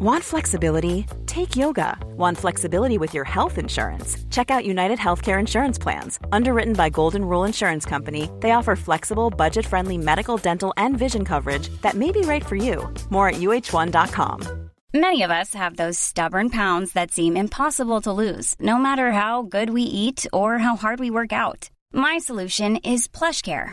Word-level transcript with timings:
Want 0.00 0.22
flexibility? 0.22 1.06
Take 1.26 1.56
yoga. 1.56 1.98
Want 2.16 2.38
flexibility 2.38 2.98
with 2.98 3.14
your 3.14 3.24
health 3.24 3.58
insurance? 3.58 4.16
Check 4.30 4.48
out 4.48 4.64
United 4.64 4.96
Healthcare 4.96 5.40
Insurance 5.40 5.76
Plans. 5.76 6.20
Underwritten 6.30 6.74
by 6.74 6.88
Golden 6.88 7.24
Rule 7.24 7.42
Insurance 7.42 7.84
Company, 7.84 8.30
they 8.38 8.52
offer 8.52 8.76
flexible, 8.76 9.28
budget 9.28 9.66
friendly 9.66 9.98
medical, 9.98 10.36
dental, 10.36 10.72
and 10.76 10.96
vision 10.96 11.24
coverage 11.24 11.68
that 11.82 11.94
may 11.96 12.12
be 12.12 12.20
right 12.20 12.46
for 12.46 12.54
you. 12.54 12.88
More 13.10 13.30
at 13.30 13.40
uh1.com. 13.40 14.70
Many 14.94 15.22
of 15.24 15.32
us 15.32 15.52
have 15.54 15.76
those 15.76 15.98
stubborn 15.98 16.50
pounds 16.50 16.92
that 16.92 17.10
seem 17.10 17.36
impossible 17.36 18.00
to 18.02 18.12
lose, 18.12 18.54
no 18.60 18.78
matter 18.78 19.10
how 19.10 19.42
good 19.42 19.70
we 19.70 19.82
eat 19.82 20.28
or 20.32 20.58
how 20.58 20.76
hard 20.76 21.00
we 21.00 21.10
work 21.10 21.32
out. 21.32 21.70
My 21.92 22.18
solution 22.18 22.76
is 22.76 23.08
PlushCare. 23.08 23.72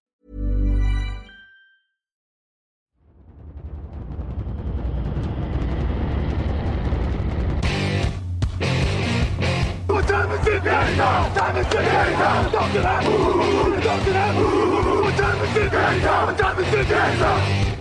It 10.47 10.63
now? 10.63 11.23
What 11.23 11.35
time 11.35 11.57
is 11.57 11.67
to 11.67 11.77
that. 11.77 12.51
Talk 12.51 12.71
to 12.71 12.79
that. 12.81 13.03
What 13.05 13.83
time 15.17 15.37
is 15.41 15.71
now? 15.71 16.25
What 16.25 16.37
time? 16.37 17.71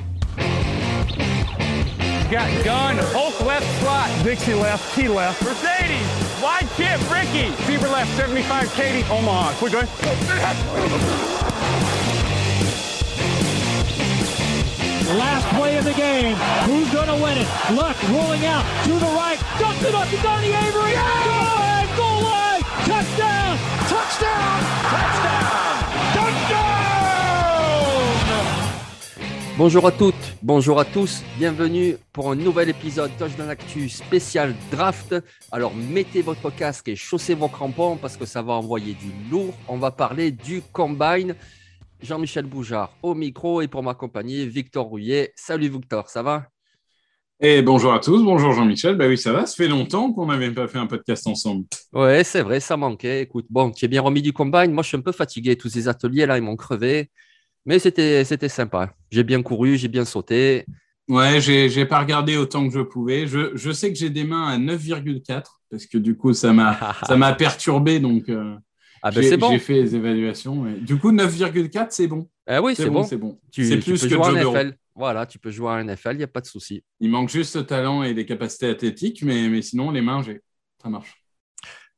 Got 2.30 2.64
gun, 2.64 2.96
Hulk 3.10 3.40
left 3.44 3.66
slot. 3.80 4.08
Dixie 4.22 4.54
left, 4.54 4.94
T 4.94 5.08
left. 5.08 5.42
Mercedes, 5.42 6.06
wide 6.40 6.68
chip, 6.76 7.00
Ricky. 7.10 7.50
Fever 7.64 7.88
left, 7.88 8.16
75, 8.16 8.72
Katie, 8.74 9.04
Omaha. 9.10 9.52
We're 9.60 9.70
good. 9.70 9.88
Last 15.18 15.44
play 15.56 15.76
of 15.76 15.84
the 15.84 15.94
game. 15.94 16.36
Who's 16.66 16.88
going 16.92 17.08
to 17.08 17.16
win 17.20 17.36
it? 17.36 17.48
Luck 17.74 17.96
rolling 18.10 18.46
out 18.46 18.64
to 18.84 18.92
the 18.92 19.10
right. 19.18 19.40
Dumps 19.58 19.82
it 19.82 19.92
up 19.92 20.08
to 20.08 20.16
Donnie 20.22 20.54
Avery. 20.54 20.94
Good! 20.94 21.96
Goal 21.96 22.22
line! 22.22 22.62
Touchdown! 22.86 23.58
Touchdown! 23.88 24.62
Touchdown! 24.86 25.84
Touchdown! 26.14 26.80
Bonjour 29.58 29.84
à 29.88 29.90
toutes, 29.90 30.36
bonjour 30.42 30.78
à 30.78 30.84
tous, 30.86 31.22
bienvenue 31.36 31.98
pour 32.14 32.30
un 32.30 32.36
nouvel 32.36 32.70
épisode 32.70 33.10
Touchdown 33.18 33.50
Actu 33.50 33.88
spécial 33.88 34.54
draft. 34.70 35.16
Alors 35.50 35.74
mettez 35.74 36.22
votre 36.22 36.50
casque 36.50 36.88
et 36.88 36.96
chaussez 36.96 37.34
vos 37.34 37.48
crampons 37.48 37.96
parce 37.96 38.16
que 38.16 38.24
ça 38.24 38.42
va 38.42 38.52
envoyer 38.52 38.94
du 38.94 39.10
lourd. 39.28 39.54
On 39.66 39.76
va 39.76 39.90
parler 39.90 40.30
du 40.30 40.62
combine. 40.72 41.34
Jean-Michel 42.02 42.46
Boujard 42.46 42.92
au 43.02 43.14
micro 43.14 43.60
et 43.60 43.68
pour 43.68 43.82
m'accompagner 43.82 44.46
Victor 44.46 44.86
Rouillet. 44.86 45.32
Salut 45.36 45.68
Victor, 45.68 46.08
ça 46.08 46.22
va? 46.22 46.46
Et 47.42 47.62
bonjour 47.62 47.92
à 47.94 48.00
tous, 48.00 48.22
bonjour 48.22 48.52
Jean-Michel. 48.52 48.96
Bah 48.96 49.08
oui, 49.08 49.16
ça 49.16 49.32
va, 49.32 49.46
ça 49.46 49.54
fait 49.54 49.68
longtemps 49.68 50.12
qu'on 50.12 50.26
n'avait 50.26 50.50
pas 50.50 50.68
fait 50.68 50.78
un 50.78 50.86
podcast 50.86 51.26
ensemble. 51.26 51.64
Ouais, 51.92 52.22
c'est 52.22 52.42
vrai, 52.42 52.60
ça 52.60 52.76
manquait. 52.76 53.22
Écoute, 53.22 53.46
bon, 53.48 53.70
tu 53.70 53.84
es 53.84 53.88
bien 53.88 54.02
remis 54.02 54.20
du 54.20 54.32
combine. 54.32 54.72
Moi, 54.72 54.82
je 54.82 54.88
suis 54.88 54.96
un 54.96 55.02
peu 55.02 55.12
fatigué. 55.12 55.56
Tous 55.56 55.70
ces 55.70 55.88
ateliers 55.88 56.26
là, 56.26 56.36
ils 56.36 56.42
m'ont 56.42 56.56
crevé. 56.56 57.10
Mais 57.64 57.78
c'était, 57.78 58.24
c'était 58.24 58.48
sympa. 58.48 58.92
J'ai 59.10 59.24
bien 59.24 59.42
couru, 59.42 59.76
j'ai 59.76 59.88
bien 59.88 60.04
sauté. 60.04 60.66
Ouais, 61.08 61.40
j'ai, 61.40 61.86
pas 61.86 62.00
regardé 62.00 62.36
autant 62.36 62.68
que 62.68 62.74
je 62.74 62.80
pouvais. 62.80 63.26
Je, 63.26 63.56
je 63.56 63.70
sais 63.72 63.92
que 63.92 63.98
j'ai 63.98 64.10
des 64.10 64.24
mains 64.24 64.46
à 64.46 64.58
9,4 64.58 65.42
parce 65.70 65.86
que 65.86 65.98
du 65.98 66.16
coup, 66.16 66.32
ça 66.34 66.52
m'a, 66.52 66.94
ça 67.06 67.16
m'a 67.16 67.32
perturbé. 67.32 68.00
Donc, 68.00 68.28
euh, 68.28 68.54
Ah 69.02 69.10
ben 69.10 69.22
j'ai, 69.22 69.30
c'est 69.30 69.36
bon. 69.36 69.50
j'ai 69.50 69.58
fait 69.58 69.74
les 69.74 69.96
évaluations. 69.96 70.66
et 70.66 70.74
Du 70.80 70.98
coup, 70.98 71.12
9,4, 71.12 71.86
c'est 71.90 72.06
bon. 72.06 72.28
Ah 72.46 72.60
oui, 72.60 72.74
c'est, 72.74 72.90
bon. 72.90 73.02
c'est 73.02 73.16
bon. 73.16 73.38
Tu, 73.50 73.62
plus 73.80 74.00
peux 74.00 74.08
que 74.08 74.14
jouer 74.14 74.44
en. 74.44 74.52
NFL. 74.52 74.76
Voilà, 74.94 75.24
tu 75.24 75.38
peux 75.38 75.50
jouer 75.50 75.70
en 75.70 75.84
NFL, 75.84 76.12
il 76.12 76.18
n'y 76.18 76.24
a 76.24 76.28
pas 76.28 76.40
de 76.40 76.46
souci. 76.46 76.84
Il 77.00 77.10
manque 77.10 77.30
juste 77.30 77.56
le 77.56 77.64
talent 77.64 78.02
et 78.02 78.12
les 78.12 78.26
capacités 78.26 78.68
athlétiques, 78.68 79.22
mais, 79.22 79.48
mais 79.48 79.62
sinon, 79.62 79.90
les 79.90 80.02
mains, 80.02 80.22
j'ai. 80.22 80.42
Ça 80.82 80.88
marche. 80.88 81.14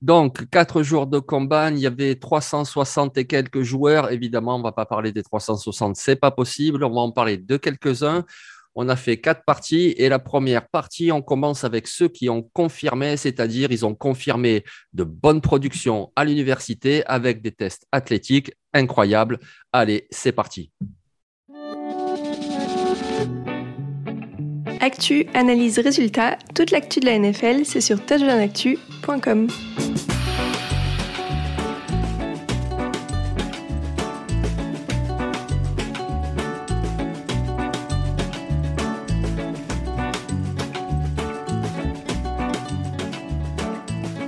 Donc, 0.03 0.51
quatre 0.51 0.83
jours 0.83 1.07
de 1.07 1.21
combine, 1.21 1.75
il 1.77 1.81
y 1.81 1.87
avait 1.87 2.17
360 2.17 3.17
et 3.19 3.25
quelques 3.25 3.62
joueurs. 3.62 4.11
Évidemment, 4.11 4.57
on 4.57 4.59
ne 4.59 4.65
va 4.65 4.73
pas 4.73 4.85
parler 4.85 5.12
des 5.12 5.23
360, 5.23 5.95
c'est 5.97 6.17
pas 6.17 6.33
possible. 6.33 6.83
On 6.83 6.91
va 6.91 7.01
en 7.03 7.12
parler 7.12 7.37
de 7.37 7.57
quelques-uns. 7.57 8.25
On 8.75 8.88
a 8.88 8.97
fait 8.97 9.19
quatre 9.19 9.44
parties 9.44 9.94
et 9.99 10.09
la 10.09 10.19
première 10.19 10.69
partie, 10.69 11.12
on 11.12 11.22
commence 11.22 11.65
avec 11.65 11.87
ceux 11.87 12.09
qui 12.09 12.28
ont 12.28 12.43
confirmé, 12.53 13.16
c'est-à-dire 13.16 13.71
ils 13.71 13.84
ont 13.84 13.94
confirmé 13.94 14.65
de 14.93 15.05
bonnes 15.05 15.41
productions 15.41 16.10
à 16.16 16.25
l'université 16.25 17.05
avec 17.06 17.43
des 17.43 17.53
tests 17.53 17.87
athlétiques 17.93 18.53
incroyables. 18.72 19.38
Allez, 19.72 20.06
c'est 20.11 20.32
parti. 20.32 20.71
Actu, 24.81 25.27
analyse, 25.34 25.78
résultat, 25.78 26.38
toute 26.56 26.72
l'actu 26.72 26.99
de 26.99 27.06
la 27.06 27.16
NFL, 27.16 27.65
c'est 27.65 27.81
sur 27.81 28.05
touchdownactu.com. 28.05 29.47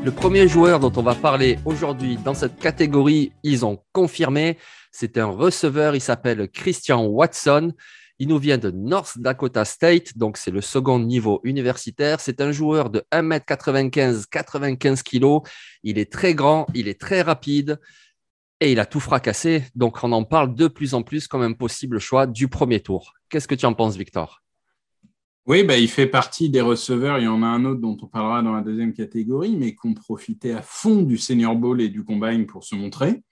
Le 0.05 0.11
premier 0.11 0.47
joueur 0.49 0.81
dont 0.81 0.93
on 0.97 1.03
va 1.03 1.15
parler 1.15 1.59
aujourd'hui 1.65 2.19
dans 2.19 2.35
cette 2.35 2.59
catégorie, 2.59 3.33
ils 3.43 3.65
ont 3.65 3.83
confirmé, 3.93 4.59
c'est 4.93 5.17
un 5.17 5.25
receveur, 5.25 5.95
il 5.95 6.01
s'appelle 6.03 6.47
Christian 6.51 7.07
Watson. 7.07 7.73
Il 8.19 8.29
nous 8.29 8.37
vient 8.39 8.59
de 8.59 8.71
North 8.71 9.17
Dakota 9.17 9.65
State, 9.65 10.19
donc 10.19 10.37
c'est 10.37 10.51
le 10.51 10.61
second 10.61 10.99
niveau 10.99 11.41
universitaire. 11.43 12.21
C'est 12.21 12.43
un 12.43 12.53
joueur 12.53 12.91
de 12.91 13.03
1m95, 13.13 14.27
95 14.31 15.03
kg. 15.03 15.39
Il 15.83 15.99
est 15.99 16.13
très 16.13 16.35
grand, 16.35 16.67
il 16.75 16.87
est 16.87 17.01
très 17.01 17.23
rapide 17.23 17.81
et 18.61 18.73
il 18.73 18.81
a 18.81 18.85
tout 18.85 19.01
fracassé. 19.01 19.65
Donc 19.75 20.05
on 20.05 20.13
en 20.13 20.25
parle 20.25 20.55
de 20.55 20.69
plus 20.69 20.93
en 20.93 21.03
plus 21.03 21.27
comme 21.27 21.41
un 21.41 21.55
possible 21.55 21.99
choix 21.99 22.27
du 22.27 22.49
premier 22.49 22.81
tour. 22.81 23.15
Qu'est-ce 23.31 23.49
que 23.49 23.55
tu 23.55 23.65
en 23.65 23.73
penses, 23.73 23.97
Victor? 23.97 24.44
Oui, 25.47 25.63
bah, 25.63 25.77
il 25.77 25.89
fait 25.89 26.07
partie 26.07 26.49
des 26.49 26.63
receveurs. 26.63 27.19
Il 27.19 27.25
y 27.25 27.29
en 27.29 27.43
a 27.43 27.47
un 27.47 27.67
autre 27.67 27.81
dont 27.81 27.97
on 28.01 28.07
parlera 28.07 28.43
dans 28.43 28.55
la 28.55 28.63
deuxième 28.63 28.95
catégorie, 28.95 29.57
mais 29.57 29.73
qui 29.75 29.87
ont 29.87 29.95
profité 29.95 30.53
à 30.53 30.63
fond 30.63 31.03
du 31.03 31.19
Senior 31.19 31.55
Bowl 31.55 31.83
et 31.83 31.91
du 31.91 32.03
Combine 32.03 32.47
pour 32.47 32.65
se 32.65 32.75
montrer. 32.75 33.23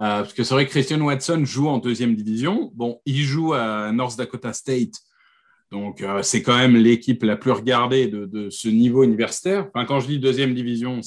Euh, 0.00 0.22
parce 0.22 0.32
que 0.32 0.42
c'est 0.42 0.54
vrai 0.54 0.64
que 0.64 0.70
Christian 0.70 1.00
Watson 1.02 1.42
joue 1.44 1.68
en 1.68 1.76
deuxième 1.76 2.14
division. 2.14 2.72
Bon, 2.74 3.00
il 3.04 3.20
joue 3.20 3.52
à 3.52 3.92
North 3.92 4.16
Dakota 4.16 4.54
State. 4.54 4.94
Donc, 5.70 6.00
euh, 6.00 6.22
c'est 6.22 6.42
quand 6.42 6.56
même 6.56 6.76
l'équipe 6.76 7.22
la 7.22 7.36
plus 7.36 7.50
regardée 7.50 8.08
de, 8.08 8.48
ce 8.48 8.68
niveau 8.68 9.04
universitaire. 9.04 9.70
Quand 9.72 10.00
je 10.00 10.06
dis 10.06 10.18
deuxième 10.18 10.54
division, 10.54 11.00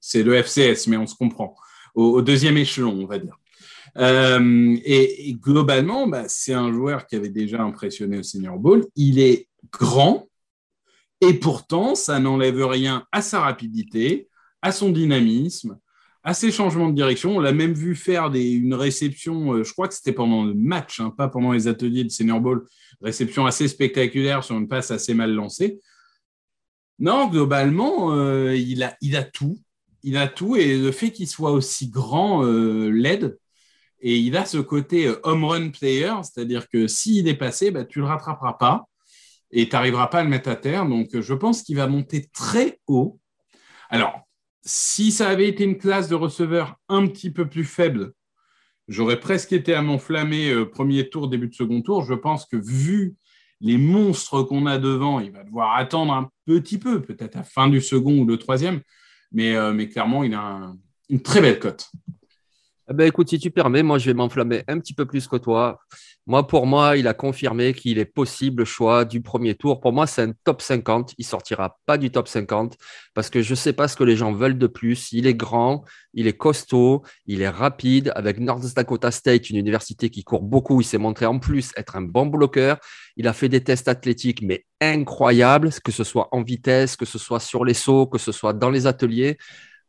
c'est 0.00 0.22
le 0.24 0.42
FCS, 0.42 0.88
mais 0.88 0.96
on 0.96 1.06
se 1.06 1.14
comprend. 1.14 1.54
Au, 1.94 2.20
deuxième 2.20 2.56
échelon, 2.56 2.98
on 3.00 3.06
va 3.06 3.18
dire. 3.18 3.38
Euh, 3.96 4.76
et, 4.84 5.28
et, 5.28 5.34
globalement, 5.34 6.08
bah, 6.08 6.24
c'est 6.26 6.52
un 6.52 6.72
joueur 6.72 7.06
qui 7.06 7.14
avait 7.14 7.28
déjà 7.28 7.62
impressionné 7.62 8.18
au 8.18 8.24
Senior 8.24 8.58
Bowl. 8.58 8.84
Il 8.96 9.20
est 9.20 9.46
grand 9.78 10.28
et 11.26 11.34
pourtant, 11.34 11.94
ça 11.94 12.18
n'enlève 12.18 12.62
rien 12.66 13.06
à 13.10 13.22
sa 13.22 13.40
rapidité, 13.40 14.28
à 14.60 14.72
son 14.72 14.90
dynamisme, 14.90 15.78
à 16.22 16.34
ses 16.34 16.50
changements 16.50 16.90
de 16.90 16.94
direction. 16.94 17.36
On 17.36 17.40
l'a 17.40 17.52
même 17.52 17.72
vu 17.72 17.94
faire 17.94 18.30
une 18.34 18.74
réception, 18.74 19.54
euh, 19.54 19.64
je 19.64 19.72
crois 19.72 19.88
que 19.88 19.94
c'était 19.94 20.12
pendant 20.12 20.44
le 20.44 20.52
match, 20.52 21.00
hein, 21.00 21.10
pas 21.16 21.28
pendant 21.28 21.52
les 21.52 21.66
ateliers 21.66 22.04
de 22.04 22.10
Senior 22.10 22.40
Bowl, 22.40 22.66
réception 23.00 23.46
assez 23.46 23.68
spectaculaire 23.68 24.44
sur 24.44 24.56
une 24.56 24.68
passe 24.68 24.90
assez 24.90 25.14
mal 25.14 25.32
lancée. 25.32 25.80
Non, 26.98 27.28
globalement, 27.28 28.14
euh, 28.14 28.54
il, 28.54 28.82
a, 28.82 29.22
tout. 29.22 29.58
Il 30.02 30.18
a 30.18 30.28
tout 30.28 30.56
et 30.56 30.76
le 30.76 30.92
fait 30.92 31.10
qu'il 31.10 31.26
soit 31.26 31.52
aussi 31.52 31.88
grand 31.88 32.44
euh, 32.44 32.90
l'aide. 32.90 33.38
Et 34.00 34.18
il 34.18 34.36
a 34.36 34.44
ce 34.44 34.58
côté 34.58 35.10
home 35.22 35.44
run 35.44 35.70
player, 35.70 36.12
c'est-à-dire 36.22 36.68
que 36.68 36.86
s'il 36.86 37.26
est 37.28 37.34
passé, 37.34 37.70
bah, 37.70 37.86
tu 37.86 38.00
ne 38.00 38.04
le 38.04 38.10
rattraperas 38.10 38.52
pas 38.52 38.86
et 39.54 39.68
tu 39.68 39.74
n'arriveras 39.74 40.08
pas 40.08 40.18
à 40.18 40.24
le 40.24 40.28
mettre 40.28 40.50
à 40.50 40.56
terre. 40.56 40.84
Donc, 40.84 41.08
je 41.18 41.34
pense 41.34 41.62
qu'il 41.62 41.76
va 41.76 41.86
monter 41.86 42.28
très 42.32 42.80
haut. 42.88 43.20
Alors, 43.88 44.28
si 44.64 45.12
ça 45.12 45.28
avait 45.28 45.48
été 45.48 45.64
une 45.64 45.78
classe 45.78 46.08
de 46.08 46.16
receveur 46.16 46.76
un 46.88 47.06
petit 47.06 47.30
peu 47.30 47.48
plus 47.48 47.64
faible, 47.64 48.12
j'aurais 48.88 49.20
presque 49.20 49.52
été 49.52 49.72
à 49.72 49.80
m'enflammer 49.80 50.50
euh, 50.50 50.68
premier 50.68 51.08
tour, 51.08 51.28
début 51.28 51.48
de 51.48 51.54
second 51.54 51.82
tour. 51.82 52.02
Je 52.02 52.14
pense 52.14 52.46
que 52.46 52.56
vu 52.56 53.14
les 53.60 53.78
monstres 53.78 54.42
qu'on 54.42 54.66
a 54.66 54.78
devant, 54.78 55.20
il 55.20 55.30
va 55.30 55.44
devoir 55.44 55.76
attendre 55.76 56.12
un 56.12 56.28
petit 56.46 56.78
peu, 56.78 57.00
peut-être 57.00 57.36
à 57.36 57.40
la 57.40 57.44
fin 57.44 57.68
du 57.68 57.80
second 57.80 58.18
ou 58.18 58.26
le 58.26 58.36
troisième. 58.38 58.80
Mais, 59.30 59.54
euh, 59.54 59.86
clairement, 59.86 60.24
il 60.24 60.34
a 60.34 60.40
un, 60.40 60.78
une 61.08 61.22
très 61.22 61.40
belle 61.40 61.60
cote. 61.60 61.90
Eh 62.90 62.92
ben, 62.92 63.06
écoute, 63.06 63.30
si 63.30 63.38
tu 63.38 63.50
permets, 63.50 63.82
moi, 63.82 63.96
je 63.96 64.06
vais 64.06 64.14
m'enflammer 64.14 64.62
un 64.68 64.78
petit 64.78 64.92
peu 64.92 65.06
plus 65.06 65.26
que 65.26 65.36
toi. 65.36 65.80
Moi, 66.26 66.46
pour 66.46 66.66
moi, 66.66 66.98
il 66.98 67.08
a 67.08 67.14
confirmé 67.14 67.72
qu'il 67.72 67.98
est 67.98 68.04
possible 68.04 68.60
le 68.60 68.64
choix 68.66 69.06
du 69.06 69.22
premier 69.22 69.54
tour. 69.54 69.80
Pour 69.80 69.94
moi, 69.94 70.06
c'est 70.06 70.20
un 70.20 70.32
top 70.44 70.60
50. 70.60 71.14
Il 71.16 71.24
sortira 71.24 71.78
pas 71.86 71.96
du 71.96 72.10
top 72.10 72.28
50 72.28 72.76
parce 73.14 73.30
que 73.30 73.40
je 73.40 73.52
ne 73.52 73.56
sais 73.56 73.72
pas 73.72 73.88
ce 73.88 73.96
que 73.96 74.04
les 74.04 74.16
gens 74.16 74.32
veulent 74.32 74.58
de 74.58 74.66
plus. 74.66 75.12
Il 75.12 75.26
est 75.26 75.34
grand, 75.34 75.84
il 76.12 76.26
est 76.26 76.36
costaud, 76.36 77.02
il 77.26 77.40
est 77.40 77.48
rapide. 77.48 78.12
Avec 78.16 78.38
North 78.38 78.62
Dakota 78.74 79.10
State, 79.10 79.48
une 79.48 79.56
université 79.56 80.10
qui 80.10 80.22
court 80.22 80.42
beaucoup, 80.42 80.82
il 80.82 80.84
s'est 80.84 80.98
montré 80.98 81.24
en 81.24 81.38
plus 81.38 81.72
être 81.78 81.96
un 81.96 82.02
bon 82.02 82.26
bloqueur. 82.26 82.78
Il 83.16 83.28
a 83.28 83.32
fait 83.32 83.48
des 83.48 83.64
tests 83.64 83.88
athlétiques, 83.88 84.42
mais 84.42 84.66
incroyables, 84.82 85.70
que 85.82 85.92
ce 85.92 86.04
soit 86.04 86.28
en 86.32 86.42
vitesse, 86.42 86.96
que 86.96 87.06
ce 87.06 87.18
soit 87.18 87.40
sur 87.40 87.64
les 87.64 87.74
sauts, 87.74 88.06
que 88.06 88.18
ce 88.18 88.32
soit 88.32 88.52
dans 88.52 88.70
les 88.70 88.86
ateliers. 88.86 89.38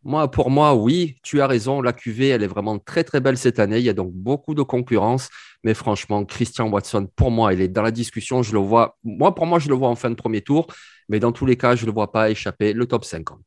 Moi, 0.06 0.30
pour 0.30 0.52
moi, 0.52 0.76
oui, 0.76 1.16
tu 1.24 1.42
as 1.42 1.48
raison. 1.48 1.82
La 1.82 1.92
QV, 1.92 2.28
elle 2.30 2.44
est 2.44 2.48
vraiment 2.48 2.78
très, 2.78 3.04
très 3.04 3.20
belle 3.20 3.40
cette 3.40 3.58
année. 3.58 3.80
Il 3.80 3.86
y 3.86 3.90
a 3.90 3.94
donc 3.94 4.12
beaucoup 4.14 4.54
de 4.54 4.62
concurrence. 4.62 5.30
Mais 5.64 5.74
franchement, 5.74 6.24
Christian 6.26 6.70
Watson, 6.70 7.10
pour 7.16 7.32
moi, 7.32 7.54
il 7.54 7.62
est 7.62 7.68
dans 7.68 7.82
la 7.82 7.90
discussion. 7.90 8.44
Je 8.44 8.54
le 8.54 8.60
vois, 8.60 8.98
moi, 9.04 9.34
pour 9.34 9.48
moi, 9.48 9.58
je 9.58 9.68
le 9.68 9.74
vois 9.74 9.90
en 9.90 9.96
fin 9.96 10.12
de 10.12 10.16
premier 10.16 10.42
tour. 10.42 10.68
Mais 11.10 11.20
dans 11.20 11.32
tous 11.32 11.48
les 11.48 11.58
cas, 11.58 11.76
je 11.76 11.82
ne 11.82 11.88
le 11.88 11.94
vois 11.94 12.12
pas 12.12 12.30
échapper 12.30 12.74
le 12.74 12.86
top 12.86 13.04
50. 13.04 13.40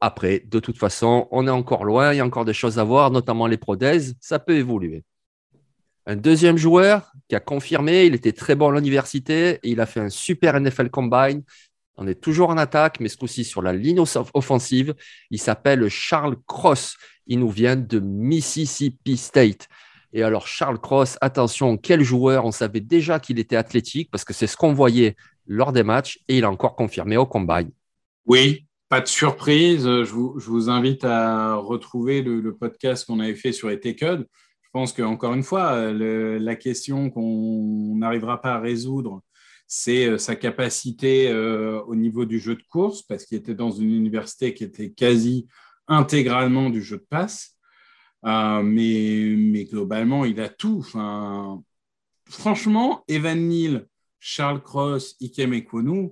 Après, 0.00 0.42
de 0.46 0.58
toute 0.58 0.78
façon, 0.78 1.28
on 1.30 1.46
est 1.46 1.50
encore 1.50 1.84
loin. 1.84 2.14
Il 2.14 2.16
y 2.16 2.20
a 2.20 2.24
encore 2.24 2.46
des 2.46 2.54
choses 2.54 2.78
à 2.78 2.84
voir, 2.84 3.10
notamment 3.10 3.46
les 3.46 3.58
prodèses. 3.58 4.16
Ça 4.20 4.38
peut 4.38 4.56
évoluer. 4.56 5.04
Un 6.06 6.16
deuxième 6.16 6.56
joueur 6.56 7.12
qui 7.28 7.36
a 7.36 7.40
confirmé, 7.40 8.06
il 8.06 8.14
était 8.14 8.32
très 8.32 8.54
bon 8.54 8.70
à 8.70 8.74
l'université 8.74 9.60
il 9.62 9.80
a 9.80 9.86
fait 9.86 10.00
un 10.00 10.08
super 10.08 10.58
NFL 10.58 10.88
Combine. 10.88 11.42
On 12.00 12.06
est 12.06 12.18
toujours 12.18 12.48
en 12.48 12.56
attaque, 12.56 12.98
mais 12.98 13.10
ce 13.10 13.18
coup-ci 13.18 13.44
sur 13.44 13.60
la 13.60 13.74
ligne 13.74 14.00
offensive. 14.00 14.94
Il 15.30 15.38
s'appelle 15.38 15.86
Charles 15.90 16.36
Cross. 16.46 16.96
Il 17.26 17.40
nous 17.40 17.50
vient 17.50 17.76
de 17.76 18.00
Mississippi 18.00 19.18
State. 19.18 19.68
Et 20.14 20.22
alors, 20.22 20.46
Charles 20.46 20.80
Cross, 20.80 21.18
attention, 21.20 21.76
quel 21.76 22.02
joueur? 22.02 22.46
On 22.46 22.52
savait 22.52 22.80
déjà 22.80 23.20
qu'il 23.20 23.38
était 23.38 23.54
athlétique 23.54 24.10
parce 24.10 24.24
que 24.24 24.32
c'est 24.32 24.46
ce 24.46 24.56
qu'on 24.56 24.72
voyait 24.72 25.14
lors 25.46 25.72
des 25.72 25.82
matchs 25.82 26.20
et 26.26 26.38
il 26.38 26.44
a 26.44 26.50
encore 26.50 26.74
confirmé 26.74 27.18
au 27.18 27.26
combine. 27.26 27.70
Oui, 28.24 28.66
pas 28.88 29.02
de 29.02 29.06
surprise. 29.06 29.84
Je 29.84 30.10
vous, 30.10 30.70
invite 30.70 31.04
à 31.04 31.56
retrouver 31.56 32.22
le, 32.22 32.56
podcast 32.56 33.04
qu'on 33.06 33.20
avait 33.20 33.34
fait 33.34 33.52
sur 33.52 33.68
les 33.68 33.78
Je 33.84 34.24
pense 34.72 34.94
qu'encore 34.94 35.34
une 35.34 35.42
fois, 35.42 35.92
la 35.92 36.56
question 36.56 37.10
qu'on 37.10 37.94
n'arrivera 37.96 38.40
pas 38.40 38.54
à 38.54 38.58
résoudre 38.58 39.20
c'est 39.72 40.06
euh, 40.06 40.18
sa 40.18 40.34
capacité 40.34 41.28
euh, 41.28 41.80
au 41.82 41.94
niveau 41.94 42.24
du 42.24 42.40
jeu 42.40 42.56
de 42.56 42.62
course, 42.68 43.02
parce 43.02 43.24
qu'il 43.24 43.38
était 43.38 43.54
dans 43.54 43.70
une 43.70 43.94
université 43.94 44.52
qui 44.52 44.64
était 44.64 44.90
quasi 44.90 45.46
intégralement 45.86 46.70
du 46.70 46.82
jeu 46.82 46.96
de 46.96 47.06
passe. 47.08 47.56
Euh, 48.26 48.64
mais, 48.64 49.64
globalement, 49.70 50.24
il 50.24 50.40
a 50.40 50.48
tout. 50.48 50.84
franchement, 52.28 53.04
Evan 53.06 53.48
Neal, 53.48 53.86
Charles 54.18 54.60
Cross, 54.60 55.14
Ikem 55.20 55.54
Ekwonu, 55.54 56.10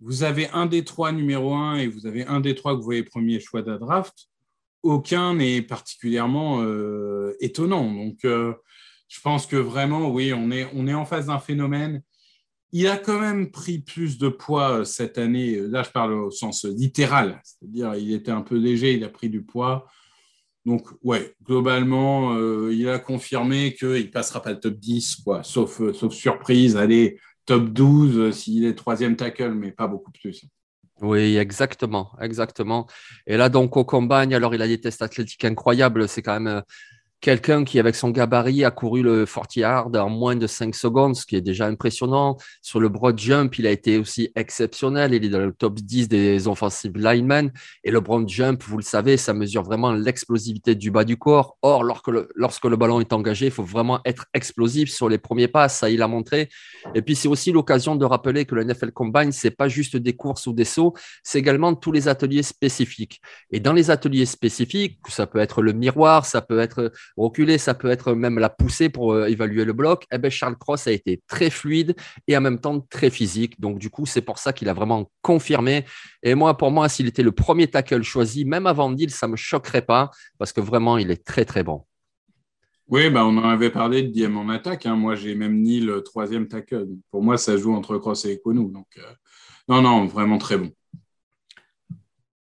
vous 0.00 0.24
avez 0.24 0.48
un 0.48 0.66
des 0.66 0.82
trois 0.82 1.12
numéro 1.12 1.54
un 1.54 1.76
et 1.76 1.86
vous 1.86 2.08
avez 2.08 2.26
un 2.26 2.40
des 2.40 2.56
trois 2.56 2.72
que 2.72 2.78
vous 2.78 2.84
voyez 2.84 3.04
premier 3.04 3.38
choix 3.38 3.62
de 3.62 3.76
draft. 3.76 4.26
Aucun 4.82 5.34
n'est 5.36 5.62
particulièrement 5.62 6.60
étonnant. 7.38 7.88
Donc, 7.88 8.18
je 8.24 9.20
pense 9.22 9.46
que 9.46 9.54
vraiment, 9.54 10.10
oui, 10.10 10.32
on 10.34 10.50
est, 10.50 10.68
on 10.74 10.88
est 10.88 10.94
en 10.94 11.04
face 11.04 11.26
d'un 11.26 11.38
phénomène 11.38 12.02
il 12.72 12.88
a 12.88 12.96
quand 12.96 13.20
même 13.20 13.50
pris 13.50 13.78
plus 13.78 14.18
de 14.18 14.28
poids 14.28 14.80
euh, 14.80 14.84
cette 14.84 15.18
année. 15.18 15.60
Là, 15.60 15.82
je 15.82 15.90
parle 15.90 16.14
au 16.14 16.30
sens 16.30 16.64
littéral, 16.64 17.40
c'est-à-dire 17.44 17.94
il 17.94 18.12
était 18.12 18.30
un 18.30 18.40
peu 18.40 18.56
léger, 18.56 18.94
il 18.94 19.04
a 19.04 19.08
pris 19.08 19.28
du 19.28 19.42
poids. 19.42 19.86
Donc, 20.64 20.86
ouais, 21.02 21.34
globalement, 21.44 22.34
euh, 22.34 22.72
il 22.72 22.88
a 22.88 22.98
confirmé 22.98 23.74
qu'il 23.74 23.88
ne 23.88 24.02
passera 24.02 24.40
pas 24.40 24.52
le 24.52 24.60
top 24.60 24.74
10, 24.74 25.16
quoi, 25.16 25.42
sauf, 25.42 25.80
euh, 25.80 25.92
sauf 25.92 26.14
surprise. 26.14 26.76
Allez, 26.76 27.18
top 27.46 27.68
12 27.68 28.34
s'il 28.34 28.64
est 28.64 28.74
troisième 28.74 29.16
tackle, 29.16 29.52
mais 29.52 29.72
pas 29.72 29.88
beaucoup 29.88 30.12
plus. 30.12 30.44
Oui, 31.00 31.36
exactement, 31.36 32.12
exactement. 32.20 32.86
Et 33.26 33.36
là, 33.36 33.48
donc, 33.48 33.76
au 33.76 33.84
combine, 33.84 34.32
alors 34.32 34.54
il 34.54 34.62
a 34.62 34.68
des 34.68 34.80
tests 34.80 35.02
athlétiques 35.02 35.44
incroyables. 35.44 36.08
C'est 36.08 36.22
quand 36.22 36.38
même 36.38 36.62
quelqu'un 37.22 37.64
qui, 37.64 37.78
avec 37.78 37.94
son 37.94 38.10
gabarit, 38.10 38.64
a 38.64 38.70
couru 38.70 39.02
le 39.02 39.24
40 39.24 39.56
yard 39.56 39.96
en 39.96 40.10
moins 40.10 40.36
de 40.36 40.46
5 40.46 40.74
secondes, 40.74 41.16
ce 41.16 41.24
qui 41.24 41.36
est 41.36 41.40
déjà 41.40 41.66
impressionnant. 41.66 42.36
Sur 42.60 42.80
le 42.80 42.88
broad 42.88 43.18
jump, 43.18 43.58
il 43.58 43.66
a 43.66 43.70
été 43.70 43.96
aussi 43.96 44.30
exceptionnel. 44.34 45.14
Il 45.14 45.24
est 45.24 45.28
dans 45.28 45.38
le 45.38 45.52
top 45.52 45.76
10 45.76 46.08
des 46.08 46.48
offensive 46.48 46.92
linemen. 46.96 47.52
Et 47.84 47.92
le 47.92 48.00
broad 48.00 48.28
jump, 48.28 48.62
vous 48.64 48.76
le 48.76 48.82
savez, 48.82 49.16
ça 49.16 49.32
mesure 49.32 49.62
vraiment 49.62 49.92
l'explosivité 49.92 50.74
du 50.74 50.90
bas 50.90 51.04
du 51.04 51.16
corps. 51.16 51.56
Or, 51.62 51.84
lorsque 51.84 52.08
le, 52.08 52.28
lorsque 52.34 52.64
le 52.64 52.76
ballon 52.76 53.00
est 53.00 53.12
engagé, 53.12 53.46
il 53.46 53.52
faut 53.52 53.62
vraiment 53.62 54.00
être 54.04 54.26
explosif 54.34 54.90
sur 54.90 55.08
les 55.08 55.18
premiers 55.18 55.48
pas. 55.48 55.68
Ça, 55.68 55.88
il 55.90 56.02
a 56.02 56.08
montré. 56.08 56.48
Et 56.96 57.02
puis, 57.02 57.14
c'est 57.14 57.28
aussi 57.28 57.52
l'occasion 57.52 57.94
de 57.94 58.04
rappeler 58.04 58.44
que 58.46 58.56
le 58.56 58.64
NFL 58.64 58.90
Combine, 58.90 59.30
c'est 59.30 59.52
pas 59.52 59.68
juste 59.68 59.96
des 59.96 60.14
courses 60.14 60.48
ou 60.48 60.52
des 60.52 60.64
sauts, 60.64 60.94
c'est 61.22 61.38
également 61.38 61.74
tous 61.76 61.92
les 61.92 62.08
ateliers 62.08 62.42
spécifiques. 62.42 63.20
Et 63.52 63.60
dans 63.60 63.72
les 63.72 63.92
ateliers 63.92 64.26
spécifiques, 64.26 64.98
ça 65.08 65.28
peut 65.28 65.38
être 65.38 65.62
le 65.62 65.72
miroir, 65.72 66.26
ça 66.26 66.42
peut 66.42 66.58
être 66.58 66.90
reculer, 67.16 67.58
ça 67.58 67.74
peut 67.74 67.90
être 67.90 68.14
même 68.14 68.38
la 68.38 68.48
poussée 68.48 68.88
pour 68.88 69.12
euh, 69.12 69.26
évaluer 69.26 69.64
le 69.64 69.72
bloc. 69.72 70.04
Eh 70.12 70.18
ben, 70.18 70.30
Charles 70.30 70.56
Cross 70.56 70.86
a 70.86 70.92
été 70.92 71.22
très 71.26 71.50
fluide 71.50 71.94
et 72.26 72.36
en 72.36 72.40
même 72.40 72.58
temps 72.58 72.80
très 72.80 73.10
physique. 73.10 73.60
Donc, 73.60 73.78
du 73.78 73.90
coup, 73.90 74.06
c'est 74.06 74.22
pour 74.22 74.38
ça 74.38 74.52
qu'il 74.52 74.68
a 74.68 74.74
vraiment 74.74 75.10
confirmé. 75.20 75.84
Et 76.22 76.34
moi, 76.34 76.56
pour 76.56 76.70
moi, 76.70 76.88
s'il 76.88 77.06
était 77.06 77.22
le 77.22 77.32
premier 77.32 77.66
tackle 77.68 78.02
choisi, 78.02 78.44
même 78.44 78.66
avant 78.66 78.90
Deal, 78.90 79.10
ça 79.10 79.26
ne 79.26 79.32
me 79.32 79.36
choquerait 79.36 79.82
pas 79.82 80.10
parce 80.38 80.52
que 80.52 80.60
vraiment, 80.60 80.98
il 80.98 81.10
est 81.10 81.24
très, 81.24 81.44
très 81.44 81.62
bon. 81.62 81.84
Oui, 82.88 83.08
bah 83.08 83.24
on 83.24 83.38
en 83.38 83.48
avait 83.48 83.70
parlé 83.70 84.02
de 84.02 84.08
Diem 84.08 84.36
en 84.36 84.48
attaque. 84.50 84.86
Hein. 84.86 84.96
Moi, 84.96 85.14
j'ai 85.14 85.34
même 85.34 85.62
ni 85.62 85.80
le 85.80 86.02
troisième 86.02 86.46
tackle. 86.46 86.88
Pour 87.10 87.22
moi, 87.22 87.38
ça 87.38 87.56
joue 87.56 87.74
entre 87.74 87.96
Cross 87.96 88.26
et 88.26 88.34
Econou. 88.34 88.70
Donc, 88.70 88.86
euh, 88.98 89.12
non, 89.68 89.80
non, 89.80 90.04
vraiment 90.04 90.38
très 90.38 90.58
bon. 90.58 90.70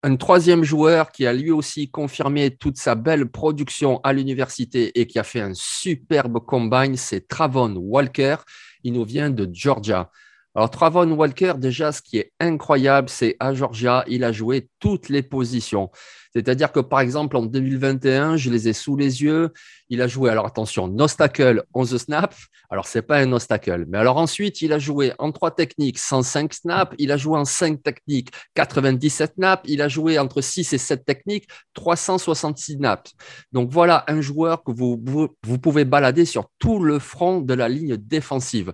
Un 0.08 0.18
troisième 0.18 0.64
joueur 0.64 1.12
qui 1.12 1.26
a 1.26 1.34
lui 1.34 1.50
aussi 1.50 1.90
confirmé 1.90 2.56
toute 2.56 2.78
sa 2.78 2.94
belle 2.94 3.26
production 3.26 4.00
à 4.04 4.14
l'université 4.14 4.92
et 5.00 5.08
qui 5.08 5.18
a 5.18 5.24
fait 5.24 5.42
un 5.42 5.56
superbe 5.56 6.38
combine, 6.46 6.96
c'est 6.96 7.28
Travon 7.28 7.74
Walker. 7.76 8.36
Il 8.84 8.94
nous 8.94 9.04
vient 9.04 9.32
de 9.32 9.50
Georgia. 9.52 10.12
Alors, 10.54 10.70
Travon 10.70 11.10
Walker, 11.14 11.54
déjà, 11.58 11.92
ce 11.92 12.04
qui 12.04 12.20
est 12.20 12.32
incroyable, 12.40 13.10
c'est 13.10 13.36
à 13.40 13.56
Georgia, 13.56 14.04
il 14.08 14.24
a 14.24 14.32
joué 14.32 14.70
toutes 14.80 15.10
les 15.10 15.24
positions. 15.24 15.90
C'est-à-dire 16.36 16.74
que, 16.74 16.82
par 16.82 17.00
exemple, 17.00 17.38
en 17.38 17.46
2021, 17.46 18.36
je 18.36 18.50
les 18.50 18.68
ai 18.68 18.74
sous 18.74 18.98
les 18.98 19.24
yeux. 19.24 19.54
Il 19.90 20.02
a 20.02 20.08
joué, 20.08 20.30
alors 20.30 20.46
attention, 20.46 20.90
Nostacle 20.90 21.64
11 21.74 21.98
snaps. 21.98 22.36
Alors, 22.70 22.88
ce 22.88 22.98
n'est 22.98 23.04
pas 23.04 23.20
un 23.20 23.28
Nostacle. 23.28 23.86
Mais 23.88 23.98
alors 23.98 24.18
ensuite, 24.18 24.62
il 24.62 24.74
a 24.74 24.80
joué 24.80 25.14
en 25.18 25.32
trois 25.32 25.52
techniques 25.52 25.98
105 25.98 26.54
snaps. 26.54 26.94
Il 26.98 27.14
a 27.14 27.18
joué 27.18 27.40
en 27.40 27.46
cinq 27.46 27.82
techniques 27.82 28.32
97 28.56 29.36
snaps. 29.36 29.64
Il 29.66 29.82
a 29.82 29.88
joué 29.88 30.20
entre 30.20 30.42
6 30.42 30.74
et 30.74 30.78
7 30.78 31.06
techniques 31.06 31.48
366 31.74 32.74
snaps. 32.74 33.14
Donc, 33.54 33.70
voilà 33.72 34.04
un 34.08 34.20
joueur 34.20 34.62
que 34.64 34.74
vous, 34.74 35.02
vous 35.06 35.60
pouvez 35.60 35.86
balader 35.86 36.26
sur 36.26 36.50
tout 36.60 36.80
le 36.80 37.00
front 37.00 37.40
de 37.40 37.54
la 37.54 37.70
ligne 37.70 37.96
défensive. 37.96 38.74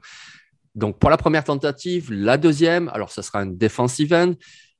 Donc, 0.74 0.98
pour 1.00 1.10
la 1.10 1.18
première 1.18 1.44
tentative, 1.44 2.12
la 2.12 2.38
deuxième, 2.38 2.90
alors 2.90 3.12
ce 3.12 3.22
sera 3.22 3.40
un 3.40 3.46
defensive 3.46 4.14
end, 4.14 4.34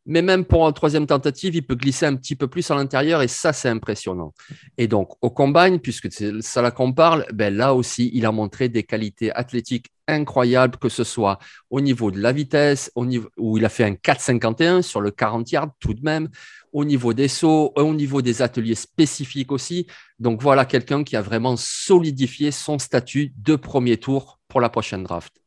mais 0.06 0.22
même 0.22 0.46
pour 0.46 0.68
une 0.68 0.74
troisième 0.74 1.06
tentative, 1.06 1.56
il 1.56 1.66
peut 1.66 1.76
glisser 1.76 2.06
un 2.06 2.16
petit 2.16 2.36
peu 2.36 2.48
plus 2.48 2.70
à 2.72 2.76
l'intérieur 2.76 3.22
et 3.22 3.28
ça, 3.28 3.54
c'est 3.54 3.70
impressionnant. 3.70 4.34
Et 4.78 4.88
donc, 4.88 5.10
au 5.22 5.30
combine, 5.30 5.80
puisque 5.80 6.12
c'est 6.12 6.42
ça 6.42 6.62
là 6.62 6.72
qu'on 6.72 6.94
parle, 6.94 7.26
ben 7.34 7.56
là 7.56 7.74
aussi, 7.74 8.10
il 8.14 8.26
a 8.26 8.32
montré 8.32 8.70
des 8.70 8.84
qualités 8.84 9.32
athlétiques 9.32 9.92
incroyables, 10.08 10.78
que 10.78 10.90
ce 10.90 11.04
soit 11.04 11.38
au 11.70 11.82
niveau 11.82 12.12
de 12.12 12.20
la 12.20 12.32
vitesse, 12.32 12.92
au 12.96 13.06
niveau 13.06 13.30
où 13.38 13.58
il 13.58 13.66
a 13.66 13.70
fait 13.70 13.84
un 13.84 13.94
4,51 13.94 14.82
sur 14.82 15.02
le 15.02 15.12
40 15.12 15.52
yards 15.52 15.72
tout 15.80 15.94
de 15.94 16.02
même, 16.02 16.30
au 16.74 16.86
niveau 16.86 17.14
des 17.14 17.28
sauts, 17.28 17.72
au 17.76 17.94
niveau 17.94 18.22
des 18.22 18.42
ateliers 18.42 18.76
spécifiques 18.76 19.52
aussi. 19.52 19.88
Donc 20.20 20.42
voilà 20.42 20.66
quelqu'un 20.66 21.04
qui 21.04 21.16
a 21.16 21.22
vraiment 21.22 21.56
solidifié 21.58 22.52
son 22.52 22.80
statut 22.80 23.34
de 23.38 23.56
premier 23.56 23.98
tour 23.98 24.40
pour 24.48 24.62
la 24.62 24.70
prochaine 24.70 25.04
draft. 25.04 25.41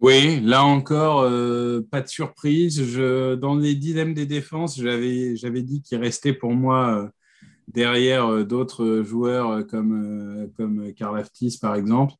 Oui, 0.00 0.40
là 0.40 0.64
encore, 0.64 1.20
euh, 1.20 1.82
pas 1.90 2.00
de 2.00 2.08
surprise. 2.08 2.80
Dans 3.38 3.54
les 3.54 3.74
dilemmes 3.74 4.14
des 4.14 4.24
défenses, 4.24 4.80
j'avais, 4.80 5.62
dit 5.62 5.82
qu'il 5.82 5.98
restait 5.98 6.32
pour 6.32 6.52
moi 6.54 7.02
euh, 7.04 7.08
derrière 7.68 8.26
euh, 8.26 8.44
d'autres 8.44 9.02
joueurs 9.02 9.66
comme, 9.66 10.50
comme 10.56 10.94
Karl 10.94 11.18
Aftis, 11.18 11.58
par 11.60 11.74
exemple. 11.74 12.14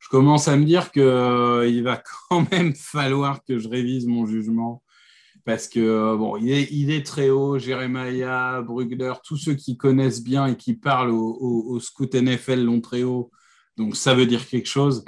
Je 0.00 0.08
commence 0.08 0.48
à 0.48 0.56
me 0.56 0.64
dire 0.64 0.90
qu'il 0.90 1.82
va 1.84 2.02
quand 2.28 2.50
même 2.50 2.74
falloir 2.74 3.44
que 3.44 3.58
je 3.60 3.68
révise 3.68 4.06
mon 4.06 4.26
jugement 4.26 4.82
parce 5.44 5.68
que 5.68 6.16
il 6.40 6.90
est, 6.90 7.06
très 7.06 7.30
haut. 7.30 7.56
Jeremiah, 7.58 8.62
Brugler, 8.62 9.12
tous 9.24 9.36
ceux 9.36 9.54
qui 9.54 9.76
connaissent 9.76 10.24
bien 10.24 10.46
et 10.48 10.56
qui 10.56 10.74
parlent 10.74 11.10
au 11.12 11.78
scout 11.80 12.14
NFL 12.14 12.62
l'ont 12.62 12.80
très 12.80 13.04
haut. 13.04 13.30
Donc 13.76 13.96
ça 13.96 14.14
veut 14.14 14.26
dire 14.26 14.46
quelque 14.46 14.68
chose. 14.68 15.04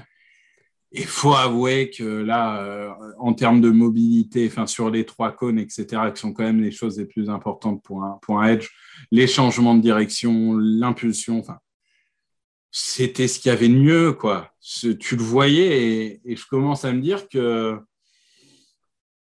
Il 0.96 1.06
faut 1.06 1.34
avouer 1.34 1.90
que 1.90 2.04
là, 2.04 2.62
euh, 2.62 2.92
en 3.18 3.34
termes 3.34 3.60
de 3.60 3.70
mobilité, 3.70 4.46
enfin, 4.46 4.66
sur 4.66 4.90
les 4.90 5.04
trois 5.04 5.32
cônes, 5.32 5.58
etc., 5.58 5.86
qui 6.14 6.20
sont 6.20 6.32
quand 6.32 6.44
même 6.44 6.62
les 6.62 6.70
choses 6.70 6.98
les 6.98 7.04
plus 7.04 7.28
importantes 7.28 7.82
pour 7.82 8.04
un, 8.04 8.46
edge, 8.46 8.68
les 9.10 9.26
changements 9.26 9.74
de 9.74 9.82
direction, 9.82 10.56
l'impulsion, 10.56 11.40
enfin, 11.40 11.58
c'était 12.70 13.26
ce 13.26 13.40
qu'il 13.40 13.50
y 13.50 13.52
avait 13.52 13.68
de 13.68 13.74
mieux, 13.74 14.12
quoi. 14.12 14.52
tu 14.62 15.16
le 15.16 15.22
voyais 15.22 16.20
et, 16.24 16.36
je 16.36 16.46
commence 16.46 16.84
à 16.84 16.92
me 16.92 17.00
dire 17.00 17.28
que 17.28 17.76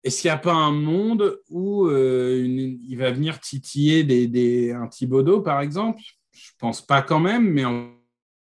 est-ce 0.05 0.23
qu'il 0.23 0.29
n'y 0.29 0.35
a 0.35 0.39
pas 0.39 0.55
un 0.55 0.73
monde 0.73 1.39
où 1.51 1.87
euh, 1.87 2.47
il 2.47 2.97
va 2.97 3.11
venir 3.11 3.41
titiller 3.41 4.05
des, 4.05 4.73
un 4.73 4.87
Thibodeau, 4.87 5.43
par 5.43 5.61
exemple? 5.61 6.01
Je 6.33 6.51
pense 6.59 6.81
pas 6.81 7.03
quand 7.03 7.21
même, 7.21 7.51
mais 7.51 7.67
on 7.67 7.89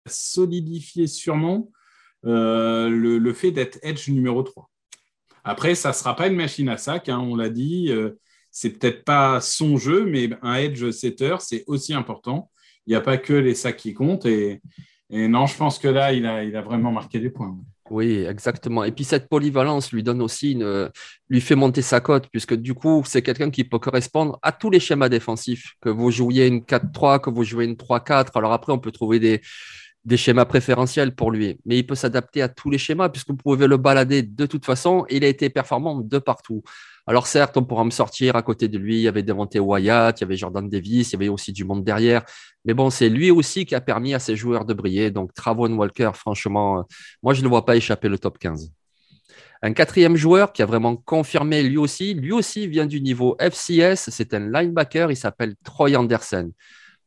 va 0.04 0.12
solidifier 0.12 1.08
sûrement 1.08 1.68
euh, 2.28 2.88
le, 2.88 3.32
fait 3.32 3.50
d'être 3.50 3.78
edge 3.82 4.08
numéro 4.08 4.42
3. 4.42 4.68
Après, 5.44 5.75
ça 5.75 5.90
ne 5.90 5.94
sera 5.94 6.14
pas 6.14 6.26
une 6.26 6.37
machine 6.37 6.68
à 6.68 6.76
sac, 6.76 7.08
hein, 7.08 7.18
on 7.18 7.37
l'a 7.37 7.49
dit. 7.49 7.90
Euh, 7.90 8.18
c'est 8.50 8.78
peut-être 8.78 9.04
pas 9.04 9.40
son 9.40 9.76
jeu, 9.78 10.04
mais 10.04 10.30
un 10.42 10.54
edge 10.56 10.90
setter, 10.90 11.37
c'est 11.40 11.64
aussi 11.66 11.94
important. 11.94 12.50
Il 12.87 12.90
n'y 12.90 12.97
a 12.97 13.00
pas 13.00 13.16
que 13.16 13.32
les 13.32 13.54
sacs 13.54 13.76
qui 13.76 13.94
comptent. 13.94 14.26
Et, 14.26 14.61
non, 15.11 15.47
je 15.47 15.56
pense 15.56 15.78
que 15.78 15.88
là, 15.88 16.12
il 16.12 16.26
a, 16.26 16.62
vraiment 16.62 16.92
marqué 16.92 17.18
des 17.18 17.30
points. 17.30 17.56
Oui, 17.90 18.25
exactement. 18.28 18.85
Et 18.85 18.92
puis 18.92 19.04
cette 19.04 19.30
polyvalence 19.30 19.92
lui 19.92 20.02
donne 20.02 20.20
aussi 20.20 20.52
une, 20.52 20.90
lui 21.30 21.40
fait 21.40 21.54
monter 21.54 21.80
sa 21.80 22.00
cote, 22.00 22.28
puisque 22.30 22.54
du 22.54 22.75
coup, 22.75 23.02
c'est 23.06 23.23
quelqu'un 23.23 23.49
qui 23.49 23.64
peut 23.64 23.78
correspondre 23.78 24.38
à 24.42 24.52
tous 24.52 24.68
les 24.68 24.80
schémas 24.80 25.08
défensifs. 25.08 25.75
Que 25.80 25.88
vous 25.88 26.11
jouiez 26.11 26.47
une 26.47 26.61
4-3, 26.61 27.20
que 27.20 27.30
vous 27.30 27.44
jouez 27.44 27.64
une 27.64 27.76
3-4. 27.76 28.32
Alors 28.35 28.52
après, 28.52 28.73
on 28.73 28.78
peut 28.78 28.92
trouver 28.92 29.18
des, 29.18 29.40
des 30.08 30.16
schémas 30.16 30.46
préférentiels 30.46 31.14
pour 31.14 31.30
lui, 31.30 31.58
mais 31.66 31.78
il 31.78 31.86
peut 31.86 31.94
s'adapter 31.94 32.40
à 32.40 32.48
tous 32.48 32.70
les 32.70 32.78
schémas 32.78 33.10
puisque 33.10 33.28
vous 33.28 33.36
pouvez 33.36 33.66
le 33.66 33.76
balader 33.76 34.22
de 34.22 34.46
toute 34.46 34.64
façon. 34.64 35.04
Il 35.10 35.22
a 35.22 35.28
été 35.28 35.50
performant 35.50 36.00
de 36.00 36.18
partout. 36.18 36.62
Alors 37.06 37.26
certes, 37.26 37.56
on 37.58 37.64
pourra 37.64 37.84
me 37.84 37.90
sortir 37.90 38.34
à 38.34 38.42
côté 38.42 38.68
de 38.68 38.78
lui. 38.78 38.96
Il 38.96 39.02
y 39.02 39.08
avait 39.08 39.22
Devante 39.22 39.54
Wyatt, 39.54 40.18
il 40.18 40.22
y 40.22 40.24
avait 40.24 40.36
Jordan 40.36 40.66
Davis, 40.68 41.10
il 41.10 41.12
y 41.12 41.16
avait 41.16 41.28
aussi 41.28 41.52
du 41.52 41.64
monde 41.64 41.84
derrière. 41.84 42.22
Mais 42.64 42.72
bon, 42.72 42.88
c'est 42.88 43.10
lui 43.10 43.30
aussi 43.30 43.66
qui 43.66 43.74
a 43.74 43.82
permis 43.82 44.14
à 44.14 44.18
ses 44.18 44.34
joueurs 44.34 44.64
de 44.64 44.72
briller. 44.72 45.10
Donc 45.10 45.34
Travon 45.34 45.72
Walker, 45.74 46.10
franchement, 46.14 46.80
euh, 46.80 46.82
moi 47.22 47.34
je 47.34 47.42
ne 47.42 47.48
vois 47.48 47.66
pas 47.66 47.76
échapper 47.76 48.08
le 48.08 48.18
top 48.18 48.38
15. 48.38 48.72
Un 49.60 49.72
quatrième 49.74 50.16
joueur 50.16 50.52
qui 50.52 50.62
a 50.62 50.66
vraiment 50.66 50.96
confirmé 50.96 51.62
lui 51.62 51.76
aussi, 51.76 52.14
lui 52.14 52.32
aussi 52.32 52.66
vient 52.66 52.86
du 52.86 53.00
niveau 53.02 53.36
FCS, 53.40 54.08
c'est 54.10 54.32
un 54.32 54.50
linebacker, 54.50 55.10
il 55.10 55.16
s'appelle 55.16 55.54
Troy 55.64 55.96
Anderson. 55.96 56.50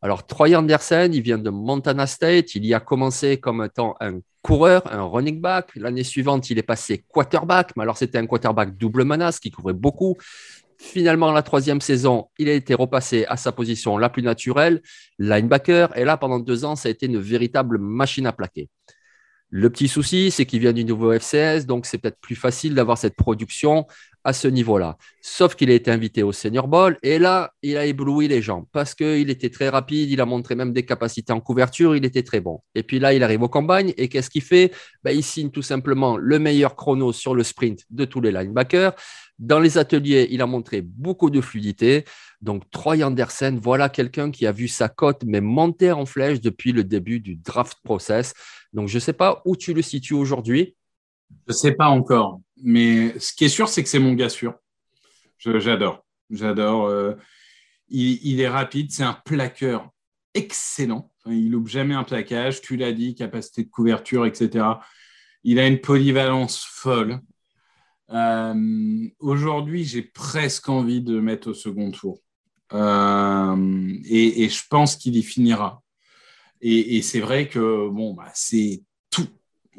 Alors, 0.04 0.26
Troy 0.26 0.56
Anderson, 0.56 1.10
il 1.14 1.22
vient 1.22 1.38
de 1.38 1.52
Montana 1.52 2.08
State. 2.08 2.56
Il 2.56 2.66
y 2.66 2.74
a 2.74 2.80
commencé 2.80 3.38
comme 3.38 3.64
étant 3.64 3.96
un 4.00 4.20
coureur, 4.42 4.92
un 4.92 5.04
running 5.04 5.40
back. 5.40 5.70
L'année 5.76 6.04
suivante, 6.04 6.50
il 6.50 6.58
est 6.58 6.64
passé 6.64 7.06
quarterback, 7.08 7.74
mais 7.76 7.84
alors 7.84 7.98
c'était 7.98 8.18
un 8.18 8.26
quarterback 8.26 8.76
double 8.78 9.04
menace 9.04 9.40
qui 9.40 9.52
couvrait 9.52 9.74
beaucoup. 9.74 10.18
Finalement, 10.80 11.32
la 11.32 11.44
troisième 11.44 11.82
saison, 11.82 12.30
il 12.40 12.50
a 12.50 12.54
été 12.54 12.74
repassé 12.74 13.26
à 13.28 13.38
sa 13.38 13.52
position 13.52 14.00
la 14.00 14.10
plus 14.10 14.24
naturelle, 14.24 14.82
linebacker. 15.20 15.96
Et 15.96 16.04
là, 16.04 16.18
pendant 16.18 16.40
deux 16.40 16.66
ans, 16.66 16.76
ça 16.76 16.90
a 16.90 16.92
été 16.92 17.06
une 17.06 17.20
véritable 17.20 17.78
machine 17.78 18.26
à 18.26 18.32
plaquer. 18.32 18.70
Le 19.54 19.70
petit 19.70 19.88
souci, 19.88 20.32
c'est 20.32 20.46
qu'il 20.48 20.62
vient 20.62 20.74
du 20.74 20.86
nouveau 20.86 21.12
FCS, 21.12 21.66
donc 21.68 21.86
c'est 21.86 22.00
peut-être 22.00 22.20
plus 22.22 22.38
facile 22.38 22.74
d'avoir 22.74 22.98
cette 22.98 23.16
production 23.16 23.86
à 24.24 24.34
ce 24.34 24.48
niveau-là. 24.48 24.98
Sauf 25.22 25.56
qu'il 25.56 25.70
a 25.70 25.74
été 25.74 25.92
invité 25.92 26.24
au 26.24 26.32
Senior 26.32 26.68
Bowl 26.68 26.98
et 27.04 27.20
là, 27.20 27.54
il 27.62 27.78
a 27.78 27.86
ébloui 27.86 28.28
les 28.28 28.42
gens 28.42 28.68
parce 28.72 28.94
qu'il 28.94 29.30
était 29.30 29.50
très 29.50 29.70
rapide, 29.70 30.10
il 30.10 30.22
a 30.22 30.26
montré 30.26 30.56
même 30.56 30.74
des 30.74 30.86
capacités 30.86 31.34
en 31.34 31.40
couverture, 31.40 31.96
il 31.96 32.06
était 32.06 32.24
très 32.24 32.40
bon. 32.40 32.62
Et 32.76 32.84
puis 32.84 33.00
là, 33.00 33.14
il 33.14 33.24
arrive 33.24 33.42
au 33.44 33.50
campagne 33.50 33.94
et 33.98 34.10
qu'est-ce 34.10 34.30
qu'il 34.30 34.44
fait? 34.44 34.72
Ben, 35.04 35.12
Il 35.12 35.24
signe 35.24 35.50
tout 35.50 35.62
simplement 35.62 36.18
le 36.18 36.40
meilleur 36.40 36.76
chrono 36.76 37.14
sur 37.14 37.36
le 37.36 37.44
sprint 37.44 37.86
de 37.90 38.06
tous 38.06 38.22
les 38.22 38.32
linebackers. 38.32 38.94
Dans 39.40 39.60
les 39.60 39.80
ateliers, 39.80 40.28
il 40.30 40.42
a 40.42 40.46
montré 40.46 40.82
beaucoup 40.82 41.32
de 41.32 41.42
fluidité. 41.42 42.06
Donc, 42.42 42.70
Troy 42.70 43.04
Anderson, 43.04 43.60
voilà 43.62 43.90
quelqu'un 43.90 44.30
qui 44.30 44.46
a 44.46 44.52
vu 44.52 44.68
sa 44.68 44.88
cote 44.88 45.24
mais 45.26 45.42
monter 45.42 45.92
en 45.92 46.06
flèche 46.06 46.42
depuis 46.42 46.72
le 46.72 46.84
début 46.84 47.20
du 47.20 47.36
draft 47.36 47.78
process. 47.84 48.34
Donc, 48.72 48.88
je 48.88 48.96
ne 48.96 49.00
sais 49.00 49.14
pas 49.14 49.42
où 49.46 49.56
tu 49.56 49.74
le 49.74 49.82
situes 49.82 50.14
aujourd'hui. 50.14 50.76
Je 51.48 51.54
ne 51.54 51.54
sais 51.54 51.72
pas 51.72 51.88
encore. 51.88 52.40
Mais 52.64 53.18
ce 53.20 53.34
qui 53.34 53.46
est 53.46 53.50
sûr, 53.50 53.70
c'est 53.70 53.84
que 53.84 53.90
c'est 53.90 54.00
mon 54.00 54.14
gars 54.14 54.30
sûr. 54.30 54.56
J'adore. 55.38 56.06
J'adore. 56.30 56.86
Euh, 56.86 57.14
il, 57.90 58.40
est 58.40 58.48
rapide. 58.48 58.92
C'est 58.92 59.04
un 59.04 59.18
plaqueur 59.26 59.90
excellent. 60.34 61.12
il 61.26 61.52
loupe 61.52 61.68
jamais 61.68 61.96
un 61.96 62.04
plaquage. 62.04 62.62
Tu 62.62 62.78
l'as 62.78 62.94
dit, 62.94 63.16
capacité 63.16 63.64
de 63.64 63.70
couverture, 63.70 64.26
etc. 64.26 64.66
Il 65.44 65.60
a 65.60 65.68
une 65.68 65.82
polyvalence 65.82 66.64
folle. 66.64 67.20
Euh, 68.12 69.08
aujourd'hui, 69.20 69.84
j'ai 69.84 70.04
presque 70.04 70.70
envie 70.70 71.02
de 71.02 71.20
mettre 71.20 71.50
au 71.50 71.54
second 71.54 71.92
tour. 71.92 72.20
Euh, 72.74 73.94
et, 74.06 74.48
je 74.48 74.64
pense 74.70 74.96
qu'il 74.96 75.16
y 75.16 75.24
finira. 75.24 75.82
Et, 76.62 77.02
c'est 77.02 77.20
vrai 77.20 77.48
que 77.48 77.90
bon, 77.90 78.14
bah, 78.14 78.32
c'est 78.34 78.84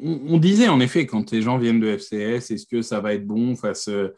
On, 0.01 0.37
disait 0.37 0.69
en 0.69 0.79
effet, 0.79 1.05
quand 1.05 1.31
les 1.31 1.41
gens 1.41 1.57
viennent 1.57 1.79
de 1.79 1.97
FCS, 1.97 2.51
est-ce 2.51 2.65
que 2.65 2.81
ça 2.81 2.99
va 2.99 3.13
être 3.13 3.27
bon 3.27 3.55
face 3.55 3.89
euh, 3.89 4.09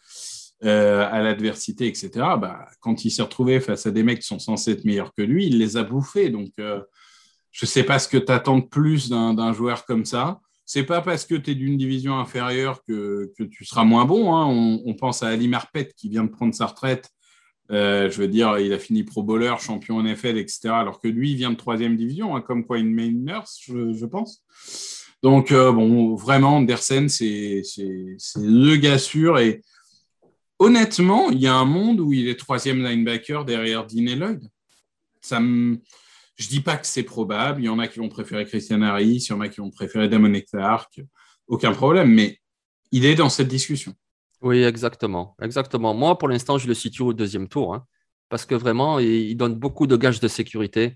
à 0.62 1.22
l'adversité, 1.22 1.88
etc. 1.88 2.10
Bah, 2.40 2.66
quand 2.80 3.04
il 3.04 3.12
s'est 3.12 3.22
retrouvé 3.22 3.60
face 3.60 3.86
à 3.86 3.92
des 3.92 4.04
mecs 4.04 4.20
qui 4.20 4.28
sont 4.28 4.40
censés 4.40 4.72
être 4.72 4.86
meilleurs 4.86 5.14
que 5.14 5.22
lui, 5.22 5.48
il 5.48 5.60
les 5.60 5.76
a 5.78 5.84
bouffés. 5.84 6.30
Donc, 6.30 6.52
je 6.58 7.66
ne 7.66 7.68
sais 7.68 7.84
pas 7.84 8.00
ce 8.00 8.08
que 8.08 8.18
tu 8.18 8.32
attends 8.32 8.60
de 8.60 8.66
plus 8.66 9.10
d'un 9.10 9.54
joueur 9.54 9.86
comme 9.86 10.06
ça 10.06 10.40
c'est 10.66 10.84
pas 10.84 11.02
parce 11.02 11.26
que 11.26 11.36
tu 11.36 11.52
es 11.52 11.56
d'une 11.56 11.78
division 11.78 12.18
inférieure 12.18 12.84
que, 12.84 13.32
tu 13.38 13.66
seras 13.66 13.84
moins 13.84 14.06
bon. 14.06 14.36
Hein. 14.36 14.46
On, 14.86 14.94
pense 14.96 15.22
à 15.22 15.28
Ali 15.28 15.48
Marpet 15.48 15.92
qui 15.96 16.10
vient 16.10 16.24
de 16.24 16.30
prendre 16.30 16.56
sa 16.56 16.66
retraite. 16.66 17.10
Euh, 17.72 18.10
je 18.10 18.18
veux 18.18 18.28
dire, 18.28 18.58
il 18.58 18.74
a 18.74 18.80
fini 18.80 19.04
pro 19.04 19.24
bowler, 19.24 19.54
champion 19.60 20.02
NFL, 20.02 20.38
etc. 20.38 20.70
Alors 20.70 21.00
que 21.00 21.08
lui, 21.08 21.32
il 21.32 21.36
vient 21.36 21.52
de 21.52 21.56
troisième 21.56 21.96
division, 21.96 22.36
hein, 22.36 22.42
comme 22.42 22.66
quoi 22.66 22.80
une 22.80 22.94
main 22.94 23.12
nurse, 23.12 23.62
je, 23.68 24.06
pense. 24.06 24.44
Donc, 25.26 25.52
euh, 25.52 25.72
vraiment, 26.18 26.58
Andersen, 26.58 27.10
c'est 27.10 27.64
le 28.36 28.76
gars 28.76 29.00
sûr. 29.00 29.40
Et 29.40 29.64
honnêtement, 30.60 31.32
il 31.32 31.40
y 31.40 31.48
a 31.48 31.56
un 31.56 31.66
monde 31.66 32.00
où 32.00 32.14
il 32.14 32.28
est 32.28 32.40
troisième 32.40 32.84
linebacker 32.86 33.44
derrière 33.44 33.88
Dean 33.88 34.16
Lloyd. 34.16 34.48
Ça 35.22 35.40
je 35.40 36.48
dis 36.48 36.62
pas 36.62 36.78
que 36.78 36.86
c'est 36.86 37.02
probable. 37.02 37.62
Il 37.62 37.66
y 37.66 37.70
en 37.70 37.80
a 37.80 37.88
qui 37.88 37.98
vont 37.98 38.08
préférer 38.08 38.46
Christian 38.46 38.84
Harris, 38.84 39.26
il 39.28 39.30
y 39.32 39.34
en 39.34 39.42
a 39.42 39.50
qui 39.50 39.62
vont 39.62 39.72
préférer 39.72 40.08
Damon 40.08 40.32
Clark. 40.48 41.02
Aucun 41.48 41.72
problème, 41.72 42.14
mais 42.14 42.38
il 42.92 43.04
est 43.04 43.16
dans 43.16 43.30
cette 43.30 43.48
discussion. 43.48 43.96
Oui, 44.44 44.62
exactement. 44.62 45.36
Exactement. 45.42 45.96
Moi, 45.96 46.16
pour 46.20 46.28
l'instant, 46.28 46.60
je 46.60 46.68
le 46.68 46.76
situe 46.76 47.02
au 47.02 47.14
deuxième 47.14 47.48
tour, 47.48 47.74
hein, 47.74 47.84
parce 48.30 48.46
que 48.46 48.54
vraiment, 48.54 49.00
il 49.00 49.36
donne 49.36 49.56
beaucoup 49.56 49.88
de 49.88 49.98
gages 49.98 50.20
de 50.20 50.28
sécurité. 50.28 50.96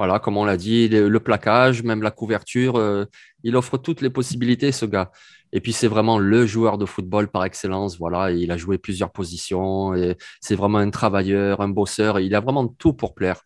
Voilà, 0.00 0.18
comme 0.18 0.38
on 0.38 0.46
l'a 0.46 0.56
dit, 0.56 0.88
le, 0.88 1.20
plaquage, 1.20 1.82
même 1.82 2.02
la 2.02 2.10
couverture, 2.10 2.76
euh, 2.76 3.04
il 3.42 3.54
offre 3.54 3.76
toutes 3.76 4.00
les 4.00 4.08
possibilités, 4.08 4.72
ce 4.72 4.86
gars. 4.86 5.10
Et 5.52 5.60
puis, 5.60 5.74
c'est 5.74 5.88
vraiment 5.88 6.18
le 6.18 6.46
joueur 6.46 6.78
de 6.78 6.86
football 6.86 7.28
par 7.28 7.44
excellence. 7.44 7.98
Voilà, 7.98 8.30
il 8.30 8.50
a 8.50 8.56
joué 8.56 8.78
plusieurs 8.78 9.12
positions. 9.12 9.92
C'est 10.40 10.54
vraiment 10.54 10.78
un 10.78 10.88
travailleur, 10.88 11.60
un 11.60 11.68
bosseur. 11.68 12.18
il 12.18 12.34
a 12.34 12.40
vraiment 12.40 12.66
tout 12.66 12.94
pour 12.94 13.14
plaire 13.14 13.42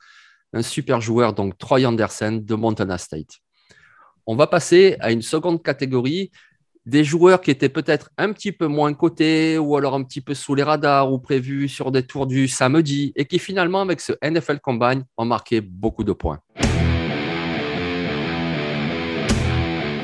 un 0.55 0.63
super 0.63 1.01
joueur, 1.01 1.35
donc 1.35 1.59
Troy 1.59 1.85
Anderson 1.85 2.41
de 2.43 2.55
Montana 2.55 2.97
State. 2.97 3.41
On 4.27 4.37
va 4.37 4.47
passer 4.47 4.97
à 5.01 5.11
une 5.11 5.23
seconde 5.23 5.63
catégorie, 5.63 6.31
des 6.87 7.05
joueurs 7.05 7.41
qui 7.41 7.51
étaient 7.51 7.69
peut-être 7.69 8.11
un 8.19 8.33
petit 8.33 8.53
peu 8.53 8.67
moins 8.67 8.93
cotés 8.93 9.59
ou 9.59 9.77
alors 9.77 9.95
un 9.95 10.03
petit 10.03 10.21
peu 10.21 10.35
sous 10.35 10.55
les 10.55 10.63
radars 10.63 11.13
ou 11.13 11.19
prévus 11.19 11.69
sur 11.69 11.91
des 11.91 12.03
tours 12.03 12.27
du 12.27 12.49
samedi 12.49 13.13
et 13.17 13.25
qui 13.25 13.39
finalement, 13.39 13.81
avec 13.81 14.01
ce 14.01 14.13
NFL 14.23 14.61
Combine, 14.61 15.05
ont 15.17 15.25
marqué 15.25 15.61
beaucoup 15.61 16.05
de 16.05 16.13
points. 16.13 16.41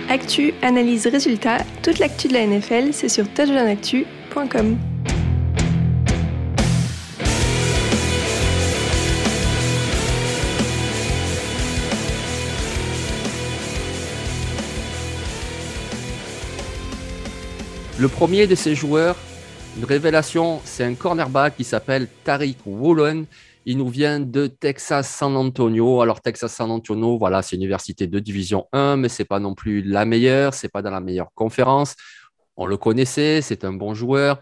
Actu, 0.08 0.52
analyse, 0.62 1.06
résultat, 1.06 1.58
toute 1.82 2.00
l'actu 2.00 2.26
de 2.26 2.32
la 2.32 2.44
NFL, 2.44 2.92
c'est 2.92 3.08
sur 3.08 3.32
touchdownactu.com. 3.32 4.76
Le 18.00 18.08
premier 18.08 18.46
de 18.46 18.54
ces 18.54 18.74
joueurs, 18.74 19.14
une 19.76 19.84
révélation, 19.84 20.62
c'est 20.64 20.84
un 20.84 20.94
cornerback 20.94 21.58
qui 21.58 21.64
s'appelle 21.64 22.08
Tariq 22.24 22.56
Woolen. 22.64 23.26
Il 23.66 23.76
nous 23.76 23.90
vient 23.90 24.20
de 24.20 24.46
Texas 24.46 25.06
San 25.06 25.36
Antonio. 25.36 26.00
Alors 26.00 26.22
Texas 26.22 26.54
San 26.54 26.70
Antonio, 26.70 27.18
voilà, 27.18 27.42
c'est 27.42 27.56
une 27.56 27.62
université 27.62 28.06
de 28.06 28.18
division 28.18 28.66
1, 28.72 28.96
mais 28.96 29.10
c'est 29.10 29.26
pas 29.26 29.38
non 29.38 29.54
plus 29.54 29.82
la 29.82 30.06
meilleure, 30.06 30.54
c'est 30.54 30.70
pas 30.70 30.80
dans 30.80 30.90
la 30.90 31.00
meilleure 31.00 31.30
conférence. 31.34 31.94
On 32.56 32.64
le 32.64 32.78
connaissait, 32.78 33.42
c'est 33.42 33.66
un 33.66 33.74
bon 33.74 33.92
joueur. 33.92 34.40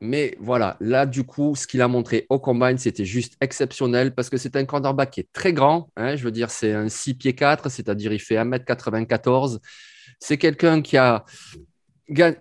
Mais 0.00 0.36
voilà, 0.38 0.76
là, 0.78 1.06
du 1.06 1.24
coup, 1.24 1.56
ce 1.56 1.66
qu'il 1.66 1.82
a 1.82 1.88
montré 1.88 2.26
au 2.28 2.38
combine, 2.38 2.78
c'était 2.78 3.04
juste 3.04 3.34
exceptionnel 3.40 4.14
parce 4.14 4.30
que 4.30 4.36
c'est 4.36 4.54
un 4.54 4.64
cornerback 4.64 5.10
qui 5.10 5.20
est 5.20 5.28
très 5.32 5.52
grand. 5.52 5.90
Hein, 5.96 6.14
je 6.14 6.22
veux 6.22 6.30
dire, 6.30 6.52
c'est 6.52 6.72
un 6.72 6.88
6 6.88 7.14
pieds 7.14 7.34
4, 7.34 7.68
c'est-à-dire 7.68 8.12
il 8.12 8.20
fait 8.20 8.36
1m94. 8.36 9.58
C'est 10.20 10.38
quelqu'un 10.38 10.82
qui 10.82 10.96
a 10.96 11.24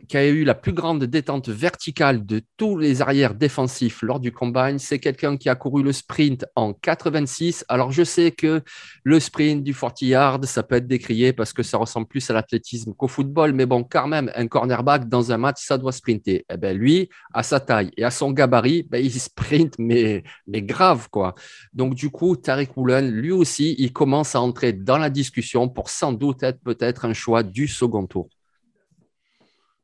qui 0.08 0.18
a 0.18 0.28
eu 0.28 0.44
la 0.44 0.56
plus 0.56 0.74
grande 0.74 1.04
détente 1.04 1.50
verticale 1.50 2.26
de 2.26 2.42
tous 2.58 2.78
les 2.78 3.02
arrières 3.02 3.36
défensifs 3.36 4.02
lors 4.02 4.20
du 4.20 4.32
combine. 4.32 4.80
C'est 4.80 5.00
quelqu'un 5.00 5.38
qui 5.38 5.50
a 5.50 5.56
couru 5.56 5.84
le 5.84 5.92
sprint 5.92 6.46
en 6.56 6.74
86. 6.74 7.66
Alors, 7.70 7.92
je 7.92 8.04
sais 8.04 8.32
que 8.32 8.62
le 9.04 9.20
sprint 9.20 9.64
du 9.64 9.74
40 9.74 10.02
yards, 10.02 10.46
ça 10.46 10.64
peut 10.64 10.76
être 10.76 10.88
décrié 10.88 11.34
parce 11.34 11.54
que 11.54 11.62
ça 11.64 11.78
ressemble 11.78 12.08
plus 12.08 12.30
à 12.30 12.34
l'athlétisme 12.34 12.94
qu'au 12.94 13.08
football. 13.08 13.54
Mais 13.54 13.66
bon, 13.66 13.84
quand 13.84 14.08
même, 14.08 14.32
un 14.36 14.48
cornerback 14.48 15.08
dans 15.08 15.32
un 15.32 15.38
match, 15.38 15.66
ça 15.66 15.78
doit 15.78 15.92
sprinter. 15.92 16.46
Eh 16.52 16.58
ben, 16.58 16.76
lui, 16.76 17.10
à 17.34 17.44
sa 17.44 17.60
taille 17.60 17.92
et 17.98 18.04
à 18.04 18.12
son 18.12 18.32
gabarit, 18.32 18.84
ben, 18.84 19.04
il 19.04 19.12
sprint, 19.12 19.76
mais, 19.80 20.24
mais 20.48 20.62
grave, 20.62 21.10
quoi. 21.12 21.36
Donc, 21.74 21.94
du 21.94 22.10
coup, 22.10 22.36
Tariq 22.36 22.72
Woolen, 22.76 23.12
lui 23.12 23.32
aussi, 23.32 23.76
il 23.78 23.94
commence 23.94 24.36
à 24.36 24.42
entrer 24.42 24.74
dans 24.74 24.98
la 24.98 25.10
discussion 25.10 25.70
pour 25.70 25.90
sans 25.90 26.14
doute 26.14 26.44
être 26.44 26.60
peut-être 26.62 27.06
un 27.06 27.14
choix 27.14 27.44
du 27.44 27.68
second 27.68 28.08
tour. 28.08 28.30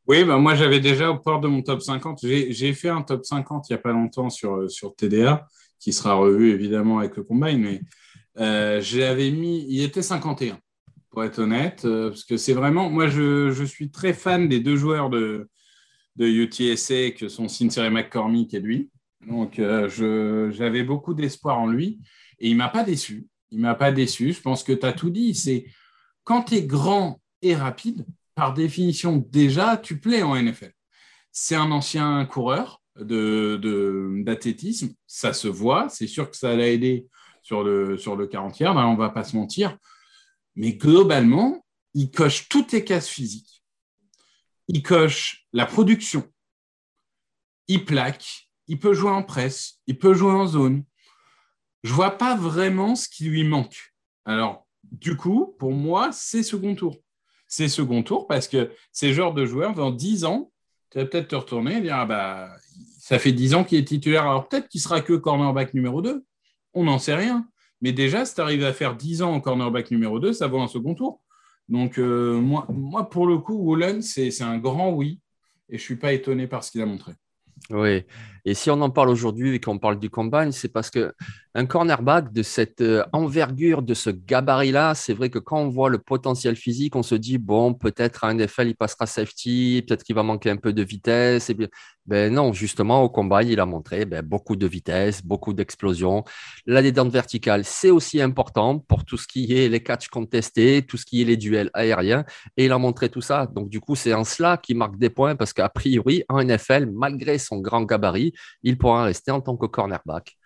Oui, 0.07 0.23
bah 0.23 0.37
moi 0.37 0.53
j'avais 0.53 0.79
déjà 0.79 1.09
au 1.09 1.17
port 1.17 1.39
de 1.39 1.47
mon 1.47 1.63
top 1.63 1.81
50. 1.81 2.19
J'ai 2.21 2.73
fait 2.73 2.89
un 2.89 3.01
top 3.01 3.25
50 3.25 3.69
il 3.69 3.73
n'y 3.73 3.79
a 3.79 3.81
pas 3.81 3.91
longtemps 3.91 4.29
sur, 4.29 4.69
sur 4.69 4.95
TDA, 4.95 5.47
qui 5.79 5.93
sera 5.93 6.13
revu 6.13 6.51
évidemment 6.51 6.99
avec 6.99 7.15
le 7.17 7.23
combine, 7.23 7.59
mais 7.59 7.81
euh, 8.37 8.81
j'avais 8.81 9.31
mis, 9.31 9.65
il 9.67 9.81
était 9.81 10.03
51, 10.03 10.59
pour 11.09 11.23
être 11.23 11.39
honnête, 11.39 11.85
euh, 11.85 12.09
parce 12.09 12.23
que 12.23 12.37
c'est 12.37 12.53
vraiment, 12.53 12.89
moi 12.89 13.07
je, 13.07 13.51
je, 13.51 13.63
suis 13.63 13.89
très 13.89 14.13
fan 14.13 14.47
des 14.47 14.59
deux 14.59 14.75
joueurs 14.75 15.09
de, 15.09 15.49
de 16.17 16.27
UTSA, 16.27 17.11
que 17.11 17.27
sont 17.27 17.47
Cynthia 17.47 17.89
McCormick 17.89 18.53
et 18.53 18.59
lui. 18.59 18.91
Donc 19.27 19.57
euh, 19.59 20.51
j'avais 20.51 20.83
beaucoup 20.83 21.13
d'espoir 21.13 21.59
en 21.59 21.67
lui, 21.67 21.99
et 22.39 22.49
il 22.49 22.53
ne 22.53 22.57
m'a 22.57 22.69
pas 22.69 22.83
déçu. 22.83 23.25
Il 23.51 23.57
ne 23.57 23.63
m'a 23.63 23.75
pas 23.75 23.91
déçu. 23.91 24.33
Je 24.33 24.41
pense 24.41 24.63
que 24.63 24.73
tu 24.73 24.85
as 24.85 24.93
tout 24.93 25.09
dit. 25.09 25.33
C'est 25.33 25.65
quand 26.23 26.43
tu 26.43 26.55
es 26.55 26.63
grand 26.63 27.21
et 27.41 27.55
rapide, 27.55 28.05
par 28.35 28.53
définition, 28.53 29.25
déjà, 29.29 29.77
tu 29.77 29.99
plais 29.99 30.21
en 30.21 30.35
NFL. 30.35 30.73
C'est 31.31 31.55
un 31.55 31.71
ancien 31.71 32.25
coureur 32.25 32.81
d'athlétisme, 32.97 34.93
ça 35.07 35.33
se 35.33 35.47
voit, 35.47 35.89
c'est 35.89 36.07
sûr 36.07 36.29
que 36.29 36.37
ça 36.37 36.55
l'a 36.55 36.69
aidé 36.69 37.07
sur 37.43 37.63
le, 37.63 37.97
sur 37.97 38.15
le 38.15 38.27
40 38.27 38.59
yards, 38.59 38.77
hein, 38.77 38.87
on 38.87 38.93
ne 38.93 38.97
va 38.97 39.09
pas 39.09 39.23
se 39.23 39.35
mentir, 39.35 39.77
mais 40.55 40.73
globalement, 40.73 41.65
il 41.93 42.11
coche 42.11 42.47
toutes 42.47 42.71
les 42.71 42.83
cases 42.83 43.09
physiques. 43.09 43.63
Il 44.67 44.81
coche 44.81 45.45
la 45.53 45.65
production, 45.65 46.27
il 47.67 47.85
plaque, 47.85 48.49
il 48.67 48.79
peut 48.79 48.93
jouer 48.93 49.11
en 49.11 49.23
presse, 49.23 49.81
il 49.87 49.97
peut 49.97 50.13
jouer 50.13 50.31
en 50.31 50.47
zone. 50.47 50.83
Je 51.83 51.91
ne 51.91 51.95
vois 51.95 52.17
pas 52.17 52.35
vraiment 52.35 52.95
ce 52.95 53.07
qui 53.07 53.25
lui 53.25 53.43
manque. 53.43 53.93
Alors, 54.25 54.65
du 54.83 55.15
coup, 55.15 55.55
pour 55.59 55.71
moi, 55.71 56.11
c'est 56.11 56.43
second 56.43 56.75
tour 56.75 56.97
c'est 57.55 57.69
second 57.69 58.03
tour 58.03 58.27
parce 58.27 58.47
que 58.49 58.71
ces 58.91 59.13
genres 59.13 59.33
de 59.33 59.45
joueurs, 59.45 59.73
dans 59.73 59.91
10 59.91 60.25
ans, 60.25 60.51
tu 60.91 60.97
vas 60.97 61.05
peut-être 61.05 61.29
te 61.29 61.35
retourner 61.35 61.77
et 61.77 61.81
dire 61.81 61.95
ah 61.95 62.05
bah, 62.05 62.49
ça 62.99 63.17
fait 63.17 63.31
10 63.31 63.55
ans 63.55 63.63
qu'il 63.63 63.77
est 63.77 63.85
titulaire. 63.85 64.23
Alors 64.23 64.49
peut-être 64.49 64.67
qu'il 64.67 64.81
sera 64.81 64.99
que 64.99 65.13
cornerback 65.13 65.73
numéro 65.73 66.01
2. 66.01 66.23
On 66.73 66.83
n'en 66.83 66.99
sait 66.99 67.15
rien. 67.15 67.47
Mais 67.81 67.93
déjà, 67.93 68.25
si 68.25 68.35
tu 68.35 68.41
arrives 68.41 68.65
à 68.65 68.73
faire 68.73 68.95
10 68.95 69.21
ans 69.21 69.31
en 69.31 69.39
cornerback 69.39 69.89
numéro 69.91 70.19
2, 70.19 70.33
ça 70.33 70.47
vaut 70.47 70.59
un 70.59 70.67
second 70.67 70.95
tour. 70.95 71.21
Donc, 71.69 71.97
euh, 71.97 72.39
moi, 72.39 72.67
moi, 72.69 73.09
pour 73.09 73.25
le 73.25 73.37
coup, 73.37 73.55
Woolen, 73.55 74.01
c'est 74.01 74.41
un 74.41 74.57
grand 74.57 74.91
oui. 74.91 75.21
Et 75.69 75.77
je 75.77 75.81
ne 75.81 75.85
suis 75.85 75.95
pas 75.95 76.13
étonné 76.13 76.47
par 76.47 76.63
ce 76.63 76.71
qu'il 76.71 76.81
a 76.81 76.85
montré. 76.85 77.13
Oui, 77.69 78.03
et 78.45 78.53
si 78.53 78.69
on 78.69 78.79
en 78.81 78.91
parle 78.91 79.09
aujourd'hui 79.09 79.55
et 79.55 79.59
qu'on 79.59 79.79
parle 79.79 79.99
du 79.99 80.09
combine, 80.09 80.51
c'est 80.51 80.71
parce 80.71 80.91
que 80.91 81.13
un 81.55 81.65
cornerback 81.65 82.33
de 82.33 82.43
cette 82.43 82.81
euh, 82.81 83.03
envergure, 83.13 83.81
de 83.81 83.93
ce 83.93 84.09
gabarit-là, 84.09 84.93
c'est 84.93 85.13
vrai 85.13 85.29
que 85.29 85.39
quand 85.39 85.57
on 85.57 85.69
voit 85.69 85.89
le 85.89 85.99
potentiel 85.99 86.57
physique, 86.57 86.95
on 86.97 87.01
se 87.01 87.15
dit, 87.15 87.37
bon, 87.37 87.73
peut-être 87.73 88.25
à 88.25 88.33
NFL, 88.33 88.67
il 88.67 88.75
passera 88.75 89.05
safety, 89.05 89.83
peut-être 89.87 90.03
qu'il 90.03 90.15
va 90.15 90.23
manquer 90.23 90.49
un 90.49 90.57
peu 90.57 90.73
de 90.73 90.83
vitesse. 90.83 91.49
Et 91.49 91.55
ben 92.05 92.31
non, 92.31 92.51
justement, 92.53 93.01
au 93.01 93.09
combine, 93.09 93.47
il 93.47 93.59
a 93.59 93.65
montré 93.65 94.05
ben, 94.05 94.21
beaucoup 94.21 94.57
de 94.57 94.67
vitesse, 94.67 95.25
beaucoup 95.25 95.53
d'explosion. 95.53 96.23
La 96.67 96.81
détente 96.81 97.11
verticale, 97.11 97.63
c'est 97.63 97.89
aussi 97.89 98.21
important 98.21 98.77
pour 98.77 99.05
tout 99.05 99.17
ce 99.17 99.25
qui 99.25 99.53
est 99.57 99.69
les 99.69 99.81
catchs 99.81 100.09
contestés, 100.09 100.83
tout 100.83 100.97
ce 100.97 101.05
qui 101.05 101.21
est 101.21 101.25
les 101.25 101.37
duels 101.37 101.71
aériens. 101.73 102.25
Et 102.57 102.65
il 102.65 102.71
a 102.73 102.77
montré 102.77 103.09
tout 103.09 103.21
ça. 103.21 103.47
Donc, 103.47 103.69
du 103.69 103.79
coup, 103.79 103.95
c'est 103.95 104.13
en 104.13 104.25
cela 104.25 104.57
qu'il 104.57 104.77
marque 104.77 104.97
des 104.97 105.09
points 105.09 105.35
parce 105.35 105.53
qu'a 105.53 105.69
priori, 105.69 106.23
en 106.27 106.43
NFL, 106.43 106.91
malgré 106.93 107.39
son 107.39 107.59
grand 107.59 107.83
gabarit, 107.83 108.33
il 108.63 108.77
pourra 108.77 109.03
rester 109.03 109.31
en 109.31 109.41
tant 109.41 109.57
que 109.57 109.65
cornerback. 109.65 110.37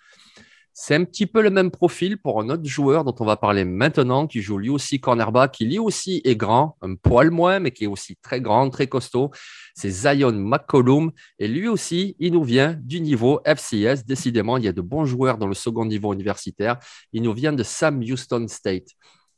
C'est 0.81 0.95
un 0.95 1.03
petit 1.03 1.25
peu 1.25 1.41
le 1.41 1.49
même 1.49 1.71
profil 1.71 2.17
pour 2.17 2.39
un 2.39 2.49
autre 2.49 2.63
joueur 2.63 3.03
dont 3.03 3.15
on 3.19 3.25
va 3.25 3.35
parler 3.35 3.65
maintenant, 3.65 4.27
qui 4.27 4.41
joue 4.41 4.57
lui 4.57 4.69
aussi 4.69 5.01
cornerback, 5.01 5.51
qui 5.51 5.65
lui 5.65 5.77
aussi 5.77 6.21
est 6.23 6.37
grand, 6.37 6.77
un 6.81 6.95
poil 6.95 7.31
moins, 7.31 7.59
mais 7.59 7.71
qui 7.71 7.83
est 7.83 7.87
aussi 7.87 8.15
très 8.15 8.39
grand, 8.39 8.69
très 8.69 8.87
costaud. 8.87 9.29
C'est 9.75 9.89
Zion 9.89 10.31
McCollum. 10.31 11.11
Et 11.37 11.49
lui 11.49 11.67
aussi, 11.67 12.15
il 12.19 12.31
nous 12.31 12.45
vient 12.45 12.77
du 12.81 13.01
niveau 13.01 13.41
FCS. 13.45 14.05
Décidément, 14.05 14.55
il 14.55 14.63
y 14.63 14.69
a 14.69 14.71
de 14.71 14.79
bons 14.79 15.03
joueurs 15.03 15.37
dans 15.37 15.47
le 15.47 15.53
second 15.53 15.83
niveau 15.83 16.13
universitaire. 16.13 16.77
Il 17.11 17.23
nous 17.23 17.33
vient 17.33 17.51
de 17.51 17.63
Sam 17.63 17.99
Houston 17.99 18.47
State. 18.47 18.87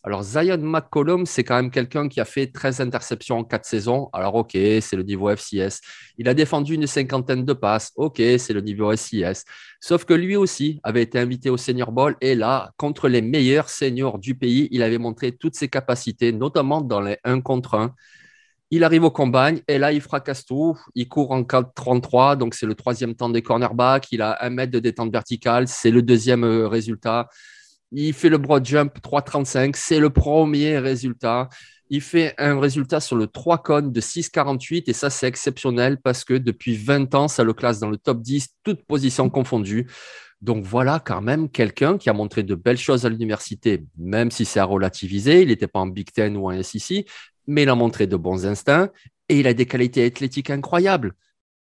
Alors, 0.04 0.24
Zion 0.24 0.58
McCollum, 0.58 1.28
c'est 1.28 1.44
quand 1.44 1.56
même 1.56 1.70
quelqu'un 1.70 2.08
qui 2.10 2.20
a 2.20 2.26
fait 2.26 2.48
13 2.48 2.82
interceptions 2.82 3.38
en 3.38 3.44
4 3.44 3.66
saisons. 3.66 4.10
Alors, 4.14 4.34
OK, 4.34 4.54
c'est 4.54 4.96
le 4.96 5.04
niveau 5.04 5.30
FCS. 5.30 5.80
Il 6.18 6.28
a 6.28 6.34
défendu 6.34 6.74
une 6.74 6.88
cinquantaine 6.88 7.46
de 7.46 7.54
passes. 7.54 7.92
OK, 7.96 8.18
c'est 8.18 8.54
le 8.54 8.62
niveau 8.62 8.96
SCS. 8.96 9.46
Sauf 9.80 10.06
que 10.06 10.16
lui 10.16 10.36
aussi 10.36 10.80
avait 10.84 11.04
été 11.04 11.20
invité 11.20 11.52
au 11.52 11.58
Senior 11.58 11.92
Bowl 11.92 12.16
et 12.20 12.34
là, 12.34 12.72
contre 12.78 13.10
les 13.10 13.22
meilleurs 13.22 13.70
seniors 13.70 14.18
du 14.18 14.34
pays, 14.34 14.68
il 14.72 14.82
avait 14.82 14.98
montré 14.98 15.34
toutes 15.34 15.56
ses 15.56 15.68
capacités, 15.68 16.32
notamment 16.32 16.82
dans 16.82 17.02
les 17.02 17.18
1 17.24 17.42
contre 17.42 17.76
1. 17.76 17.94
Il 18.72 18.84
arrive 18.84 19.04
au 19.04 19.12
combine 19.12 19.60
et 19.68 19.78
là, 19.78 19.92
il 19.92 20.02
fracasse 20.02 20.46
tout. 20.46 20.78
Il 20.96 21.08
court 21.10 21.32
en 21.32 21.44
4-33, 21.44 22.38
donc 22.38 22.56
c'est 22.56 22.66
le 22.66 22.74
troisième 22.74 23.14
temps 23.16 23.30
des 23.30 23.42
cornerbacks. 23.44 24.08
Il 24.12 24.22
a 24.24 24.44
un 24.44 24.50
mètre 24.50 24.72
de 24.72 24.80
détente 24.80 25.12
verticale, 25.12 25.68
c'est 25.68 25.92
le 25.92 26.02
deuxième 26.02 26.44
euh, 26.44 26.68
résultat. 26.68 27.28
Il 27.92 28.14
fait 28.14 28.30
le 28.30 28.38
broad 28.38 28.66
jump 28.66 28.98
3,35. 29.02 29.76
C'est 29.76 30.00
le 30.00 30.10
premier 30.10 30.80
résultat. 30.80 31.50
Il 31.90 32.02
fait 32.02 32.34
un 32.38 32.58
résultat 32.60 33.02
sur 33.02 33.18
le 33.18 33.28
3 33.28 33.58
cônes 33.58 33.92
de 33.92 34.00
6,48 34.00 34.84
et 34.88 34.94
ça, 34.94 35.10
c'est 35.10 35.28
exceptionnel 35.28 35.98
parce 36.02 36.24
que 36.24 36.36
depuis 36.36 36.78
20 36.78 37.14
ans, 37.16 37.28
ça 37.28 37.44
le 37.44 37.54
classe 37.54 37.80
dans 37.80 37.90
le 37.90 37.98
top 37.98 38.22
10, 38.22 38.48
toutes 38.64 38.86
positions 38.86 39.30
confondues. 39.30 39.88
Donc 40.42 40.64
voilà 40.64 41.00
quand 41.04 41.22
même 41.22 41.50
quelqu'un 41.50 41.98
qui 41.98 42.10
a 42.10 42.14
montré 42.14 42.44
de 42.44 42.56
belles 42.56 42.78
choses 42.78 43.06
à 43.06 43.10
l'université, 43.10 43.84
même 43.98 44.32
si 44.32 44.46
c'est 44.46 44.60
à 44.60 44.66
relativiser. 44.66 45.42
Il 45.42 45.50
n'était 45.50 45.68
pas 45.68 45.80
en 45.80 45.88
Big 45.88 46.12
Ten 46.12 46.36
ou 46.38 46.50
en 46.50 46.64
SEC, 46.64 47.06
mais 47.46 47.64
il 47.64 47.70
a 47.70 47.76
montré 47.76 48.08
de 48.08 48.16
bons 48.16 48.46
instincts 48.46 48.90
et 49.30 49.40
il 49.40 49.48
a 49.48 49.54
des 49.54 49.66
qualités 49.66 50.06
athlétiques 50.06 50.50
incroyables. 50.50 51.14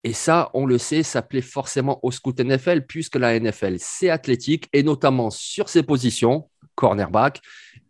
Et 0.05 0.12
ça, 0.12 0.51
on 0.55 0.67
le 0.67 0.79
sait, 0.79 1.03
ça 1.03 1.25
forcément 1.43 2.01
au 2.03 2.11
scout 2.11 2.38
NFL, 2.38 2.87
puisque 2.87 3.17
la 3.17 3.38
NFL, 3.38 3.77
c'est 3.79 4.11
athlétique, 4.11 4.69
et 4.73 4.83
notamment 4.83 5.31
sur 5.31 5.69
ses 5.69 5.85
positions, 5.85 6.49
cornerback. 6.75 7.41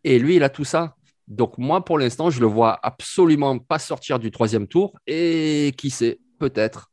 Et 0.05 0.19
lui, 0.19 0.37
il 0.37 0.43
a 0.43 0.51
tout 0.51 0.65
ça. 0.65 0.97
Donc 1.27 1.57
moi, 1.57 1.85
pour 1.85 1.99
l'instant, 1.99 2.29
je 2.29 2.41
le 2.41 2.47
vois 2.47 2.79
absolument 2.83 3.59
pas 3.59 3.79
sortir 3.79 4.19
du 4.19 4.31
troisième 4.31 4.67
tour. 4.67 4.99
Et 5.07 5.73
qui 5.79 5.89
sait, 5.89 6.21
peut-être. 6.39 6.91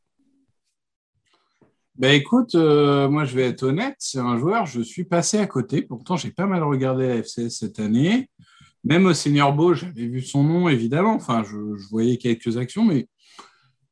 Ben 1.96 2.12
écoute, 2.12 2.54
euh, 2.54 3.10
moi 3.10 3.26
je 3.26 3.34
vais 3.34 3.42
être 3.42 3.62
honnête, 3.62 3.96
c'est 3.98 4.20
un 4.20 4.38
joueur, 4.38 4.64
je 4.64 4.80
suis 4.80 5.04
passé 5.04 5.36
à 5.36 5.46
côté. 5.46 5.82
Pourtant, 5.82 6.16
j'ai 6.16 6.30
pas 6.30 6.46
mal 6.46 6.62
regardé 6.62 7.06
la 7.06 7.22
FCS 7.22 7.50
cette 7.50 7.78
année. 7.78 8.30
Même 8.84 9.04
au 9.04 9.12
Senior 9.12 9.52
Bowl, 9.52 9.74
j'avais 9.74 10.06
vu 10.06 10.22
son 10.22 10.42
nom, 10.42 10.70
évidemment. 10.70 11.12
Enfin, 11.12 11.44
je 11.44 11.58
voyais 11.90 12.16
quelques 12.16 12.56
actions, 12.56 12.86
mais 12.86 13.06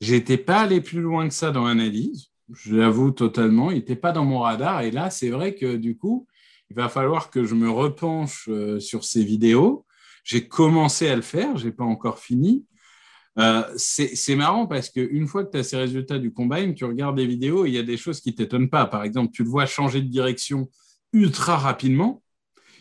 J'étais 0.01 0.39
pas 0.39 0.61
allé 0.61 0.81
plus 0.81 1.01
loin 1.01 1.29
que 1.29 1.35
ça 1.35 1.51
dans 1.51 1.67
l'analyse, 1.67 2.31
je 2.53 2.75
l'avoue 2.75 3.11
totalement. 3.11 3.71
Il 3.71 3.79
n'était 3.79 3.97
pas 3.97 4.13
dans 4.13 4.25
mon 4.25 4.41
radar. 4.41 4.83
Et 4.83 4.91
là, 4.91 5.11
c'est 5.11 5.31
vrai 5.31 5.55
que 5.55 5.77
du 5.77 5.97
coup, 5.97 6.27
il 6.71 6.77
va 6.77 6.89
falloir 6.89 7.31
que 7.31 7.45
je 7.45 7.55
me 7.55 7.71
repenche 7.71 8.49
euh, 8.49 8.79
sur 8.79 9.05
ces 9.05 9.25
vidéos. 9.25 9.87
J'ai 10.25 10.47
commencé 10.47 11.09
à 11.09 11.17
le 11.17 11.23
faire, 11.23 11.57
je 11.57 11.67
n'ai 11.67 11.73
pas 11.73 11.85
encore 11.85 12.19
fini. 12.19 12.65
Euh, 13.39 13.63
c'est 13.77 14.35
marrant 14.35 14.67
parce 14.67 14.91
qu'une 14.91 15.29
fois 15.29 15.45
que 15.45 15.53
tu 15.53 15.59
as 15.59 15.63
ces 15.63 15.77
résultats 15.77 16.19
du 16.19 16.33
combine, 16.33 16.75
tu 16.75 16.85
regardes 16.85 17.17
des 17.17 17.27
vidéos 17.27 17.67
et 17.67 17.69
il 17.69 17.75
y 17.75 17.79
a 17.79 17.85
des 17.85 17.97
choses 17.97 18.21
qui 18.21 18.31
ne 18.31 18.35
t'étonnent 18.35 18.69
pas. 18.69 18.87
Par 18.87 19.05
exemple, 19.05 19.33
tu 19.33 19.45
le 19.45 19.49
vois 19.49 19.65
changer 19.65 20.03
de 20.03 20.09
direction 20.09 20.69
ultra 21.13 21.57
rapidement 21.57 22.23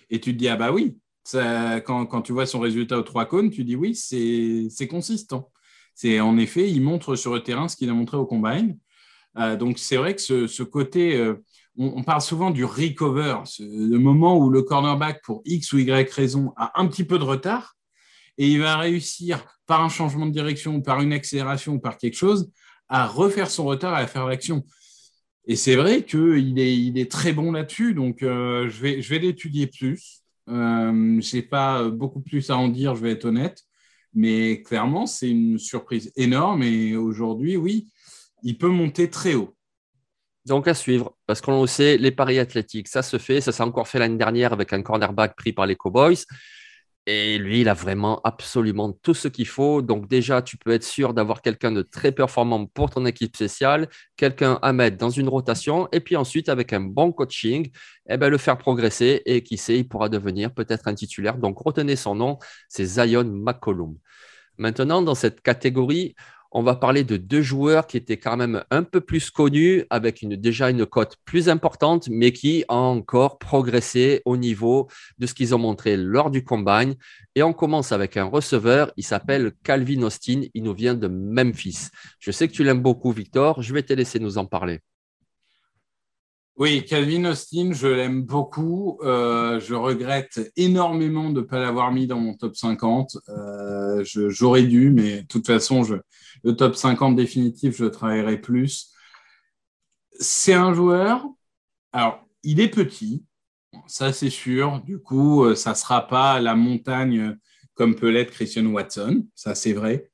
et 0.10 0.20
tu 0.20 0.34
te 0.34 0.38
dis, 0.38 0.48
ah 0.48 0.56
bah 0.56 0.72
oui, 0.72 0.98
quand, 1.32 2.06
quand, 2.08 2.22
tu 2.22 2.34
vois 2.34 2.48
son 2.48 2.60
résultat 2.60 2.98
aux 2.98 3.04
trois 3.04 3.26
cônes, 3.26 3.52
tu 3.52 3.64
dis 3.64 3.76
oui, 3.76 3.94
c'est 3.96 4.88
consistant. 4.88 5.52
C'est 5.98 6.20
en 6.20 6.38
effet, 6.38 6.70
il 6.70 6.84
montre 6.84 7.16
sur 7.16 7.34
le 7.34 7.42
terrain 7.42 7.68
ce 7.68 7.76
qu'il 7.76 7.90
a 7.90 7.94
montré 7.94 8.18
au 8.18 8.28
combine. 8.28 8.78
Euh, 9.36 9.56
donc 9.56 9.80
c'est 9.80 9.98
vrai 9.98 10.14
que 10.14 10.22
ce, 10.22 10.62
côté, 10.62 11.18
euh, 11.18 11.44
on, 11.76 12.04
parle 12.04 12.22
souvent 12.22 12.52
du 12.52 12.66
recover, 12.66 13.38
le 13.60 13.98
moment 13.98 14.38
où 14.38 14.52
le 14.52 14.62
cornerback, 14.62 15.24
pour 15.24 15.42
X 15.44 15.74
ou 15.74 15.80
Y 15.80 16.14
raison, 16.14 16.54
a 16.56 16.80
un 16.80 16.86
petit 16.86 17.04
peu 17.04 17.18
de 17.18 17.24
retard 17.24 17.76
et 18.38 18.48
il 18.48 18.60
va 18.60 18.78
réussir 18.78 19.44
par 19.66 19.84
un 19.84 19.90
changement 19.90 20.28
de 20.28 20.32
direction, 20.32 20.82
par 20.82 21.02
une 21.02 21.14
accélération 21.14 21.80
par 21.80 21.98
quelque 21.98 22.16
chose, 22.16 22.52
à 22.90 23.08
refaire 23.08 23.50
son 23.50 23.66
retard 23.66 23.98
et 23.98 24.04
à 24.04 24.08
faire 24.08 24.28
l'action. 24.28 24.64
Et 25.48 25.56
c'est 25.56 25.76
vrai 25.76 26.04
qu'il 26.06 26.60
est, 26.60 27.12
très 27.12 27.34
bon 27.34 27.54
là-dessus, 27.54 27.96
donc 27.96 28.22
euh, 28.22 28.70
je 28.70 28.82
vais, 28.84 29.02
je 29.02 29.10
vais 29.10 29.18
l'étudier 29.18 29.66
plus. 29.66 30.22
je 30.48 31.36
n'ai 31.36 31.42
pas 31.42 31.90
beaucoup 31.90 32.22
plus 32.22 32.52
à 32.52 32.58
en 32.58 32.68
dire, 32.68 32.94
je 32.94 33.02
vais 33.02 33.14
être 33.14 33.26
honnête. 33.26 33.67
Mais 34.18 34.64
clairement, 34.64 35.06
c'est 35.06 35.30
une 35.30 35.60
surprise 35.60 36.12
énorme. 36.16 36.64
Et 36.64 36.96
aujourd'hui, 36.96 37.56
oui, 37.56 37.88
il 38.42 38.58
peut 38.58 38.68
monter 38.68 39.12
très 39.12 39.36
haut. 39.36 39.54
Donc 40.48 40.68
à 40.68 40.74
suivre, 40.74 41.16
parce 41.28 41.40
qu'on 41.40 41.62
le 41.62 41.68
sait, 41.68 41.98
les 41.98 42.10
paris 42.10 42.40
athlétiques, 42.40 42.88
ça 42.88 43.04
se 43.04 43.20
fait. 43.20 43.42
Ça 43.42 43.52
s'est 43.52 43.62
encore 43.62 43.88
fait 43.88 44.00
l'année 44.00 44.18
dernière 44.18 44.54
avec 44.54 44.74
un 44.74 44.82
cornerback 44.82 45.36
pris 45.36 45.54
par 45.54 45.68
les 45.68 45.76
Cowboys. 45.76 46.18
Et 47.10 47.38
lui, 47.38 47.62
il 47.62 47.70
a 47.70 47.74
vraiment 47.74 48.20
absolument 48.26 48.92
tout 48.92 49.14
ce 49.14 49.30
qu'il 49.30 49.48
faut. 49.48 49.82
Donc 49.82 50.10
déjà, 50.10 50.42
tu 50.42 50.58
peux 50.58 50.72
être 50.72 50.84
sûr 50.84 51.14
d'avoir 51.14 51.42
quelqu'un 51.42 51.72
de 51.72 51.82
très 51.82 52.12
performant 52.12 52.66
pour 52.66 52.90
ton 52.90 53.06
équipe 53.06 53.34
spéciale, 53.34 53.88
quelqu'un 54.18 54.60
à 54.62 54.74
mettre 54.74 54.98
dans 54.98 55.10
une 55.10 55.30
rotation, 55.30 55.88
et 55.94 56.02
puis 56.02 56.18
ensuite, 56.18 56.50
avec 56.50 56.74
un 56.74 56.82
bon 56.82 57.14
coaching, 57.14 57.72
eh 58.10 58.18
ben, 58.18 58.28
le 58.28 58.38
faire 58.38 58.58
progresser. 58.58 59.22
Et 59.26 59.42
qui 59.42 59.56
sait, 59.58 59.78
il 59.80 59.88
pourra 59.88 60.10
devenir 60.10 60.54
peut-être 60.54 60.90
un 60.90 60.96
titulaire. 60.96 61.38
Donc 61.38 61.60
retenez 61.60 61.96
son 61.96 62.14
nom, 62.14 62.40
c'est 62.68 62.86
Zion 62.86 63.24
McCollum. 63.24 63.96
Maintenant, 64.58 65.02
dans 65.02 65.16
cette 65.16 65.42
catégorie, 65.42 66.14
on 66.52 66.64
va 66.64 66.76
parler 66.76 67.04
de 67.04 67.18
deux 67.18 67.42
joueurs 67.42 67.88
qui 67.88 67.98
étaient 67.98 68.18
quand 68.18 68.38
même 68.38 68.64
un 68.72 68.84
peu 68.84 69.02
plus 69.02 69.30
connus, 69.30 69.84
avec 69.90 70.28
déjà 70.28 70.70
une 70.70 70.86
cote 70.86 71.18
plus 71.26 71.50
importante, 71.50 72.08
mais 72.10 72.32
qui 72.32 72.64
ont 72.70 72.76
encore 72.76 73.38
progressé 73.38 74.22
au 74.26 74.38
niveau 74.38 74.88
de 75.18 75.26
ce 75.26 75.34
qu'ils 75.34 75.54
ont 75.54 75.60
montré 75.60 75.98
lors 75.98 76.32
du 76.32 76.44
combine. 76.44 76.96
Et 77.36 77.44
on 77.44 77.54
commence 77.54 77.92
avec 77.92 78.18
un 78.18 78.26
receveur, 78.26 78.92
il 78.98 79.04
s'appelle 79.04 79.52
Calvin 79.64 80.02
Austin, 80.04 80.44
il 80.54 80.64
nous 80.64 80.74
vient 80.74 80.96
de 80.96 81.08
Memphis. 81.08 81.90
Je 82.20 82.32
sais 82.32 82.48
que 82.48 82.54
tu 82.54 82.64
l'aimes 82.64 82.82
beaucoup, 82.82 83.12
Victor, 83.12 83.62
je 83.62 83.74
vais 83.74 83.84
te 83.84 83.94
laisser 83.94 84.20
nous 84.20 84.38
en 84.38 84.46
parler. 84.46 84.80
Oui, 86.58 86.84
Calvin 86.86 87.26
Austin, 87.26 87.72
je 87.72 87.86
l'aime 87.86 88.24
beaucoup. 88.24 88.98
Euh, 89.04 89.60
je 89.60 89.76
regrette 89.76 90.52
énormément 90.56 91.30
de 91.30 91.42
ne 91.42 91.46
pas 91.46 91.60
l'avoir 91.60 91.92
mis 91.92 92.08
dans 92.08 92.20
mon 92.20 92.34
top 92.34 92.56
50. 92.56 93.16
Euh, 93.30 94.04
j'aurais 94.04 94.64
dû, 94.64 94.90
mais 94.90 95.22
de 95.22 95.28
toute 95.28 95.46
façon, 95.46 95.84
le 96.44 96.56
top 96.56 96.76
50 96.76 97.16
définitif, 97.16 97.78
je 97.78 97.86
travaillerai 97.86 98.42
plus. 98.42 98.92
C'est 100.20 100.54
un 100.54 100.74
joueur, 100.74 101.28
alors, 101.92 102.26
il 102.44 102.60
est 102.60 102.70
petit, 102.70 103.24
ça 103.88 104.12
c'est 104.12 104.32
sûr. 104.32 104.82
Du 104.82 104.98
coup, 105.00 105.44
euh, 105.46 105.56
ça 105.56 105.72
ne 105.72 105.76
sera 105.76 106.08
pas 106.08 106.40
la 106.40 106.56
montagne 106.56 107.38
comme 107.76 107.96
peut 107.96 108.10
l'être 108.10 108.32
Christian 108.32 108.66
Watson, 108.66 109.28
ça 109.36 109.54
c'est 109.54 109.74
vrai. 109.74 110.10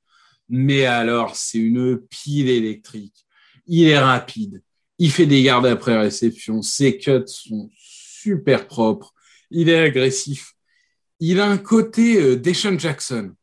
Mais 0.49 0.85
alors, 0.85 1.37
c'est 1.37 1.59
une 1.59 1.97
pile 2.09 2.49
électrique. 2.49 3.25
Il 3.65 3.87
est 3.87 3.99
rapide 3.99 4.61
il 4.99 5.11
fait 5.11 5.25
des 5.25 5.43
gardes 5.43 5.65
après 5.65 5.97
réception. 5.97 6.61
Ses 6.61 6.97
cuts 6.97 7.23
sont 7.27 7.69
super 7.75 8.67
propres. 8.67 9.13
Il 9.51 9.69
est 9.69 9.79
agressif. 9.79 10.53
Il 11.19 11.39
a 11.39 11.47
un 11.47 11.57
côté 11.57 12.21
euh, 12.21 12.35
Deshaun 12.35 12.79
Jackson. 12.79 13.33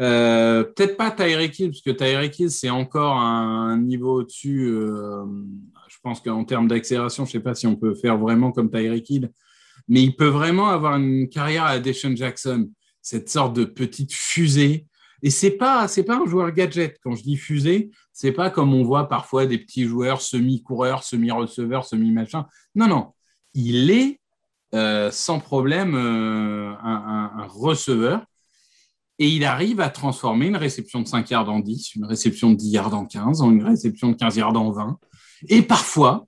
Euh, 0.00 0.64
peut-être 0.64 0.96
pas 0.96 1.10
Tyreek 1.10 1.58
Hill, 1.58 1.70
parce 1.70 1.82
que 1.82 1.90
Tyreek 1.90 2.38
Hill, 2.38 2.50
c'est 2.50 2.70
encore 2.70 3.16
un, 3.16 3.78
niveau 3.78 4.20
au-dessus. 4.20 4.66
Euh, 4.66 5.24
je 5.88 5.96
pense 6.02 6.20
qu'en 6.20 6.44
termes 6.44 6.68
d'accélération, 6.68 7.24
je 7.24 7.30
ne 7.30 7.32
sais 7.32 7.40
pas 7.40 7.54
si 7.54 7.66
on 7.66 7.76
peut 7.76 7.94
faire 7.94 8.18
vraiment 8.18 8.50
comme 8.50 8.70
Tyreek 8.70 9.08
Hill, 9.08 9.30
mais 9.88 10.02
il 10.02 10.16
peut 10.16 10.28
vraiment 10.28 10.68
avoir 10.68 10.96
une 10.96 11.28
carrière 11.28 11.64
à 11.64 11.78
Deshaun 11.78 12.16
Jackson, 12.16 12.70
cette 13.00 13.28
sorte 13.28 13.54
de 13.54 13.64
petite 13.64 14.12
fusée 14.12 14.86
et 15.24 15.30
c'est 15.30 15.52
pas 15.52 15.86
pas 16.06 16.16
un 16.16 16.26
joueur 16.26 16.52
gadget. 16.52 16.98
Quand 17.02 17.14
je 17.16 17.22
dis 17.22 17.38
fusée, 17.38 17.90
c'est 18.12 18.30
pas 18.30 18.50
comme 18.50 18.74
on 18.74 18.84
voit 18.84 19.08
parfois 19.08 19.46
des 19.46 19.56
petits 19.56 19.84
joueurs 19.84 20.20
semi-coureurs, 20.20 21.02
semi-receveurs, 21.02 21.86
semi-machin. 21.86 22.46
Non, 22.74 22.88
non. 22.88 23.14
Il 23.54 23.90
est 23.90 24.20
euh, 24.74 25.10
sans 25.10 25.40
problème 25.40 25.94
euh, 25.94 26.74
un, 26.82 27.46
receveur 27.48 28.26
et 29.18 29.26
il 29.30 29.46
arrive 29.46 29.80
à 29.80 29.88
transformer 29.88 30.48
une 30.48 30.56
réception 30.56 31.00
de 31.00 31.08
5 31.08 31.30
yards 31.30 31.48
en 31.48 31.60
10, 31.60 31.94
une 31.94 32.04
réception 32.04 32.50
de 32.50 32.56
10 32.56 32.70
yards 32.72 32.94
en 32.94 33.06
15, 33.06 33.40
une 33.40 33.64
réception 33.64 34.10
de 34.10 34.16
15 34.16 34.36
yards 34.36 34.56
en 34.56 34.72
20. 34.72 34.98
Et 35.48 35.62
parfois, 35.62 36.26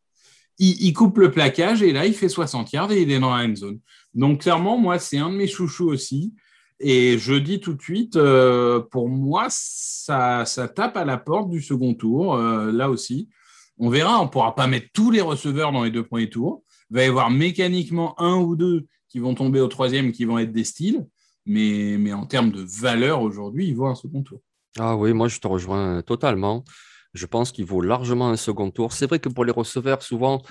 il, 0.58 0.82
il, 0.82 0.94
coupe 0.94 1.18
le 1.18 1.30
plaquage 1.30 1.82
et 1.82 1.92
là, 1.92 2.06
il 2.06 2.14
fait 2.14 2.30
60 2.30 2.72
yards 2.72 2.92
et 2.92 3.02
il 3.02 3.10
est 3.10 3.20
dans 3.20 3.36
la 3.36 3.44
end 3.44 3.54
zone. 3.56 3.78
Donc, 4.14 4.40
clairement, 4.40 4.78
moi, 4.78 4.98
c'est 4.98 5.18
un 5.18 5.28
de 5.28 5.36
mes 5.36 5.48
chouchous 5.48 5.88
aussi. 5.88 6.32
Et 6.78 7.18
je 7.18 7.34
dis 7.34 7.60
tout 7.60 7.74
de 7.74 7.80
suite, 7.80 8.16
euh, 8.16 8.80
pour 8.80 9.08
moi, 9.08 9.46
ça, 9.48 10.44
ça, 10.44 10.68
tape 10.68 10.96
à 10.96 11.04
la 11.04 11.16
porte 11.16 11.48
du 11.48 11.62
second 11.62 11.94
tour, 11.94 12.34
euh, 12.34 12.70
là 12.70 12.90
aussi. 12.90 13.28
On 13.78 13.88
verra, 13.88 14.20
on 14.20 14.24
ne 14.24 14.28
pourra 14.28 14.54
pas 14.54 14.66
mettre 14.66 14.88
tous 14.92 15.10
les 15.10 15.20
receveurs 15.20 15.72
dans 15.72 15.84
les 15.84 15.90
deux 15.90 16.04
premiers 16.04 16.30
tours. 16.30 16.62
Il 16.90 16.96
va 16.96 17.04
y 17.04 17.08
avoir 17.08 17.30
mécaniquement 17.30 18.18
un 18.20 18.36
ou 18.36 18.56
deux 18.56 18.86
qui 19.08 19.18
vont 19.18 19.34
tomber 19.34 19.60
au 19.60 19.68
troisième, 19.68 20.12
qui 20.12 20.24
vont 20.24 20.38
être 20.38 20.52
des 20.52 20.64
styles. 20.64 21.06
Mais, 21.46 21.96
mais 21.98 22.12
en 22.12 22.26
termes 22.26 22.50
de 22.50 22.62
valeur 22.62 23.22
aujourd'hui, 23.22 23.68
il 23.68 23.76
vaut 23.76 23.86
un 23.86 23.94
second 23.94 24.22
tour. 24.22 24.40
Ah 24.78 24.96
oui, 24.96 25.12
moi 25.12 25.28
je 25.28 25.38
te 25.38 25.46
rejoins 25.46 26.02
totalement. 26.02 26.64
Je 27.14 27.24
pense 27.24 27.52
qu'il 27.52 27.64
vaut 27.64 27.80
largement 27.80 28.28
un 28.28 28.36
second 28.36 28.70
tour. 28.70 28.92
C'est 28.92 29.06
vrai 29.06 29.18
que 29.18 29.28
pour 29.28 29.44
les 29.44 29.52
receveurs, 29.52 30.02
souvent, 30.02 30.42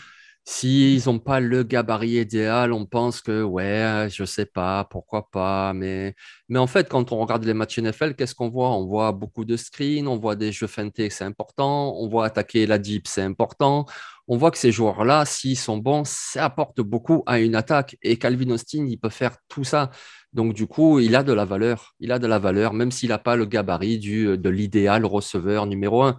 S'ils 0.47 1.01
n'ont 1.07 1.17
pas 1.17 1.39
le 1.39 1.63
gabarit 1.63 2.19
idéal, 2.19 2.71
on 2.71 2.85
pense 2.85 3.19
que, 3.21 3.41
ouais, 3.41 4.07
je 4.11 4.25
sais 4.25 4.45
pas, 4.45 4.83
pourquoi 4.85 5.29
pas. 5.31 5.73
Mais, 5.73 6.13
mais 6.49 6.59
en 6.59 6.67
fait, 6.67 6.87
quand 6.87 7.11
on 7.11 7.19
regarde 7.19 7.43
les 7.45 7.55
matchs 7.55 7.79
NFL, 7.79 8.13
qu'est-ce 8.15 8.35
qu'on 8.35 8.49
voit? 8.49 8.69
On 8.69 8.85
voit 8.85 9.11
beaucoup 9.11 9.43
de 9.43 9.57
screens, 9.57 10.07
on 10.07 10.19
voit 10.19 10.35
des 10.35 10.51
jeux 10.51 10.67
feintés, 10.67 11.09
c'est 11.09 11.23
important. 11.23 11.95
On 11.97 12.07
voit 12.07 12.25
attaquer 12.27 12.67
la 12.67 12.77
deep, 12.77 13.07
c'est 13.07 13.23
important. 13.23 13.87
On 14.27 14.37
voit 14.37 14.51
que 14.51 14.59
ces 14.59 14.71
joueurs-là, 14.71 15.25
s'ils 15.25 15.57
sont 15.57 15.77
bons, 15.77 16.03
ça 16.05 16.45
apporte 16.45 16.79
beaucoup 16.79 17.23
à 17.25 17.39
une 17.39 17.55
attaque. 17.55 17.97
Et 18.03 18.17
Calvin 18.17 18.51
Austin, 18.51 18.85
il 18.87 18.99
peut 18.99 19.09
faire 19.09 19.37
tout 19.49 19.63
ça. 19.63 19.89
Donc, 20.33 20.53
du 20.53 20.67
coup, 20.67 20.99
il 20.99 21.15
a 21.15 21.23
de 21.23 21.33
la 21.33 21.45
valeur. 21.45 21.95
Il 21.99 22.11
a 22.11 22.19
de 22.19 22.27
la 22.27 22.37
valeur, 22.37 22.73
même 22.73 22.91
s'il 22.91 23.09
n'a 23.09 23.17
pas 23.17 23.35
le 23.35 23.45
gabarit 23.45 23.97
du, 23.97 24.37
de 24.37 24.49
l'idéal 24.49 25.05
receveur 25.05 25.65
numéro 25.65 26.03
un. 26.03 26.17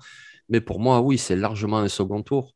Mais 0.48 0.60
pour 0.60 0.80
moi, 0.80 1.00
oui, 1.00 1.18
c'est 1.18 1.36
largement 1.36 1.78
un 1.78 1.88
second 1.88 2.22
tour. 2.22 2.54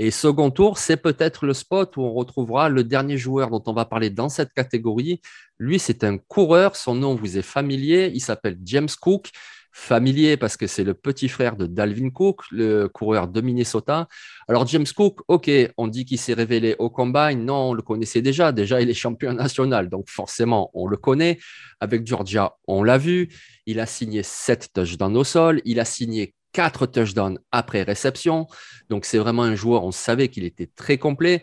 Et 0.00 0.12
second 0.12 0.52
tour, 0.52 0.78
c'est 0.78 0.96
peut-être 0.96 1.44
le 1.44 1.52
spot 1.52 1.96
où 1.96 2.02
on 2.02 2.12
retrouvera 2.12 2.68
le 2.68 2.84
dernier 2.84 3.18
joueur 3.18 3.50
dont 3.50 3.62
on 3.66 3.72
va 3.72 3.84
parler 3.84 4.10
dans 4.10 4.28
cette 4.28 4.52
catégorie. 4.52 5.20
Lui, 5.58 5.80
c'est 5.80 6.04
un 6.04 6.18
coureur. 6.18 6.76
Son 6.76 6.94
nom 6.94 7.16
vous 7.16 7.36
est 7.36 7.42
familier. 7.42 8.12
Il 8.14 8.20
s'appelle 8.20 8.58
James 8.64 8.88
Cook. 9.00 9.30
Familier 9.70 10.36
parce 10.36 10.56
que 10.56 10.66
c'est 10.66 10.82
le 10.82 10.94
petit 10.94 11.28
frère 11.28 11.54
de 11.54 11.66
Dalvin 11.66 12.10
Cook, 12.10 12.40
le 12.50 12.88
coureur 12.88 13.28
de 13.28 13.40
Minnesota. 13.40 14.08
Alors 14.48 14.66
James 14.66 14.86
Cook, 14.96 15.20
ok, 15.28 15.50
on 15.76 15.86
dit 15.86 16.04
qu'il 16.04 16.18
s'est 16.18 16.32
révélé 16.32 16.74
au 16.78 16.90
combine. 16.90 17.44
Non, 17.44 17.70
on 17.70 17.74
le 17.74 17.82
connaissait 17.82 18.22
déjà. 18.22 18.50
Déjà, 18.50 18.80
il 18.80 18.90
est 18.90 18.94
champion 18.94 19.32
national, 19.34 19.88
donc 19.88 20.08
forcément, 20.08 20.70
on 20.74 20.86
le 20.86 20.96
connaît. 20.96 21.38
Avec 21.80 22.06
Georgia, 22.06 22.56
on 22.66 22.82
l'a 22.82 22.98
vu. 22.98 23.28
Il 23.66 23.78
a 23.78 23.86
signé 23.86 24.22
sept 24.24 24.70
touchdowns 24.72 25.16
au 25.16 25.22
sol. 25.22 25.60
Il 25.64 25.78
a 25.78 25.84
signé 25.84 26.34
quatre 26.52 26.86
touchdowns 26.86 27.38
après 27.52 27.82
réception. 27.82 28.46
Donc, 28.88 29.04
c'est 29.04 29.18
vraiment 29.18 29.42
un 29.42 29.54
joueur, 29.54 29.84
on 29.84 29.92
savait 29.92 30.28
qu'il 30.28 30.44
était 30.44 30.70
très 30.74 30.98
complet. 30.98 31.42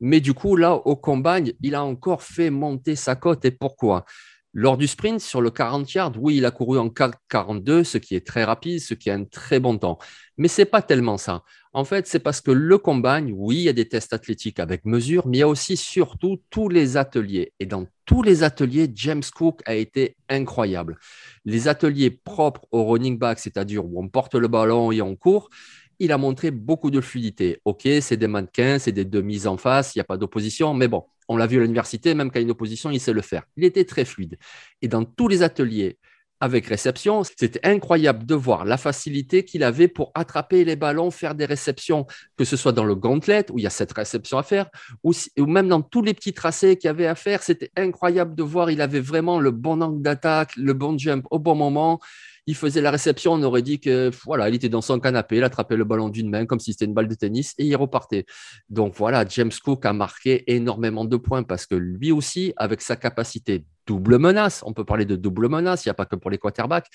Mais 0.00 0.20
du 0.20 0.34
coup, 0.34 0.56
là, 0.56 0.74
au 0.74 0.96
combine, 0.96 1.52
il 1.62 1.74
a 1.74 1.84
encore 1.84 2.22
fait 2.22 2.50
monter 2.50 2.96
sa 2.96 3.14
cote. 3.14 3.44
Et 3.44 3.50
pourquoi? 3.50 4.04
Lors 4.52 4.76
du 4.76 4.86
sprint, 4.86 5.20
sur 5.20 5.40
le 5.40 5.50
40 5.50 5.92
yards, 5.94 6.12
oui, 6.18 6.36
il 6.36 6.44
a 6.46 6.52
couru 6.52 6.78
en 6.78 6.88
4,42, 6.88 7.82
ce 7.82 7.98
qui 7.98 8.14
est 8.14 8.24
très 8.24 8.44
rapide, 8.44 8.80
ce 8.80 8.94
qui 8.94 9.08
est 9.08 9.12
un 9.12 9.24
très 9.24 9.58
bon 9.58 9.76
temps. 9.78 9.98
Mais 10.36 10.46
ce 10.46 10.62
n'est 10.62 10.66
pas 10.66 10.82
tellement 10.82 11.18
ça. 11.18 11.42
En 11.76 11.84
fait, 11.84 12.06
c'est 12.06 12.20
parce 12.20 12.40
que 12.40 12.52
le 12.52 12.78
combine, 12.78 13.32
oui, 13.36 13.56
il 13.56 13.62
y 13.62 13.68
a 13.68 13.72
des 13.72 13.88
tests 13.88 14.12
athlétiques 14.12 14.60
avec 14.60 14.84
mesure, 14.84 15.26
mais 15.26 15.38
il 15.38 15.40
y 15.40 15.42
a 15.42 15.48
aussi 15.48 15.76
surtout 15.76 16.40
tous 16.48 16.68
les 16.68 16.96
ateliers. 16.96 17.52
Et 17.58 17.66
dans 17.66 17.84
tous 18.04 18.22
les 18.22 18.44
ateliers, 18.44 18.88
James 18.94 19.24
Cook 19.34 19.60
a 19.66 19.74
été 19.74 20.16
incroyable. 20.28 20.96
Les 21.44 21.66
ateliers 21.66 22.10
propres 22.10 22.64
au 22.70 22.84
running 22.84 23.18
back, 23.18 23.40
c'est-à-dire 23.40 23.84
où 23.84 24.00
on 24.00 24.08
porte 24.08 24.36
le 24.36 24.46
ballon 24.46 24.92
et 24.92 25.02
on 25.02 25.16
court, 25.16 25.50
il 25.98 26.12
a 26.12 26.18
montré 26.18 26.52
beaucoup 26.52 26.92
de 26.92 27.00
fluidité. 27.00 27.60
OK, 27.64 27.88
c'est 28.00 28.16
des 28.16 28.28
mannequins, 28.28 28.78
c'est 28.78 28.92
des 28.92 29.04
demises 29.04 29.48
en 29.48 29.56
face, 29.56 29.96
il 29.96 29.98
n'y 29.98 30.02
a 30.02 30.04
pas 30.04 30.16
d'opposition, 30.16 30.74
mais 30.74 30.86
bon, 30.86 31.02
on 31.28 31.36
l'a 31.36 31.48
vu 31.48 31.58
à 31.58 31.62
l'université, 31.62 32.14
même 32.14 32.30
quand 32.30 32.38
il 32.38 32.42
y 32.42 32.44
a 32.44 32.46
une 32.46 32.52
opposition, 32.52 32.92
il 32.92 33.00
sait 33.00 33.12
le 33.12 33.22
faire. 33.22 33.42
Il 33.56 33.64
était 33.64 33.84
très 33.84 34.04
fluide. 34.04 34.38
Et 34.80 34.86
dans 34.86 35.04
tous 35.04 35.26
les 35.26 35.42
ateliers 35.42 35.98
avec 36.44 36.66
réception, 36.66 37.22
c'était 37.24 37.66
incroyable 37.66 38.26
de 38.26 38.34
voir 38.34 38.66
la 38.66 38.76
facilité 38.76 39.46
qu'il 39.46 39.62
avait 39.62 39.88
pour 39.88 40.12
attraper 40.14 40.62
les 40.66 40.76
ballons, 40.76 41.10
faire 41.10 41.34
des 41.34 41.46
réceptions, 41.46 42.06
que 42.36 42.44
ce 42.44 42.58
soit 42.58 42.72
dans 42.72 42.84
le 42.84 42.94
gauntlet, 42.94 43.46
où 43.50 43.58
il 43.58 43.62
y 43.62 43.66
a 43.66 43.70
cette 43.70 43.92
réception 43.92 44.36
à 44.36 44.42
faire, 44.42 44.68
ou, 45.02 45.14
même 45.38 45.68
dans 45.68 45.80
tous 45.80 46.02
les 46.02 46.12
petits 46.12 46.34
tracés 46.34 46.76
qu'il 46.76 46.90
avait 46.90 47.06
à 47.06 47.14
faire. 47.14 47.42
C'était 47.42 47.70
incroyable 47.76 48.34
de 48.34 48.42
voir, 48.42 48.70
il 48.70 48.82
avait 48.82 49.00
vraiment 49.00 49.40
le 49.40 49.52
bon 49.52 49.80
angle 49.80 50.02
d'attaque, 50.02 50.54
le 50.56 50.74
bon 50.74 50.98
jump 50.98 51.24
au 51.30 51.38
bon 51.38 51.54
moment 51.54 51.98
il 52.46 52.54
faisait 52.54 52.82
la 52.82 52.90
réception, 52.90 53.32
on 53.32 53.42
aurait 53.42 53.62
dit 53.62 53.80
que 53.80 54.10
voilà, 54.24 54.48
il 54.48 54.54
était 54.54 54.68
dans 54.68 54.82
son 54.82 55.00
canapé, 55.00 55.38
il 55.38 55.44
attrapait 55.44 55.76
le 55.76 55.84
ballon 55.84 56.10
d'une 56.10 56.28
main 56.28 56.44
comme 56.44 56.60
si 56.60 56.72
c'était 56.72 56.84
une 56.84 56.92
balle 56.92 57.08
de 57.08 57.14
tennis 57.14 57.54
et 57.56 57.64
il 57.64 57.74
repartait. 57.74 58.26
Donc 58.68 58.94
voilà, 58.96 59.24
James 59.26 59.50
Cook 59.64 59.86
a 59.86 59.94
marqué 59.94 60.44
énormément 60.52 61.06
de 61.06 61.16
points 61.16 61.42
parce 61.42 61.64
que 61.64 61.74
lui 61.74 62.12
aussi, 62.12 62.52
avec 62.56 62.82
sa 62.82 62.96
capacité 62.96 63.64
double 63.86 64.18
menace, 64.18 64.62
on 64.66 64.72
peut 64.72 64.84
parler 64.84 65.04
de 65.04 65.16
double 65.16 65.48
menace, 65.48 65.84
il 65.84 65.88
n'y 65.88 65.90
a 65.90 65.94
pas 65.94 66.06
que 66.06 66.16
pour 66.16 66.30
les 66.30 66.38
quarterbacks, 66.38 66.88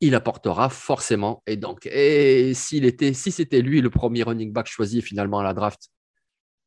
il 0.00 0.14
apportera 0.14 0.68
forcément. 0.68 1.42
Et 1.46 1.56
donc, 1.56 1.86
et 1.86 2.54
s'il 2.54 2.84
était, 2.84 3.12
si 3.12 3.30
c'était 3.30 3.62
lui 3.62 3.80
le 3.80 3.90
premier 3.90 4.22
running 4.22 4.52
back 4.52 4.66
choisi 4.66 5.02
finalement 5.02 5.40
à 5.40 5.44
la 5.44 5.54
draft. 5.54 5.88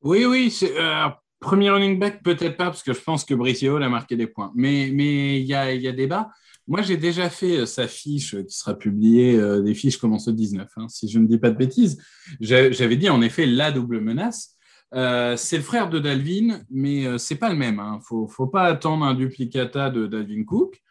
Oui, 0.01 0.25
oui. 0.25 0.55
Euh, 0.63 1.07
premier 1.39 1.69
running 1.69 1.99
back, 1.99 2.23
peut-être 2.23 2.57
pas, 2.57 2.65
parce 2.65 2.83
que 2.83 2.93
je 2.93 3.01
pense 3.01 3.25
que 3.25 3.33
Brice 3.33 3.63
a 3.63 3.89
marqué 3.89 4.15
des 4.15 4.27
points. 4.27 4.51
Mais 4.55 4.87
il 4.87 5.45
y, 5.45 5.53
a, 5.53 5.73
y 5.73 5.87
a 5.87 5.91
débat. 5.91 6.29
Moi, 6.67 6.81
j'ai 6.81 6.97
déjà 6.97 7.29
fait 7.29 7.65
sa 7.65 7.87
fiche 7.87 8.35
qui 8.43 8.53
sera 8.53 8.77
publiée, 8.77 9.39
des 9.63 9.73
fiches 9.73 9.97
commencent 9.97 10.27
le 10.27 10.33
19, 10.33 10.69
hein, 10.75 10.87
si 10.89 11.07
je 11.07 11.17
ne 11.17 11.25
dis 11.25 11.37
pas 11.37 11.49
de 11.49 11.57
bêtises. 11.57 12.03
J'avais 12.41 12.97
dit 12.97 13.09
en 13.09 13.21
effet 13.21 13.45
la 13.45 13.71
double 13.71 14.01
menace. 14.01 14.56
C'est 14.91 15.57
le 15.57 15.63
frère 15.63 15.89
de 15.89 15.99
Dalvin, 15.99 16.61
mais 16.69 17.17
c'est 17.17 17.35
pas 17.35 17.49
le 17.49 17.55
même. 17.55 17.75
Il 17.75 17.79
hein. 17.79 17.99
faut, 18.01 18.47
pas 18.47 18.63
attendre 18.63 19.05
un 19.05 19.13
duplicata 19.13 19.89
de 19.89 20.07
Dalvin 20.07 20.43
Cook. 20.43 20.81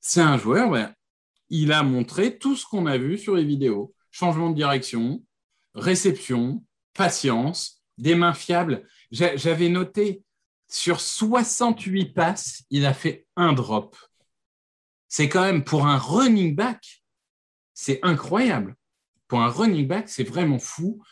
C'est 0.00 0.20
un 0.20 0.36
joueur, 0.36 0.70
ben, 0.70 0.92
il 1.48 1.70
a 1.72 1.82
montré 1.82 2.38
tout 2.38 2.56
ce 2.56 2.64
qu'on 2.66 2.86
a 2.86 2.96
vu 2.96 3.18
sur 3.18 3.36
les 3.36 3.44
vidéos. 3.44 3.94
Changement 4.10 4.50
de 4.50 4.56
direction, 4.56 5.22
réception, 5.74 6.64
patience, 6.94 7.82
des 7.98 8.14
mains 8.14 8.34
fiables. 8.34 8.86
J'avais 9.10 9.68
noté 9.68 10.22
sur 10.68 11.00
68 11.00 12.14
passes, 12.14 12.64
il 12.70 12.86
a 12.86 12.94
fait 12.94 13.26
un 13.36 13.52
drop. 13.52 13.96
C'est 15.08 15.28
quand 15.28 15.42
même 15.42 15.64
pour 15.64 15.86
un 15.86 15.98
running 15.98 16.54
back, 16.54 17.04
c'est 17.74 18.00
incroyable. 18.02 18.74
Pour 19.28 19.42
un 19.42 19.48
running 19.48 19.86
back, 19.86 20.08
c'est 20.08 20.24
vraiment 20.24 20.58
fou. 20.58 21.02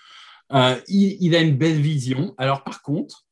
Euh, 0.52 0.80
il, 0.88 1.34
a 1.34 1.40
une 1.40 1.56
belle 1.56 1.80
vision. 1.80 2.34
Alors 2.38 2.64
par 2.64 2.82
contre, 2.82 3.26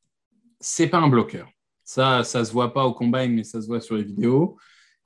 c'est 0.60 0.86
pas 0.86 0.98
un 0.98 1.08
bloqueur. 1.08 1.48
Ça, 1.84 2.22
ça 2.24 2.44
se 2.44 2.52
voit 2.52 2.72
pas 2.72 2.84
au 2.84 2.92
combine, 2.92 3.34
mais 3.34 3.44
ça 3.44 3.60
se 3.60 3.66
voit 3.66 3.80
sur 3.80 3.96
les 3.96 4.04
vidéos. 4.04 4.56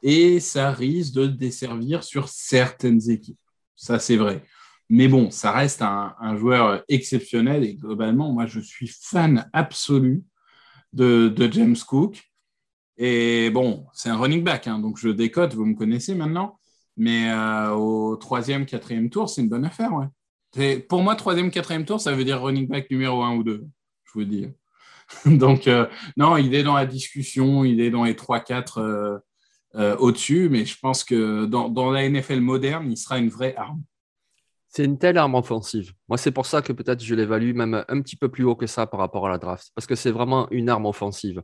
Et 0.03 0.41
ça 0.41 0.73
risque 0.73 1.15
de 1.15 1.27
desservir 1.27 2.03
sur 2.05 2.29
certaines 2.29 3.09
équipes. 3.11 3.39
Ça, 3.77 3.99
c'est 3.99 4.17
vrai. 4.17 4.45
Mais 4.89 5.09
bon, 5.09 5.31
ça 5.31 5.53
reste 5.53 5.81
un, 5.81 6.37
joueur 6.37 6.85
exceptionnel 6.89 7.65
et 7.65 7.75
globalement, 7.77 8.33
moi, 8.33 8.47
je 8.47 8.61
suis 8.61 8.89
fan 8.89 9.49
absolu 9.53 10.23
de, 10.93 11.35
James 11.51 11.77
Cook. 11.87 12.31
Et 12.99 13.51
bon, 13.51 13.87
c'est 13.95 14.11
un 14.11 14.17
running 14.17 14.45
back, 14.45 14.67
hein, 14.67 14.79
donc 14.79 14.99
je 14.99 15.09
décote, 15.09 15.55
vous 15.55 15.65
me 15.65 15.75
connaissez 15.75 16.15
maintenant. 16.15 16.59
Mais 16.97 17.31
euh, 17.31 17.71
au 17.71 18.17
troisième, 18.17 18.67
quatrième 18.67 19.09
tour, 19.09 19.31
c'est 19.31 19.41
une 19.41 19.49
bonne 19.49 19.65
affaire. 19.65 19.95
Ouais. 19.95 20.07
Pour 20.89 21.03
moi, 21.03 21.15
troisième, 21.15 21.51
quatrième 21.51 21.85
tour, 21.85 22.01
ça 22.01 22.13
veut 22.13 22.25
dire 22.25 22.43
running 22.43 22.69
back 22.69 22.91
numéro 22.91 23.23
un 23.23 23.35
ou 23.37 23.43
deux, 23.43 23.65
je 24.05 24.13
vous 24.15 24.25
dis. 24.25 24.49
donc, 25.27 25.67
euh, 25.67 25.87
non, 26.17 26.37
il 26.37 26.55
est 26.55 26.63
dans 26.63 26.75
la 26.75 26.87
discussion, 26.87 27.65
il 27.65 27.81
est 27.81 27.91
dans 27.91 28.05
les 28.05 28.15
3-4 28.15 29.21
euh, 29.75 29.97
au-dessus, 29.97 30.49
mais 30.51 30.65
je 30.65 30.79
pense 30.79 31.05
que 31.05 31.47
dans 31.47 31.91
la 31.91 32.09
NFL 32.09 32.41
moderne, 32.41 32.91
il 32.91 32.97
sera 32.97 33.19
une 33.19 33.31
vraie 33.31 33.55
arme. 33.57 33.83
C'est 34.69 34.85
une 34.85 34.99
telle 34.99 35.19
arme 35.19 35.35
offensive. 35.35 35.93
Moi, 36.09 36.17
c'est 36.17 36.31
pour 36.31 36.47
ça 36.47 36.63
que 36.63 36.73
peut-être 36.73 37.05
je 37.05 37.15
l'évalue 37.15 37.55
même 37.55 37.85
un 37.89 38.01
petit 38.01 38.17
peu 38.17 38.31
plus 38.31 38.45
haut 38.45 38.57
que 38.57 38.67
ça 38.67 38.87
par 38.87 39.01
rapport 39.01 39.27
à 39.27 39.31
la 39.31 39.37
draft. 39.37 39.71
Parce 39.75 39.87
que 39.87 39.95
c'est 39.95 40.11
vraiment 40.11 40.49
une 40.51 40.71
arme 40.71 40.87
offensive. 40.87 41.43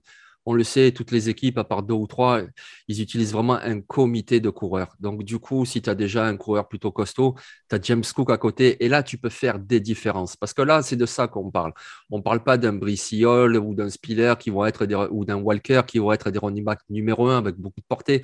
On 0.51 0.55
le 0.55 0.65
sait, 0.65 0.93
toutes 0.93 1.11
les 1.11 1.29
équipes, 1.29 1.59
à 1.59 1.65
part 1.65 1.83
deux 1.83 1.93
ou 1.93 2.07
trois, 2.07 2.41
ils 2.89 3.03
utilisent 3.03 3.33
vraiment 3.33 3.57
un 3.57 3.83
comité 3.83 4.41
de 4.41 4.49
coureurs. 4.49 4.97
Donc, 4.99 5.23
du 5.23 5.39
coup, 5.39 5.67
si 5.67 5.83
tu 5.83 5.91
as 5.91 5.95
déjà 5.95 6.25
un 6.25 6.39
coureur 6.39 6.69
plutôt 6.69 6.91
costaud, 6.91 7.35
tu 7.69 7.77
as 7.77 7.81
James 7.83 8.03
Cook 8.15 8.31
à 8.31 8.39
côté. 8.39 8.83
Et 8.83 8.89
là, 8.89 9.03
tu 9.03 9.19
peux 9.19 9.29
faire 9.29 9.59
des 9.59 9.79
différences. 9.79 10.37
Parce 10.37 10.55
que 10.55 10.63
là, 10.63 10.81
c'est 10.83 10.97
de 10.97 11.05
ça 11.05 11.29
qu'on 11.29 11.51
parle. 11.51 11.75
On 12.11 12.17
ne 12.17 12.23
parle 12.23 12.43
pas 12.43 12.57
d'un 12.57 12.73
Brissiol 12.73 13.57
ou 13.59 13.75
d'un 13.75 13.91
Spiller 13.91 14.35
qui 14.39 14.49
vont 14.49 14.65
être 14.65 14.87
ou 15.11 15.27
d'un 15.27 15.37
Walker 15.37 15.83
qui 15.87 15.99
vont 15.99 16.13
être 16.13 16.31
des 16.31 16.39
running 16.39 16.65
backs 16.65 16.81
numéro 16.89 17.29
un 17.29 17.37
avec 17.37 17.57
beaucoup 17.57 17.81
de 17.81 17.87
portée. 17.87 18.23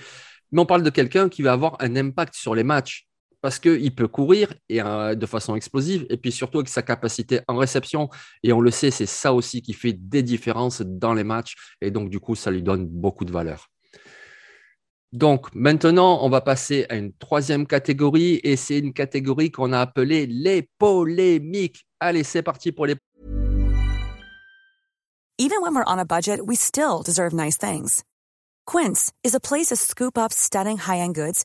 Mais 0.51 0.63
on 0.63 0.67
parle 0.67 0.83
de 0.83 0.91
quelqu'un 0.91 1.29
qui 1.29 1.43
va 1.43 1.53
avoir 1.53 1.77
un 1.81 1.95
impact 1.95 2.35
sur 2.35 2.55
les 2.55 2.65
matchs 2.65 3.07
parce 3.45 3.59
qu'il 3.59 3.95
peut 3.95 4.09
courir 4.09 4.55
et, 4.71 4.81
euh, 4.81 5.15
de 5.15 5.27
façon 5.27 5.55
explosive, 5.55 6.07
et 6.09 6.17
puis 6.17 6.33
surtout 6.33 6.61
avec 6.61 6.71
sa 6.71 6.81
capacité 6.81 7.41
en 7.47 7.57
réception. 7.57 8.09
Et 8.43 8.55
on 8.55 8.61
le 8.63 8.71
sait, 8.71 8.91
c'est 8.91 9.05
ça 9.05 9.35
aussi 9.35 9.61
qui 9.61 9.75
fait 9.75 9.93
des 9.93 10.23
différences 10.23 10.81
dans 10.81 11.13
les 11.13 11.25
matchs, 11.25 11.55
et 11.83 11.91
donc 11.91 12.09
du 12.09 12.21
coup, 12.21 12.37
ça 12.37 12.51
lui 12.51 12.63
donne 12.63 12.87
beaucoup 12.87 13.27
de 13.27 13.33
valeur. 13.33 13.69
Donc 15.13 15.55
maintenant, 15.55 16.25
on 16.25 16.31
va 16.31 16.41
passer 16.41 16.87
à 16.89 16.97
une 16.97 17.13
troisième 17.13 17.67
catégorie, 17.67 18.41
et 18.45 18.57
c'est 18.57 18.79
une 18.79 18.95
catégorie 18.95 19.51
qu'on 19.51 19.75
a 19.75 19.81
appelée 19.81 20.25
les 20.25 20.67
polémiques. 20.79 21.85
Allez, 22.01 22.25
c'est 22.25 22.43
parti 22.43 22.73
pour 22.73 22.87
les 22.87 22.95
Even 25.37 25.61
when 25.61 25.75
we're 25.75 25.85
on 25.87 25.99
a 25.99 26.07
budget, 26.07 26.41
we 26.41 26.57
still 26.57 27.03
deserve 27.05 27.35
nice 27.35 27.59
things. 27.59 28.05
Quince 28.65 29.13
is 29.23 29.35
a 29.35 29.39
place 29.39 29.67
to 29.67 29.77
scoop 29.77 30.17
up 30.17 30.33
stunning 30.33 30.79
high-end 30.79 31.15
goods 31.15 31.45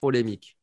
Polémique. 0.00 0.56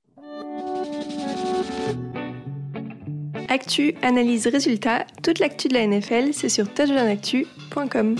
Actu, 3.49 3.93
analyse, 4.01 4.47
résultat, 4.47 5.05
toute 5.21 5.39
l'actu 5.39 5.67
de 5.67 5.75
la 5.75 5.85
NFL, 5.85 6.33
c'est 6.33 6.49
sur 6.49 6.73
touchdownactu.com. 6.73 8.15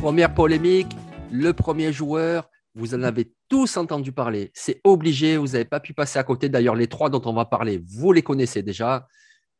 Première 0.00 0.32
polémique, 0.32 0.97
le 1.30 1.52
premier 1.52 1.92
joueur, 1.92 2.48
vous 2.74 2.94
en 2.94 3.02
avez 3.02 3.32
tous 3.48 3.76
entendu 3.76 4.12
parler. 4.12 4.50
C'est 4.54 4.80
obligé, 4.84 5.36
vous 5.36 5.48
n'avez 5.48 5.64
pas 5.64 5.80
pu 5.80 5.94
passer 5.94 6.18
à 6.18 6.24
côté. 6.24 6.48
D'ailleurs, 6.48 6.74
les 6.74 6.86
trois 6.86 7.10
dont 7.10 7.22
on 7.24 7.32
va 7.32 7.44
parler, 7.44 7.82
vous 7.86 8.12
les 8.12 8.22
connaissez 8.22 8.62
déjà. 8.62 9.06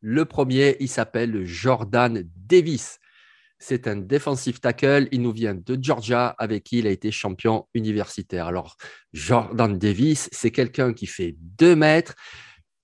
Le 0.00 0.24
premier, 0.24 0.76
il 0.80 0.88
s'appelle 0.88 1.44
Jordan 1.44 2.22
Davis. 2.36 2.98
C'est 3.58 3.88
un 3.88 3.96
defensive 3.96 4.60
tackle. 4.60 5.08
Il 5.10 5.22
nous 5.22 5.32
vient 5.32 5.54
de 5.54 5.78
Georgia, 5.80 6.34
avec 6.38 6.64
qui 6.64 6.78
il 6.78 6.86
a 6.86 6.90
été 6.90 7.10
champion 7.10 7.66
universitaire. 7.74 8.46
Alors, 8.46 8.76
Jordan 9.12 9.76
Davis, 9.76 10.28
c'est 10.30 10.52
quelqu'un 10.52 10.92
qui 10.92 11.06
fait 11.06 11.34
2 11.58 11.74
mètres, 11.74 12.14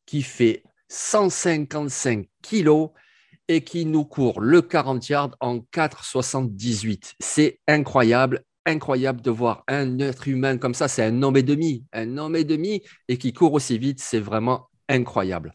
qui 0.04 0.22
fait 0.22 0.64
155 0.88 2.26
kilos 2.42 2.90
et 3.46 3.62
qui 3.62 3.84
nous 3.84 4.04
court 4.04 4.40
le 4.40 4.62
40 4.62 5.08
yards 5.08 5.36
en 5.38 5.58
4,78. 5.58 7.12
C'est 7.20 7.60
incroyable 7.68 8.42
incroyable 8.66 9.20
de 9.20 9.30
voir 9.30 9.64
un 9.68 9.98
être 9.98 10.28
humain 10.28 10.58
comme 10.58 10.74
ça. 10.74 10.88
C'est 10.88 11.04
un 11.04 11.22
homme 11.22 11.36
et 11.36 11.42
demi, 11.42 11.84
un 11.92 12.18
homme 12.18 12.36
et 12.36 12.44
demi, 12.44 12.82
et 13.08 13.18
qui 13.18 13.32
court 13.32 13.52
aussi 13.52 13.78
vite. 13.78 14.00
C'est 14.00 14.20
vraiment 14.20 14.68
incroyable. 14.88 15.54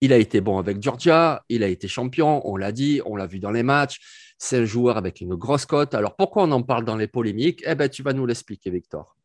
Il 0.00 0.12
a 0.12 0.16
été 0.16 0.40
bon 0.40 0.58
avec 0.58 0.80
Georgia, 0.80 1.42
il 1.48 1.64
a 1.64 1.68
été 1.68 1.88
champion, 1.88 2.40
on 2.48 2.56
l'a 2.56 2.70
dit, 2.70 3.00
on 3.04 3.16
l'a 3.16 3.26
vu 3.26 3.40
dans 3.40 3.50
les 3.50 3.64
matchs. 3.64 3.98
C'est 4.38 4.58
un 4.58 4.64
joueur 4.64 4.96
avec 4.96 5.20
une 5.20 5.34
grosse 5.34 5.66
cote. 5.66 5.94
Alors 5.94 6.14
pourquoi 6.14 6.44
on 6.44 6.52
en 6.52 6.62
parle 6.62 6.84
dans 6.84 6.96
les 6.96 7.08
polémiques? 7.08 7.62
Eh 7.66 7.74
ben, 7.74 7.88
tu 7.88 8.02
vas 8.04 8.12
nous 8.12 8.24
l'expliquer, 8.24 8.70
Victor. 8.70 9.16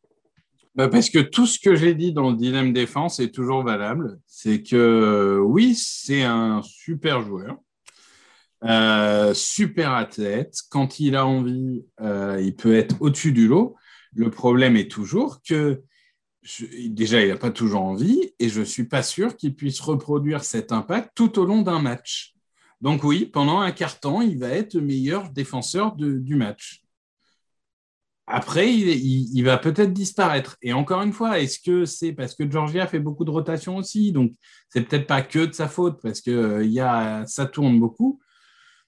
Bah, 0.76 0.88
parce 0.88 1.12
que 1.12 1.20
tout 1.20 1.46
ce 1.46 1.60
que 1.60 1.76
j'ai 1.76 1.94
dit 1.94 2.14
dans 2.14 2.32
le 2.32 2.36
dilemme 2.36 2.74
défense 2.74 3.20
est 3.20 3.30
toujours 3.30 3.64
valable. 3.64 4.20
C'est 4.26 4.64
que 4.64 5.40
oui, 5.46 5.76
c'est 5.76 6.24
un 6.24 6.64
super 6.64 7.22
joueur. 7.22 7.58
Euh, 8.64 9.34
super 9.34 9.92
athlète. 9.92 10.56
Quand 10.70 11.00
il 11.00 11.16
a 11.16 11.26
envie, 11.26 11.86
euh, 12.02 12.40
il 12.42 12.56
peut 12.56 12.76
être 12.76 12.96
au-dessus 13.02 13.34
du 13.34 13.48
lot. 13.48 13.76
Le 14.16 14.30
problème 14.30 14.78
est 14.78 14.90
toujours 14.90 15.42
que 15.42 15.84
déjà, 16.88 17.22
il 17.22 17.30
n'a 17.30 17.38
pas 17.38 17.52
toujours 17.52 17.84
envie 17.84 18.34
et 18.40 18.50
je 18.50 18.62
ne 18.62 18.66
suis 18.66 18.86
pas 18.86 19.04
sûr 19.04 19.36
qu'il 19.36 19.56
puisse 19.56 19.80
reproduire 19.82 20.44
cet 20.44 20.72
impact 20.72 21.12
tout 21.16 21.40
au 21.40 21.46
long 21.46 21.62
d'un 21.62 21.80
match. 21.80 22.36
Donc 22.82 23.04
oui, 23.04 23.26
pendant 23.26 23.60
un 23.60 23.72
quart 23.72 24.00
temps, 24.00 24.22
il 24.22 24.38
va 24.38 24.50
être 24.50 24.76
le 24.76 24.82
meilleur 24.82 25.30
défenseur 25.30 25.96
du 25.96 26.36
match. 26.36 26.84
Après, 28.26 28.74
il, 28.74 29.44
va 29.44 29.58
peut-être 29.58 29.92
disparaître. 29.92 30.58
Et 30.62 30.72
encore 30.72 31.02
une 31.02 31.12
fois, 31.12 31.40
est-ce 31.40 31.60
que 31.60 31.86
c'est 31.86 32.14
parce 32.14 32.36
que 32.36 32.50
Georgia 32.50 32.88
fait 32.88 33.00
beaucoup 33.00 33.26
de 33.26 33.32
rotation 33.32 33.76
aussi? 33.76 34.14
Donc, 34.14 34.34
c'est 34.70 34.82
peut-être 34.82 35.08
pas 35.08 35.22
que 35.22 35.40
de 35.46 35.52
sa 35.52 35.68
faute 35.68 36.00
parce 36.02 36.22
que 36.22 36.32
euh, 36.32 37.26
ça 37.26 37.46
tourne 37.46 37.80
beaucoup. 37.80 38.22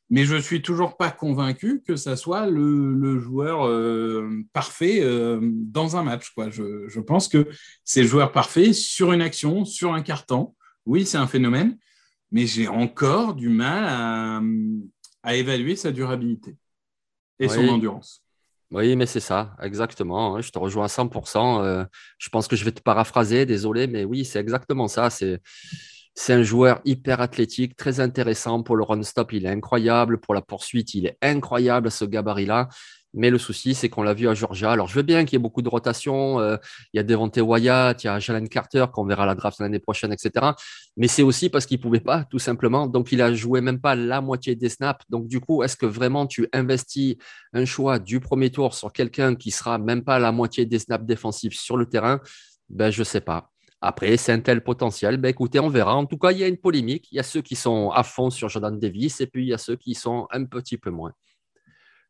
Mais 0.10 0.26
je 0.26 0.36
suis 0.36 0.62
toujours 0.62 0.98
pas 0.98 1.10
convaincu 1.10 1.82
que 1.86 1.96
ça 1.96 2.16
soit 2.16 2.46
le, 2.48 3.20
joueur 3.20 3.66
euh, 3.66 4.30
parfait 4.54 5.00
euh, 5.02 5.40
dans 5.42 5.98
un 5.98 6.04
match. 6.04 6.30
Quoi. 6.30 6.50
Je, 6.52 6.88
je 6.88 7.00
pense 7.00 7.28
que 7.28 7.48
c'est 7.84 8.04
le 8.04 8.08
joueur 8.08 8.32
parfait 8.32 8.72
sur 8.72 9.14
une 9.14 9.22
action, 9.22 9.66
sur 9.66 9.94
un 9.94 10.04
carton. 10.04 10.54
Oui, 10.86 11.06
c'est 11.06 11.18
un 11.18 11.26
phénomène, 11.26 11.78
mais 12.32 12.46
j'ai 12.46 12.68
encore 12.68 13.34
du 13.34 13.50
mal 13.50 14.42
à, 15.24 15.36
évaluer 15.36 15.76
sa 15.76 15.92
durabilité 15.92 16.56
et 17.40 17.50
son 17.50 17.68
endurance. 17.68 18.22
Oui, 18.72 18.96
mais 18.96 19.06
c'est 19.08 19.20
ça, 19.20 19.56
exactement. 19.62 20.36
Hein, 20.36 20.42
je 20.42 20.50
te 20.52 20.60
rejoins 20.60 20.86
à 20.86 20.88
100%. 20.88 21.64
Euh, 21.64 21.86
je 22.18 22.30
pense 22.30 22.48
que 22.48 22.56
je 22.56 22.66
vais 22.66 22.72
te 22.72 22.82
paraphraser, 22.82 23.46
désolé, 23.46 23.88
mais 23.88 24.04
oui, 24.04 24.26
c'est 24.26 24.40
exactement 24.40 24.88
ça. 24.88 25.10
C'est, 25.10 25.42
c'est 26.16 26.34
un 26.34 26.44
joueur 26.44 26.80
hyper 26.86 27.20
athlétique, 27.20 27.76
très 27.76 28.00
intéressant 28.00 28.64
pour 28.64 28.78
le 28.78 28.84
run-stop. 28.84 29.34
Il 29.34 29.46
est 29.46 29.50
incroyable. 29.50 30.18
Pour 30.18 30.34
la 30.34 30.42
poursuite, 30.42 30.94
il 30.94 31.08
est 31.08 31.18
incroyable, 31.22 31.92
ce 31.92 32.06
gabarit-là. 32.06 32.70
Mais 33.14 33.30
le 33.30 33.38
souci, 33.38 33.76
c'est 33.76 33.90
qu'on 33.90 34.04
l'a 34.04 34.14
vu 34.14 34.28
à 34.28 34.34
Georgia. 34.34 34.72
Alors, 34.72 34.88
je 34.88 34.96
veux 34.96 35.02
bien 35.02 35.24
qu'il 35.24 35.34
y 35.34 35.36
ait 35.38 35.42
beaucoup 35.42 35.62
de 35.62 35.70
rotation. 35.70 36.40
Euh, 36.40 36.58
il 36.94 36.98
y 36.98 37.00
a 37.00 37.04
Devontae 37.04 37.42
Wyatt, 37.42 38.04
il 38.04 38.08
y 38.08 38.10
a 38.10 38.20
Jalen 38.20 38.48
Carter, 38.48 38.86
qu'on 38.94 39.06
verra 39.06 39.26
la 39.26 39.36
draft 39.36 39.60
l'année 39.60 39.80
prochaine, 39.80 40.12
etc. 40.12 40.48
Mais 40.98 41.08
c'est 41.08 41.22
aussi 41.22 41.50
parce 41.50 41.66
qu'il 41.66 41.78
ne 41.78 41.82
pouvait 41.82 42.02
pas, 42.02 42.26
tout 42.26 42.40
simplement. 42.40 42.88
Donc, 42.88 43.12
il 43.12 43.22
a 43.22 43.34
joué 43.34 43.62
même 43.62 43.80
pas 43.80 43.96
la 43.96 44.20
moitié 44.22 44.56
des 44.56 44.70
snaps. 44.70 45.06
Donc, 45.10 45.28
du 45.28 45.40
coup, 45.40 45.64
est-ce 45.64 45.78
que 45.78 45.86
vraiment 45.86 46.28
tu 46.28 46.48
investis 46.54 47.16
un 47.54 47.66
choix 47.66 48.00
du 48.00 48.20
premier 48.20 48.52
tour 48.52 48.74
sur 48.74 48.92
quelqu'un 48.92 49.36
qui 49.36 49.52
sera 49.52 49.78
même 49.78 50.04
pas 50.04 50.20
la 50.20 50.32
moitié 50.32 50.66
des 50.66 50.80
snaps 50.80 51.06
défensifs 51.06 51.58
sur 51.58 51.78
le 51.78 51.86
terrain? 51.86 52.20
Ben, 52.70 52.90
je 52.92 53.00
ne 53.00 53.06
sais 53.06 53.22
pas. 53.22 53.50
Après, 53.86 54.18
c'est 54.18 54.32
un 54.32 54.40
tel 54.40 54.64
potentiel. 54.64 55.18
Ben, 55.18 55.30
écoutez, 55.30 55.60
on 55.60 55.70
verra. 55.70 55.96
En 55.96 56.08
tout 56.08 56.18
cas, 56.18 56.32
il 56.32 56.40
y 56.40 56.44
a 56.44 56.48
une 56.48 56.58
polémique. 56.58 57.08
Il 57.12 57.18
y 57.18 57.20
a 57.20 57.24
ceux 57.24 57.42
qui 57.42 57.56
sont 57.56 57.92
à 57.92 58.02
fond 58.02 58.32
sur 58.32 58.50
Jordan 58.50 58.80
Davis 58.80 59.22
et 59.22 59.28
puis 59.28 59.44
il 59.44 59.50
y 59.50 59.54
a 59.54 59.60
ceux 59.60 59.76
qui 59.76 59.94
sont 59.94 60.28
un 60.32 60.46
petit 60.46 60.78
peu 60.78 60.90
moins. 60.90 61.14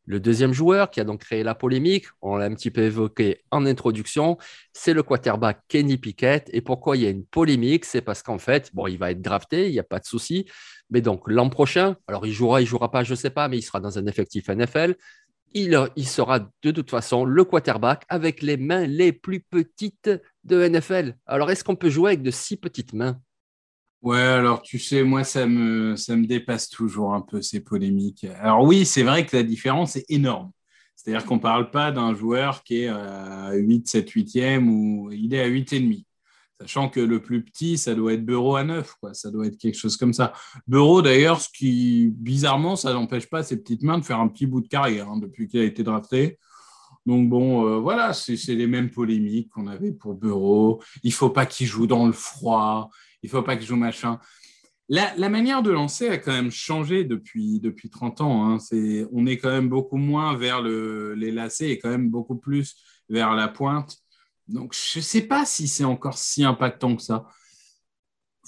Le 0.06 0.20
deuxième 0.20 0.52
joueur 0.52 0.90
qui 0.90 1.00
a 1.00 1.04
donc 1.04 1.20
créé 1.20 1.42
la 1.42 1.56
polémique, 1.56 2.06
on 2.22 2.36
l'a 2.36 2.44
un 2.44 2.54
petit 2.54 2.70
peu 2.70 2.82
évoqué 2.82 3.42
en 3.50 3.66
introduction, 3.66 4.38
c'est 4.72 4.94
le 4.94 5.02
quarterback 5.02 5.62
Kenny 5.66 5.98
Pickett. 5.98 6.48
Et 6.52 6.60
pourquoi 6.60 6.96
il 6.96 7.02
y 7.02 7.06
a 7.06 7.10
une 7.10 7.26
polémique? 7.26 7.84
C'est 7.84 8.02
parce 8.02 8.22
qu'en 8.22 8.38
fait, 8.38 8.70
bon, 8.72 8.86
il 8.86 8.98
va 8.98 9.10
être 9.10 9.20
drafté, 9.20 9.66
il 9.66 9.72
n'y 9.72 9.80
a 9.80 9.84
pas 9.84 9.98
de 9.98 10.04
souci. 10.04 10.48
Mais 10.90 11.00
donc 11.00 11.24
l'an 11.26 11.50
prochain, 11.50 11.96
alors 12.06 12.24
il 12.24 12.32
jouera, 12.32 12.62
il 12.62 12.66
jouera 12.66 12.90
pas, 12.92 13.02
je 13.02 13.10
ne 13.10 13.16
sais 13.16 13.30
pas, 13.30 13.48
mais 13.48 13.58
il 13.58 13.62
sera 13.62 13.80
dans 13.80 13.98
un 13.98 14.06
effectif 14.06 14.48
NFL. 14.48 14.94
Il, 15.54 15.78
il, 15.96 16.06
sera 16.06 16.40
de 16.40 16.70
toute 16.70 16.90
façon 16.90 17.24
le 17.24 17.44
quarterback 17.44 18.04
avec 18.08 18.42
les 18.42 18.56
mains 18.56 18.86
les 18.86 19.12
plus 19.12 19.40
petites 19.40 20.10
de 20.44 20.68
NFL. 20.68 21.16
Alors 21.26 21.50
est-ce 21.50 21.64
qu'on 21.64 21.76
peut 21.76 21.88
jouer 21.88 22.10
avec 22.10 22.22
de 22.22 22.30
si 22.30 22.56
petites 22.56 22.92
mains? 22.92 23.18
Ouais, 24.02 24.18
alors 24.18 24.62
tu 24.62 24.78
sais, 24.78 25.02
moi, 25.02 25.24
ça 25.24 25.46
me, 25.46 25.96
ça 25.96 26.14
me 26.14 26.26
dépasse 26.26 26.68
toujours 26.68 27.14
un 27.14 27.22
peu 27.22 27.42
ces 27.42 27.60
polémiques. 27.60 28.26
Alors 28.40 28.62
oui, 28.62 28.84
c'est 28.84 29.02
vrai 29.02 29.26
que 29.26 29.36
la 29.36 29.42
différence 29.42 29.96
est 29.96 30.04
énorme. 30.08 30.52
C'est-à-dire 30.94 31.26
qu'on 31.26 31.36
ne 31.36 31.40
parle 31.40 31.70
pas 31.70 31.90
d'un 31.90 32.14
joueur 32.14 32.62
qui 32.62 32.82
est 32.82 32.88
à 32.88 33.52
8, 33.52 33.88
7, 33.88 34.10
8e 34.10 34.68
ou 34.68 35.10
il 35.12 35.34
est 35.34 35.42
à 35.42 35.48
8,5. 35.48 36.05
Sachant 36.60 36.88
que 36.88 37.00
le 37.00 37.20
plus 37.20 37.44
petit, 37.44 37.76
ça 37.76 37.94
doit 37.94 38.14
être 38.14 38.24
Bureau 38.24 38.56
à 38.56 38.64
9, 38.64 38.94
quoi. 39.00 39.12
ça 39.12 39.30
doit 39.30 39.46
être 39.46 39.58
quelque 39.58 39.76
chose 39.76 39.96
comme 39.96 40.14
ça. 40.14 40.32
Bureau, 40.66 41.02
d'ailleurs, 41.02 41.40
ce 41.40 41.48
qui, 41.50 42.10
bizarrement, 42.16 42.76
ça 42.76 42.94
n'empêche 42.94 43.28
pas 43.28 43.42
ses 43.42 43.58
petites 43.58 43.82
mains 43.82 43.98
de 43.98 44.04
faire 44.04 44.20
un 44.20 44.28
petit 44.28 44.46
bout 44.46 44.62
de 44.62 44.68
carrière 44.68 45.08
hein, 45.08 45.18
depuis 45.18 45.48
qu'il 45.48 45.60
a 45.60 45.64
été 45.64 45.82
drafté. 45.82 46.38
Donc 47.04 47.28
bon, 47.28 47.66
euh, 47.66 47.78
voilà, 47.78 48.12
c'est 48.12 48.36
les 48.54 48.66
mêmes 48.66 48.90
polémiques 48.90 49.50
qu'on 49.50 49.66
avait 49.66 49.92
pour 49.92 50.14
Bureau. 50.14 50.82
Il 51.02 51.12
faut 51.12 51.30
pas 51.30 51.46
qu'il 51.46 51.66
joue 51.66 51.86
dans 51.86 52.06
le 52.06 52.12
froid 52.12 52.90
il 53.26 53.28
faut 53.28 53.42
pas 53.42 53.58
je 53.58 53.66
joue 53.66 53.76
machin. 53.76 54.20
La, 54.88 55.28
manière 55.28 55.62
de 55.62 55.72
lancer 55.72 56.08
a 56.08 56.16
quand 56.16 56.32
même 56.32 56.52
changé 56.52 57.02
depuis, 57.02 57.58
depuis 57.58 57.90
30 57.90 58.20
ans. 58.20 58.48
Hein. 58.48 58.58
on 59.12 59.26
est 59.26 59.36
quand 59.36 59.50
même 59.50 59.68
beaucoup 59.68 59.96
moins 59.96 60.36
vers 60.36 60.62
les 60.62 61.32
lacets 61.32 61.70
et 61.70 61.78
quand 61.78 61.90
même 61.90 62.08
beaucoup 62.08 62.36
plus 62.36 62.76
vers 63.08 63.34
la 63.34 63.48
pointe. 63.48 63.96
Donc, 64.48 64.74
je 64.74 64.98
ne 64.98 65.02
sais 65.02 65.22
pas 65.22 65.44
si 65.44 65.68
c'est 65.68 65.84
encore 65.84 66.18
si 66.18 66.44
impactant 66.44 66.94
que 66.96 67.02
ça. 67.02 67.26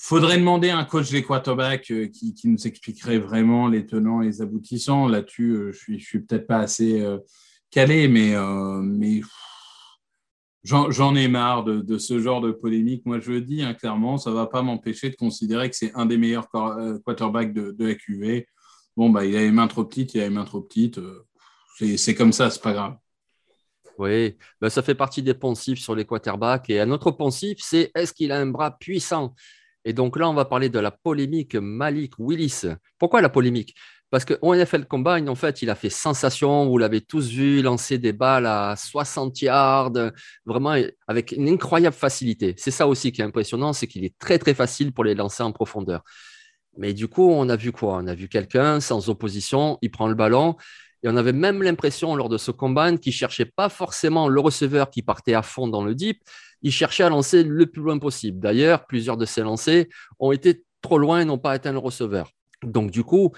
Faudrait 0.00 0.38
demander 0.38 0.70
à 0.70 0.78
un 0.78 0.84
coach 0.84 1.11
des 1.11 1.24
quarterbacks 1.24 1.90
euh, 1.90 2.06
qui, 2.06 2.34
nous 2.44 2.68
expliquerait 2.68 3.18
vraiment 3.18 3.66
les 3.66 3.84
tenants 3.84 4.22
et 4.22 4.26
les 4.26 4.42
aboutissants. 4.42 5.08
Là-dessus, 5.08 5.50
euh, 5.50 5.72
je 5.72 5.78
suis, 5.78 6.00
suis 6.00 6.20
peut-être 6.20 6.46
pas 6.46 6.58
assez 6.58 7.00
euh, 7.00 7.18
calé, 7.70 8.06
mais, 8.06 8.34
mais 8.82 9.22
J'en 10.64 11.14
ai 11.14 11.28
marre 11.28 11.64
de, 11.64 11.98
ce 11.98 12.20
genre 12.20 12.42
de 12.42 12.50
polémique. 12.50 13.06
Moi, 13.06 13.20
je 13.20 13.32
le 13.32 13.40
dis 13.40 13.62
hein, 13.62 13.72
clairement, 13.72 14.18
ça 14.18 14.30
ne 14.30 14.34
va 14.34 14.46
pas 14.46 14.61
m'empêcher 14.61 15.08
de 15.08 15.16
considérer 15.16 15.70
que 15.70 15.76
c'est 15.76 15.94
un 15.94 16.04
des 16.04 16.18
meilleurs 16.18 16.48
quarterbacks 16.50 17.54
de, 17.54 17.74
la 17.78 17.94
QV. 17.94 18.46
Bon, 18.96 19.08
bah, 19.08 19.24
il 19.24 19.34
a 19.37 19.40
les 19.40 19.50
mains 19.50 19.68
trop 19.68 19.84
petites, 19.84 20.14
il 20.14 20.20
a 20.20 20.24
les 20.24 20.34
mains 20.34 20.44
trop 20.44 20.61
petites. 20.61 21.00
C'est 21.96 22.14
comme 22.14 22.32
ça, 22.32 22.50
c'est 22.50 22.61
pas 22.61 22.72
grave. 22.72 22.96
Oui, 23.98 24.37
ben, 24.61 24.70
ça 24.70 24.82
fait 24.82 24.94
partie 24.94 25.22
des 25.22 25.34
poncifs 25.34 25.80
sur 25.80 25.94
les 25.94 26.04
quarterbacks. 26.04 26.70
Et 26.70 26.80
un 26.80 26.90
autre 26.90 27.11
poncif, 27.11 27.58
c'est 27.61 27.90
est-ce 27.94 28.12
qu'il 28.12 28.30
a 28.30 28.38
un 28.38 28.46
bras 28.46 28.78
puissant? 28.78 29.34
Et 29.84 29.92
donc 29.92 30.16
là, 30.16 30.28
on 30.28 30.34
va 30.34 30.44
parler 30.44 30.68
de 30.68 30.78
la 30.78 30.90
polémique 30.92 31.56
Malik 31.56 32.14
Willis. 32.18 32.62
Pourquoi 32.98 33.20
la 33.22 33.28
polémique? 33.28 33.74
Parce 34.11 34.24
qu'au 34.24 34.54
NFL 34.54 34.87
Combine, 34.87 35.28
en 35.28 35.34
fait, 35.34 35.62
il 35.62 35.68
a 35.68 35.74
fait 35.74 35.90
sensation. 35.90 36.68
Vous 36.68 36.78
l'avez 36.78 37.00
tous 37.00 37.28
vu 37.28 37.61
lancer 37.61 37.98
des 37.98 38.12
balles 38.12 38.46
à 38.46 38.74
60 38.76 39.42
yards, 39.42 39.92
vraiment 40.46 40.76
avec 41.06 41.32
une 41.32 41.48
incroyable 41.48 41.94
facilité. 41.96 42.54
C'est 42.56 42.70
ça 42.70 42.87
aussi 42.87 43.12
qui 43.12 43.20
est 43.20 43.24
impressionnant, 43.24 43.72
c'est 43.72 43.87
qu'il 43.87 44.04
est 44.04 44.16
très, 44.18 44.38
très 44.38 44.54
facile 44.54 44.92
pour 44.92 45.04
les 45.04 45.14
lancer 45.14 45.42
en 45.42 45.52
profondeur. 45.52 46.02
Mais 46.78 46.94
du 46.94 47.08
coup, 47.08 47.28
on 47.30 47.48
a 47.48 47.56
vu 47.56 47.72
quoi? 47.72 47.96
On 47.96 48.06
a 48.06 48.14
vu 48.14 48.28
quelqu'un 48.28 48.80
sans 48.80 49.08
opposition, 49.11 49.78
il 49.82 49.90
prend 49.90 50.06
le 50.06 50.14
ballon. 50.14 50.56
Et 51.02 51.08
on 51.08 51.16
avait 51.16 51.32
même 51.32 51.62
l'impression 51.62 52.16
lors 52.16 52.28
de 52.28 52.38
ce 52.38 52.50
combine 52.50 52.98
qu'il 52.98 53.12
cherchait 53.12 53.44
pas 53.44 53.68
forcément 53.68 54.28
le 54.28 54.40
receveur 54.40 54.90
qui 54.90 55.02
partait 55.02 55.34
à 55.34 55.42
fond 55.42 55.68
dans 55.68 55.84
le 55.84 55.94
deep, 55.94 56.22
il 56.62 56.72
cherchait 56.72 57.04
à 57.04 57.08
lancer 57.08 57.44
le 57.44 57.66
plus 57.66 57.82
loin 57.82 57.98
possible. 57.98 58.40
D'ailleurs, 58.40 58.87
plusieurs 58.87 59.16
de 59.16 59.24
ses 59.24 59.42
lancers 59.42 59.87
ont 60.18 60.32
été 60.32 60.64
trop 60.82 60.98
loin 60.98 61.20
et 61.20 61.24
n'ont 61.24 61.38
pas 61.38 61.52
atteint 61.52 61.72
le 61.72 61.78
receveur. 61.78 62.30
Donc 62.62 62.90
du 62.90 63.04
coup, 63.04 63.32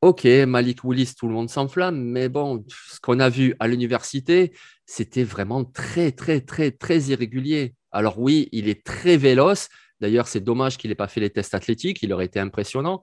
Ok, 0.00 0.26
Malik 0.26 0.84
Willis, 0.84 1.14
tout 1.18 1.26
le 1.26 1.34
monde 1.34 1.50
s'enflamme, 1.50 2.00
mais 2.00 2.28
bon, 2.28 2.64
ce 2.68 3.00
qu'on 3.00 3.18
a 3.18 3.28
vu 3.28 3.56
à 3.58 3.66
l'université, 3.66 4.52
c'était 4.86 5.24
vraiment 5.24 5.64
très, 5.64 6.12
très, 6.12 6.40
très, 6.40 6.70
très 6.70 7.00
irrégulier. 7.00 7.74
Alors 7.90 8.20
oui, 8.20 8.48
il 8.52 8.68
est 8.68 8.84
très 8.86 9.16
véloce. 9.16 9.68
D'ailleurs, 10.00 10.28
c'est 10.28 10.40
dommage 10.40 10.78
qu'il 10.78 10.90
n'ait 10.90 10.94
pas 10.94 11.08
fait 11.08 11.18
les 11.18 11.30
tests 11.30 11.52
athlétiques, 11.52 12.00
il 12.04 12.12
aurait 12.12 12.26
été 12.26 12.38
impressionnant. 12.38 13.02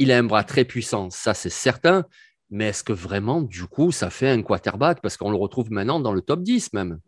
Il 0.00 0.10
a 0.10 0.18
un 0.18 0.24
bras 0.24 0.42
très 0.42 0.64
puissant, 0.64 1.10
ça 1.10 1.32
c'est 1.32 1.48
certain. 1.48 2.06
Mais 2.52 2.66
est-ce 2.66 2.84
que 2.84 2.92
vraiment, 2.92 3.40
du 3.40 3.64
coup, 3.64 3.92
ça 3.92 4.10
fait 4.10 4.28
un 4.28 4.42
quarterback? 4.42 5.00
Parce 5.00 5.16
qu'on 5.16 5.30
le 5.30 5.38
retrouve 5.38 5.72
maintenant 5.72 6.00
dans 6.00 6.12
le 6.12 6.20
top 6.20 6.42
10 6.42 6.74
même. 6.74 7.00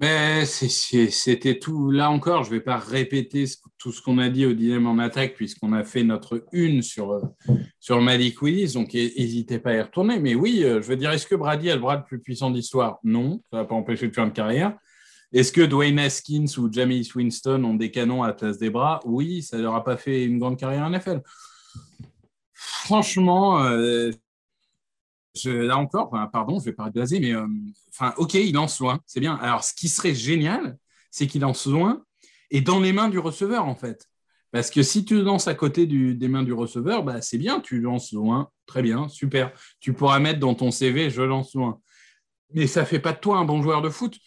Mais 0.00 0.46
c'était 0.46 1.58
tout. 1.58 1.90
Là 1.90 2.10
encore, 2.10 2.44
je 2.44 2.48
ne 2.48 2.54
vais 2.54 2.62
pas 2.62 2.78
répéter 2.78 3.44
tout 3.76 3.92
ce 3.92 4.00
qu'on 4.00 4.16
a 4.16 4.30
dit 4.30 4.46
au 4.46 4.54
dilemme 4.54 4.86
en 4.86 4.98
attaque, 4.98 5.34
puisqu'on 5.34 5.74
a 5.74 5.84
fait 5.84 6.02
notre 6.02 6.46
une 6.52 6.80
sur, 6.80 7.20
sur 7.78 8.00
Malik 8.00 8.40
Willis. 8.40 8.72
Donc, 8.72 8.94
n'hésitez 8.94 9.58
pas 9.58 9.72
à 9.72 9.74
y 9.74 9.82
retourner. 9.82 10.18
Mais 10.18 10.34
oui, 10.34 10.64
euh, 10.64 10.80
je 10.80 10.88
veux 10.88 10.96
dire, 10.96 11.10
est-ce 11.10 11.26
que 11.26 11.34
Brady 11.34 11.70
a 11.70 11.74
le 11.74 11.82
bras 11.82 11.96
le 11.96 12.04
plus 12.04 12.18
puissant 12.18 12.50
d'histoire 12.50 12.98
Non, 13.04 13.42
ça 13.50 13.58
ne 13.58 13.62
va 13.62 13.68
pas 13.68 13.74
empêcher 13.74 14.08
de 14.08 14.14
faire 14.14 14.24
une 14.24 14.32
carrière. 14.32 14.74
Est-ce 15.30 15.52
que 15.52 15.60
Dwayne 15.60 15.98
Haskins 15.98 16.46
ou 16.56 16.72
Jamie 16.72 17.06
Winston 17.14 17.62
ont 17.64 17.74
des 17.74 17.90
canons 17.90 18.22
à 18.22 18.28
la 18.28 18.32
place 18.32 18.56
des 18.56 18.70
bras? 18.70 19.00
Oui, 19.04 19.42
ça 19.42 19.58
ne 19.58 19.62
leur 19.62 19.74
a 19.74 19.84
pas 19.84 19.98
fait 19.98 20.24
une 20.24 20.38
grande 20.38 20.58
carrière 20.58 20.86
en 20.86 20.90
NFL. 20.90 21.20
Franchement, 22.54 23.62
euh, 23.62 24.10
là 25.44 25.78
encore, 25.78 26.10
pardon, 26.32 26.58
je 26.58 26.66
vais 26.66 26.72
pas 26.72 26.90
blasé, 26.90 27.20
mais 27.20 27.34
euh, 27.34 27.46
enfin, 27.90 28.14
ok, 28.16 28.34
il 28.34 28.54
lance 28.54 28.80
loin, 28.80 29.00
c'est 29.06 29.20
bien. 29.20 29.34
Alors, 29.36 29.64
ce 29.64 29.74
qui 29.74 29.88
serait 29.88 30.14
génial, 30.14 30.76
c'est 31.10 31.26
qu'il 31.26 31.42
lance 31.42 31.66
loin 31.66 32.04
et 32.50 32.60
dans 32.60 32.80
les 32.80 32.92
mains 32.92 33.08
du 33.08 33.18
receveur, 33.18 33.66
en 33.66 33.74
fait. 33.74 34.06
Parce 34.52 34.70
que 34.70 34.82
si 34.82 35.04
tu 35.04 35.22
lances 35.22 35.46
à 35.46 35.54
côté 35.54 35.86
des 35.86 36.28
mains 36.28 36.42
du 36.42 36.52
receveur, 36.52 37.04
bah, 37.04 37.22
c'est 37.22 37.38
bien, 37.38 37.60
tu 37.60 37.80
lances 37.80 38.12
loin, 38.12 38.50
très 38.66 38.82
bien, 38.82 39.08
super. 39.08 39.52
Tu 39.78 39.92
pourras 39.92 40.18
mettre 40.18 40.40
dans 40.40 40.54
ton 40.54 40.72
CV, 40.72 41.08
je 41.08 41.22
lance 41.22 41.54
loin. 41.54 41.80
Mais 42.52 42.66
ça 42.66 42.84
fait 42.84 42.98
pas 42.98 43.12
de 43.12 43.20
toi 43.20 43.38
un 43.38 43.44
bon 43.44 43.62
joueur 43.62 43.80
de 43.80 43.90
foot. 43.90 44.18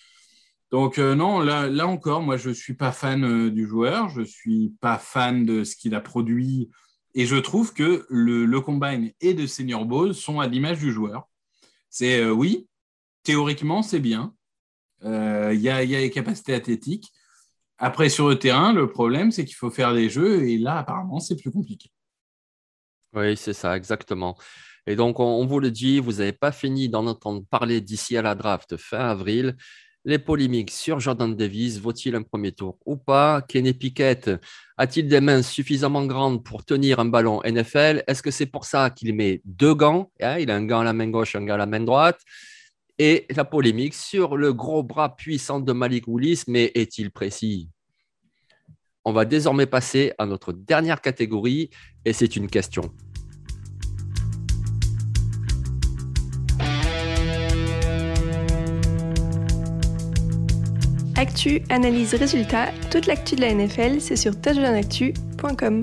Donc 0.72 0.97
euh, 0.97 1.14
non, 1.14 1.39
là, 1.39 1.68
là, 1.68 1.88
encore, 1.88 2.22
moi, 2.22 2.38
je 2.38 2.49
ne 2.49 2.54
suis 2.54 2.74
pas 2.74 2.91
fan 2.93 3.24
euh, 3.24 3.51
du 3.51 3.68
joueur, 3.68 4.10
je 4.10 4.22
ne 4.22 4.26
suis 4.26 4.74
pas 4.80 4.97
fan 4.97 5.45
de 5.45 5.66
ce 5.66 5.76
qu'il 5.76 5.93
a 5.93 5.99
produit 5.99 6.70
et 7.16 7.26
je 7.26 7.36
trouve 7.36 7.74
que 7.74 8.05
le, 8.09 8.59
combine 8.59 9.11
et 9.22 9.34
de 9.34 9.45
Senior 9.45 9.86
Bowl 9.86 10.14
sont 10.14 10.39
à 10.39 10.47
l'image 10.47 10.80
du 10.80 10.91
joueur. 10.91 11.28
C'est 11.89 12.22
euh, 12.22 12.32
oui, 12.32 12.68
théoriquement, 13.24 13.84
c'est 13.84 13.99
bien. 13.99 14.34
Il 15.03 15.09
euh, 15.09 15.53
y, 15.53 15.70
a, 15.70 15.84
les 15.84 16.09
capacités 16.09 16.53
athlétiques. 16.53 17.11
Après, 17.78 18.09
sur 18.09 18.30
le 18.30 18.39
terrain, 18.39 18.74
le 18.74 18.89
problème, 18.89 19.32
c'est 19.32 19.45
qu'il 19.45 19.55
faut 19.55 19.70
faire 19.70 19.93
des 19.93 20.09
jeux 20.09 20.47
et 20.47 20.57
là, 20.57 20.78
apparemment, 20.78 21.20
c'est 21.20 21.36
plus 21.36 21.51
compliqué. 21.51 21.89
Oui, 23.14 23.38
c'est 23.38 23.53
ça, 23.53 23.76
exactement. 23.76 24.38
Et 24.88 24.95
donc, 24.95 25.20
on, 25.20 25.45
vous 25.45 25.59
le 25.59 25.72
dit, 25.72 25.99
vous 25.99 26.14
n'avez 26.14 26.34
pas 26.34 26.51
fini 26.51 26.89
d'en 26.89 27.05
entendre 27.05 27.43
parler 27.49 27.80
d'ici 27.82 28.18
à 28.18 28.22
la 28.22 28.36
draft 28.36 28.78
fin 28.78 28.99
avril. 28.99 29.55
Les 30.06 30.20
polémiques 30.20 30.72
sur 30.72 30.99
Jordan 30.99 31.34
Davis, 31.34 31.80
vaut-il 31.80 32.14
un 32.16 32.24
premier 32.24 32.51
tour 32.51 32.78
ou 32.86 32.97
pas? 32.97 33.41
Kenny 33.41 33.74
Pickett 33.74 34.30
a-t-il 34.76 35.08
des 35.08 35.22
mains 35.22 35.41
suffisamment 35.41 36.06
grandes 36.06 36.43
pour 36.43 36.66
tenir 36.66 36.99
un 36.99 37.06
ballon 37.06 37.41
NFL 37.45 38.04
Est-ce 38.06 38.22
que 38.22 38.30
c'est 38.30 38.47
pour 38.47 38.66
ça 38.66 38.89
qu'il 38.89 39.16
met 39.16 39.41
deux 39.45 39.74
gants? 39.74 40.12
Hein, 40.20 40.39
Il 40.39 40.51
a 40.51 40.56
un 40.56 40.66
gant 40.66 40.82
à 40.82 40.84
la 40.84 40.91
main 40.91 41.08
gauche, 41.08 41.38
un 41.38 41.45
gant 41.45 41.54
à 41.54 41.58
la 41.58 41.68
main 41.68 41.80
droite. 41.80 42.20
Et 42.99 43.26
la 43.34 43.45
polémique 43.45 43.93
sur 43.93 44.36
le 44.36 44.54
gros 44.54 44.84
bras 44.84 45.16
puissant 45.16 45.62
de 45.62 45.72
Malik 45.72 46.04
Willis, 46.08 46.43
mais 46.47 46.72
est-il 46.76 47.10
précis? 47.10 47.70
On 49.06 49.14
va 49.14 49.24
désormais 49.24 49.68
passer 49.68 50.12
à 50.18 50.26
notre 50.26 50.51
dernière 50.51 50.99
catégorie, 50.99 51.70
et 52.04 52.12
c'est 52.12 52.36
une 52.36 52.47
question. 52.47 52.91
Actu, 61.24 61.61
analyse, 61.69 62.15
résultat, 62.15 62.74
toute 62.91 63.05
l'actu 63.05 63.38
de 63.38 63.41
la 63.41 63.53
NFL, 63.53 64.01
c'est 64.01 64.17
sur 64.17 64.34
touchdownactu.com. 64.41 65.80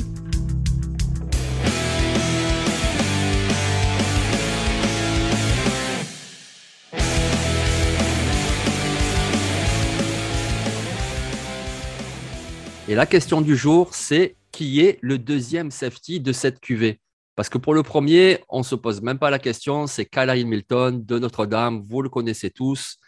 Et 12.87 12.95
la 12.95 13.07
question 13.07 13.41
du 13.41 13.57
jour, 13.57 13.95
c'est 13.95 14.37
qui 14.53 14.81
est 14.81 14.99
le 15.01 15.17
deuxième 15.17 15.71
safety 15.71 16.21
de 16.21 16.35
cette 16.35 16.61
QV 16.61 17.01
Parce 17.35 17.49
que 17.49 17.57
pour 17.57 17.73
le 17.73 17.83
premier, 17.83 18.41
on 18.51 18.59
ne 18.59 18.65
se 18.65 18.75
pose 18.75 19.01
même 19.01 19.19
pas 19.19 19.31
la 19.31 19.39
question, 19.39 19.87
c'est 19.87 20.05
Kyle 20.05 20.47
Milton 20.47 21.03
de 21.03 21.19
Notre-Dame, 21.19 21.83
vous 21.89 22.03
le 22.03 22.11
connaissez 22.11 22.51
tous. 22.51 22.99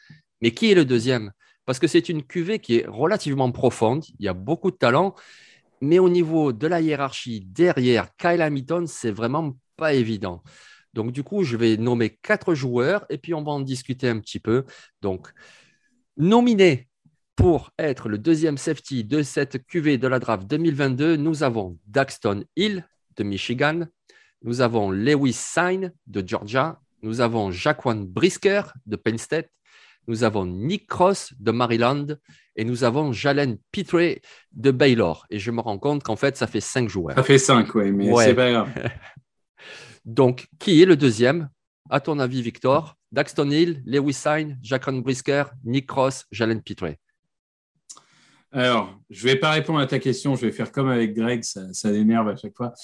Mais 0.41 0.53
qui 0.53 0.73
est 0.73 0.75
le 0.75 0.87
deuxième? 0.87 1.31
Parce 1.65 1.79
que 1.79 1.87
c'est 1.87 2.09
une 2.09 2.23
cuvée 2.23 2.59
qui 2.59 2.79
est 2.79 2.87
relativement 2.87 3.51
profonde, 3.53 4.05
il 4.19 4.25
y 4.25 4.29
a 4.29 4.35
beaucoup 4.35 4.71
de 4.71 4.77
talent, 4.77 5.15
mais 5.81 5.99
au 5.99 6.09
niveau 6.09 6.53
de 6.53 6.67
la 6.67 6.81
hiérarchie 6.81 7.41
derrière 7.41 8.15
Kyle 8.17 8.43
Hamilton, 8.43 8.87
c'est 8.87 9.11
vraiment 9.11 9.57
pas 9.77 9.95
évident. 9.95 10.43
Donc 10.95 11.13
du 11.13 11.23
coup, 11.23 11.43
je 11.43 11.57
vais 11.57 11.77
nommer 11.77 12.11
quatre 12.11 12.55
joueurs 12.55 13.07
et 13.09 13.19
puis 13.19 13.35
on 13.35 13.43
va 13.43 13.53
en 13.53 13.61
discuter 13.61 14.09
un 14.09 14.21
petit 14.21 14.41
peu. 14.41 14.65
Donc, 15.01 15.29
nominé 16.17 16.89
pour 17.37 17.71
être 17.79 18.09
le 18.09 18.19
deuxième 18.19 18.59
safety 18.59 19.05
de 19.05 19.23
cette 19.23 19.67
QV 19.67 19.99
de 19.99 20.07
la 20.07 20.19
draft 20.19 20.47
2022, 20.47 21.17
nous 21.17 21.43
avons 21.43 21.79
Daxton 21.87 22.45
Hill 22.57 22.87
de 23.17 23.25
Michigan, 23.25 23.87
nous 24.43 24.61
avons 24.61 24.91
Lewis 24.91 25.33
Sine 25.33 25.93
de 26.07 26.27
Georgia, 26.27 26.81
nous 27.03 27.21
avons 27.21 27.51
Jaquan 27.51 28.05
Brisker 28.05 28.63
de 28.87 28.97
Penn 28.97 29.19
State, 29.19 29.49
nous 30.07 30.25
avons 30.25 30.47
Nick 30.47 30.87
Cross 30.87 31.33
de 31.39 31.51
Maryland 31.51 32.07
et 32.57 32.65
nous 32.65 32.85
avons 32.85 33.13
Jalen 33.13 33.59
Pitre 33.71 34.21
de 34.53 34.71
Baylor. 34.71 35.27
Et 35.31 35.39
je 35.39 35.51
me 35.51 35.61
rends 35.61 35.79
compte 35.79 36.03
qu'en 36.03 36.17
fait, 36.17 36.37
ça 36.37 36.47
fait 36.47 36.61
cinq 36.61 36.89
joueurs. 36.89 37.17
Ça 37.17 37.23
fait 37.23 37.39
cinq, 37.39 37.75
oui, 37.75 37.93
mais 37.93 38.15
c'est 38.17 38.35
pas 38.35 38.51
grave. 38.51 38.71
Donc, 40.05 40.49
qui 40.59 40.83
est 40.83 40.87
le 40.87 40.97
deuxième? 40.97 41.49
À 41.91 42.01
ton 42.01 42.19
avis, 42.19 42.43
Victor 42.43 42.97
Daxton 43.13 43.51
Hill, 43.51 43.83
Lewis 43.85 44.15
Sine, 44.15 44.59
Jacqueline 44.63 45.03
Brisker, 45.03 45.45
Nick 45.65 45.87
Cross, 45.87 46.25
Jalen 46.33 46.63
Pitre. 46.63 46.95
Alors, 48.55 48.99
je 49.09 49.27
ne 49.27 49.33
vais 49.33 49.39
pas 49.39 49.51
répondre 49.51 49.79
à 49.79 49.87
ta 49.87 49.99
question, 49.99 50.35
je 50.35 50.45
vais 50.45 50.53
faire 50.53 50.73
comme 50.73 50.89
avec 50.89 51.15
Greg, 51.15 51.43
ça, 51.43 51.73
ça 51.73 51.91
l'énerve 51.91 52.29
à 52.29 52.37
chaque 52.37 52.55
fois. 52.55 52.75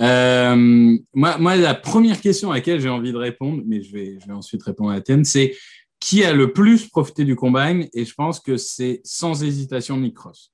Euh, 0.00 0.96
moi, 1.12 1.36
moi, 1.36 1.56
la 1.56 1.74
première 1.74 2.18
question 2.20 2.50
à 2.50 2.54
laquelle 2.54 2.80
j'ai 2.80 2.88
envie 2.88 3.12
de 3.12 3.18
répondre, 3.18 3.62
mais 3.66 3.82
je 3.82 3.92
vais, 3.92 4.18
je 4.20 4.26
vais 4.26 4.32
ensuite 4.32 4.62
répondre 4.62 4.90
à 4.90 4.94
la 4.94 5.00
tienne, 5.02 5.26
c'est 5.26 5.54
qui 6.00 6.24
a 6.24 6.32
le 6.32 6.52
plus 6.52 6.88
profité 6.88 7.24
du 7.24 7.36
combine 7.36 7.88
Et 7.92 8.04
je 8.04 8.14
pense 8.14 8.40
que 8.40 8.56
c'est 8.56 9.00
sans 9.04 9.42
hésitation 9.42 9.96
Nick 9.96 10.14
Cross. 10.14 10.52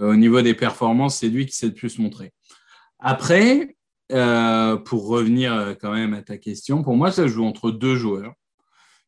Euh, 0.00 0.12
au 0.12 0.16
niveau 0.16 0.42
des 0.42 0.54
performances, 0.54 1.16
c'est 1.18 1.28
lui 1.28 1.46
qui 1.46 1.56
s'est 1.56 1.66
le 1.66 1.74
plus 1.74 1.98
montré. 1.98 2.32
Après, 2.98 3.76
euh, 4.12 4.76
pour 4.76 5.06
revenir 5.06 5.54
euh, 5.54 5.74
quand 5.74 5.92
même 5.92 6.14
à 6.14 6.22
ta 6.22 6.38
question, 6.38 6.82
pour 6.82 6.96
moi, 6.96 7.10
ça 7.10 7.26
joue 7.26 7.44
entre 7.44 7.70
deux 7.70 7.96
joueurs. 7.96 8.32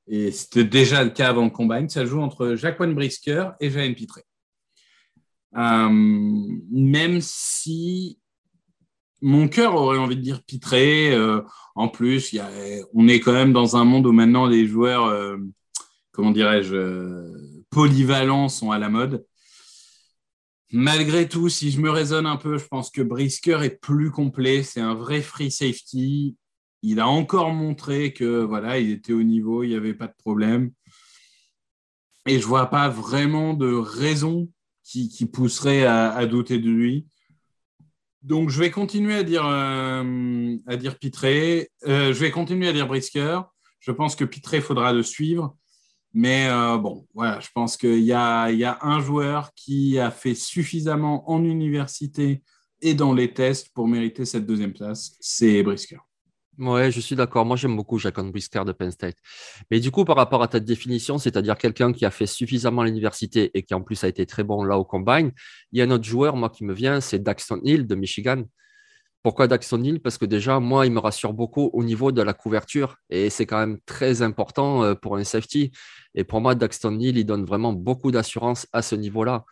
Et 0.06 0.32
c'était 0.32 0.64
déjà 0.64 1.04
le 1.04 1.10
cas 1.10 1.28
avant 1.28 1.44
le 1.44 1.50
combine. 1.50 1.88
Ça 1.88 2.04
joue 2.04 2.20
entre 2.20 2.56
Jacqueline 2.56 2.94
Brisker 2.94 3.50
et 3.60 3.70
Jalen 3.70 3.94
Pitré. 3.94 4.22
même 5.52 7.20
si 7.20 8.19
mon 9.22 9.48
cœur 9.48 9.74
aurait 9.74 9.98
envie 9.98 10.16
de 10.16 10.22
dire 10.22 10.42
Pitré. 10.42 11.12
Euh, 11.12 11.42
en 11.74 11.88
plus, 11.88 12.36
on 12.94 13.08
est 13.08 13.20
quand 13.20 13.32
même 13.32 13.52
dans 13.52 13.76
un 13.76 13.84
monde 13.84 14.06
où 14.06 14.12
maintenant 14.12 14.46
les 14.46 14.66
joueurs, 14.66 15.06
euh, 15.06 15.36
comment 16.12 16.30
dirais-je, 16.30 16.74
euh, 16.74 17.64
polyvalents 17.70 18.48
sont 18.48 18.70
à 18.70 18.78
la 18.78 18.88
mode. 18.88 19.24
Malgré 20.72 21.28
tout, 21.28 21.48
si 21.48 21.70
je 21.70 21.80
me 21.80 21.90
raisonne 21.90 22.26
un 22.26 22.36
peu, 22.36 22.56
je 22.56 22.66
pense 22.66 22.90
que 22.90 23.02
Brisker 23.02 23.58
est 23.62 23.80
plus 23.80 24.10
complet. 24.10 24.62
C'est 24.62 24.80
un 24.80 24.94
vrai 24.94 25.20
free 25.20 25.50
safety. 25.50 26.36
Il 26.82 27.00
a 27.00 27.08
encore 27.08 27.52
montré 27.52 28.12
que 28.12 28.42
voilà, 28.42 28.78
il 28.78 28.90
était 28.90 29.12
au 29.12 29.22
niveau, 29.22 29.64
il 29.64 29.70
n'y 29.70 29.74
avait 29.74 29.94
pas 29.94 30.06
de 30.06 30.14
problème. 30.16 30.70
Et 32.26 32.38
je 32.38 32.46
vois 32.46 32.66
pas 32.66 32.88
vraiment 32.88 33.54
de 33.54 33.72
raison 33.72 34.48
qui, 34.84 35.26
pousserait 35.26 35.84
à 35.84 36.26
douter 36.26 36.58
de 36.58 36.68
lui. 36.68 37.06
Donc, 38.22 38.50
je 38.50 38.58
vais 38.58 38.70
continuer 38.70 39.14
à 39.14 39.22
dire, 39.22 39.46
euh, 39.46 40.56
Pitré. 41.00 41.70
Euh, 41.86 42.12
je 42.12 42.20
vais 42.20 42.30
continuer 42.30 42.68
à 42.68 42.72
dire 42.72 42.86
Brisker. 42.86 43.40
Je 43.80 43.92
pense 43.92 44.14
que 44.14 44.24
Pitré 44.24 44.60
faudra 44.60 44.92
le 44.92 45.02
suivre. 45.02 45.56
Mais 46.12 46.48
euh, 46.48 46.76
bon, 46.76 47.06
voilà, 47.14 47.38
je 47.40 47.48
pense 47.54 47.76
qu'il 47.76 48.00
y 48.00 48.12
a, 48.12 48.50
y 48.50 48.64
a 48.64 48.78
un 48.82 49.00
joueur 49.00 49.54
qui 49.54 49.98
a 49.98 50.10
fait 50.10 50.34
suffisamment 50.34 51.30
en 51.30 51.44
université 51.44 52.42
et 52.82 52.94
dans 52.94 53.14
les 53.14 53.32
tests 53.32 53.72
pour 53.72 53.86
mériter 53.86 54.24
cette 54.24 54.44
deuxième 54.44 54.72
place. 54.72 55.16
C'est 55.20 55.62
Brisker. 55.62 55.98
Oui, 56.62 56.92
je 56.92 57.00
suis 57.00 57.16
d'accord. 57.16 57.46
Moi, 57.46 57.56
j'aime 57.56 57.74
beaucoup 57.74 57.98
Jacques 57.98 58.20
Brisker 58.20 58.64
de 58.66 58.72
Penn 58.72 58.90
State. 58.90 59.16
Mais 59.70 59.80
du 59.80 59.90
coup, 59.90 60.04
par 60.04 60.16
rapport 60.16 60.42
à 60.42 60.48
ta 60.48 60.60
définition, 60.60 61.16
c'est-à-dire 61.16 61.56
quelqu'un 61.56 61.90
qui 61.90 62.04
a 62.04 62.10
fait 62.10 62.26
suffisamment 62.26 62.82
l'université 62.82 63.50
et 63.54 63.62
qui 63.62 63.72
en 63.72 63.80
plus 63.80 64.04
a 64.04 64.08
été 64.08 64.26
très 64.26 64.44
bon 64.44 64.62
là 64.62 64.76
au 64.76 64.84
combine, 64.84 65.32
il 65.72 65.78
y 65.78 65.82
a 65.82 65.86
un 65.86 65.90
autre 65.90 66.04
joueur, 66.04 66.36
moi, 66.36 66.50
qui 66.50 66.64
me 66.64 66.74
vient, 66.74 67.00
c'est 67.00 67.18
Daxton 67.18 67.60
Hill 67.64 67.86
de 67.86 67.94
Michigan. 67.94 68.44
Pourquoi 69.22 69.48
Daxton 69.48 69.82
Hill? 69.82 70.00
Parce 70.00 70.18
que 70.18 70.26
déjà, 70.26 70.60
moi, 70.60 70.84
il 70.84 70.92
me 70.92 70.98
rassure 70.98 71.32
beaucoup 71.32 71.70
au 71.72 71.82
niveau 71.82 72.12
de 72.12 72.20
la 72.20 72.34
couverture 72.34 72.96
et 73.08 73.30
c'est 73.30 73.46
quand 73.46 73.58
même 73.58 73.78
très 73.86 74.20
important 74.20 74.84
euh, 74.84 74.94
pour 74.94 75.16
un 75.16 75.24
safety. 75.24 75.72
Et 76.14 76.24
pour 76.24 76.42
moi, 76.42 76.54
Daxton 76.54 76.98
Hill, 77.00 77.16
il 77.16 77.24
donne 77.24 77.46
vraiment 77.46 77.72
beaucoup 77.72 78.10
d'assurance 78.10 78.66
à 78.74 78.82
ce 78.82 78.96
niveau-là. 78.96 79.46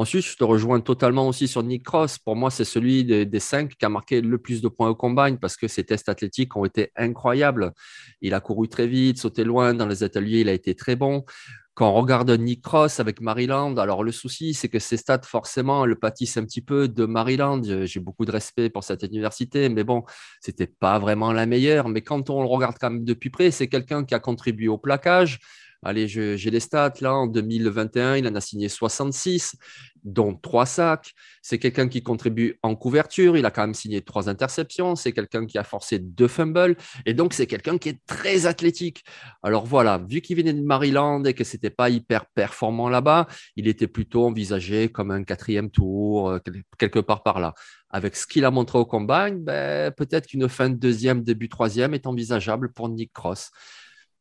Ensuite, 0.00 0.24
je 0.24 0.34
te 0.34 0.44
rejoins 0.44 0.80
totalement 0.80 1.28
aussi 1.28 1.46
sur 1.46 1.62
Nick 1.62 1.84
Cross. 1.84 2.16
Pour 2.20 2.34
moi, 2.34 2.50
c'est 2.50 2.64
celui 2.64 3.04
des, 3.04 3.38
cinq 3.38 3.74
qui 3.76 3.84
a 3.84 3.90
marqué 3.90 4.22
le 4.22 4.38
plus 4.38 4.62
de 4.62 4.68
points 4.68 4.88
au 4.88 4.94
combine 4.94 5.36
parce 5.38 5.58
que 5.58 5.68
ses 5.68 5.84
tests 5.84 6.08
athlétiques 6.08 6.56
ont 6.56 6.64
été 6.64 6.90
incroyables. 6.96 7.74
Il 8.22 8.32
a 8.32 8.40
couru 8.40 8.66
très 8.66 8.86
vite, 8.86 9.18
sauté 9.18 9.44
loin 9.44 9.74
dans 9.74 9.86
les 9.86 10.02
ateliers, 10.02 10.40
il 10.40 10.48
a 10.48 10.54
été 10.54 10.74
très 10.74 10.96
bon. 10.96 11.26
Quand 11.74 11.90
on 11.90 11.92
regarde 11.92 12.30
Nick 12.30 12.62
Cross 12.62 12.98
avec 12.98 13.20
Maryland, 13.20 13.76
alors 13.76 14.02
le 14.02 14.10
souci, 14.10 14.54
c'est 14.54 14.70
que 14.70 14.78
ses 14.78 14.96
stats, 14.96 15.20
forcément, 15.22 15.84
le 15.84 15.96
pâtissent 15.96 16.38
un 16.38 16.44
petit 16.44 16.62
peu 16.62 16.88
de 16.88 17.04
Maryland. 17.04 17.60
J'ai 17.84 18.00
beaucoup 18.00 18.24
de 18.24 18.32
respect 18.32 18.70
pour 18.70 18.84
cette 18.84 19.02
université, 19.02 19.68
mais 19.68 19.84
bon, 19.84 20.04
c'était 20.40 20.66
pas 20.66 20.98
vraiment 20.98 21.30
la 21.34 21.44
meilleure. 21.44 21.90
Mais 21.90 22.00
quand 22.00 22.30
on 22.30 22.40
le 22.40 22.48
regarde 22.48 22.76
quand 22.80 22.88
même 22.88 23.04
de 23.04 23.12
plus 23.12 23.30
près, 23.30 23.50
c'est 23.50 23.68
quelqu'un 23.68 24.06
qui 24.06 24.14
a 24.14 24.18
contribué 24.18 24.68
au 24.68 24.78
plaquage, 24.78 25.40
Allez, 25.82 26.08
j'ai 26.08 26.50
les 26.50 26.60
stats 26.60 26.92
là. 27.00 27.14
En 27.14 27.26
2021, 27.26 28.16
il 28.16 28.28
en 28.28 28.34
a 28.34 28.40
signé 28.42 28.68
66, 28.68 29.56
dont 30.04 30.34
trois 30.34 30.66
sacs. 30.66 31.14
C'est 31.40 31.58
quelqu'un 31.58 31.88
qui 31.88 32.02
contribue 32.02 32.58
en 32.62 32.76
couverture. 32.76 33.38
Il 33.38 33.46
a 33.46 33.50
quand 33.50 33.62
même 33.62 33.74
signé 33.74 34.02
trois 34.02 34.28
interceptions. 34.28 34.94
C'est 34.94 35.12
quelqu'un 35.12 35.46
qui 35.46 35.56
a 35.56 35.64
forcé 35.64 35.98
deux 35.98 36.28
fumbles. 36.28 36.76
Et 37.06 37.14
donc, 37.14 37.32
c'est 37.32 37.46
quelqu'un 37.46 37.78
qui 37.78 37.88
est 37.88 38.00
très 38.06 38.44
athlétique. 38.44 39.04
Alors 39.42 39.64
voilà, 39.64 39.98
vu 40.06 40.20
qu'il 40.20 40.36
venait 40.36 40.52
de 40.52 40.62
Maryland 40.62 41.24
et 41.24 41.32
que 41.32 41.44
c'était 41.44 41.70
pas 41.70 41.88
hyper 41.88 42.26
performant 42.26 42.90
là-bas, 42.90 43.26
il 43.56 43.66
était 43.66 43.88
plutôt 43.88 44.26
envisagé 44.26 44.90
comme 44.90 45.10
un 45.10 45.24
quatrième 45.24 45.70
tour, 45.70 46.28
euh, 46.28 46.38
quelque 46.78 46.98
part 46.98 47.22
par 47.22 47.40
là. 47.40 47.54
Avec 47.88 48.16
ce 48.16 48.26
qu'il 48.26 48.44
a 48.44 48.50
montré 48.50 48.78
au 48.78 48.84
combine, 48.84 49.42
ben, 49.42 49.90
peut-être 49.92 50.26
qu'une 50.26 50.48
fin 50.48 50.68
de 50.68 50.74
deuxième, 50.74 51.22
début 51.22 51.48
troisième 51.48 51.94
est 51.94 52.06
envisageable 52.06 52.70
pour 52.72 52.90
Nick 52.90 53.12
Cross. 53.14 53.50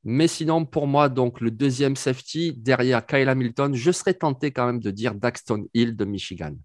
Mais 0.04 0.28
sinon, 0.28 0.66
pour 0.66 0.88
moi, 0.88 1.10
donc 1.10 1.42
le 1.42 1.52
deuxième 1.52 1.96
safety 1.96 2.54
derrière 2.54 3.06
Kyle 3.06 3.28
Hamilton, 3.28 3.76
je 3.76 3.92
serais 3.92 4.14
tenté 4.14 4.52
quand 4.52 4.66
même 4.66 4.80
de 4.80 4.92
dire 4.92 5.14
Daxton 5.14 5.68
Hill 5.74 5.96
de 5.96 6.06
Michigan. 6.06 6.56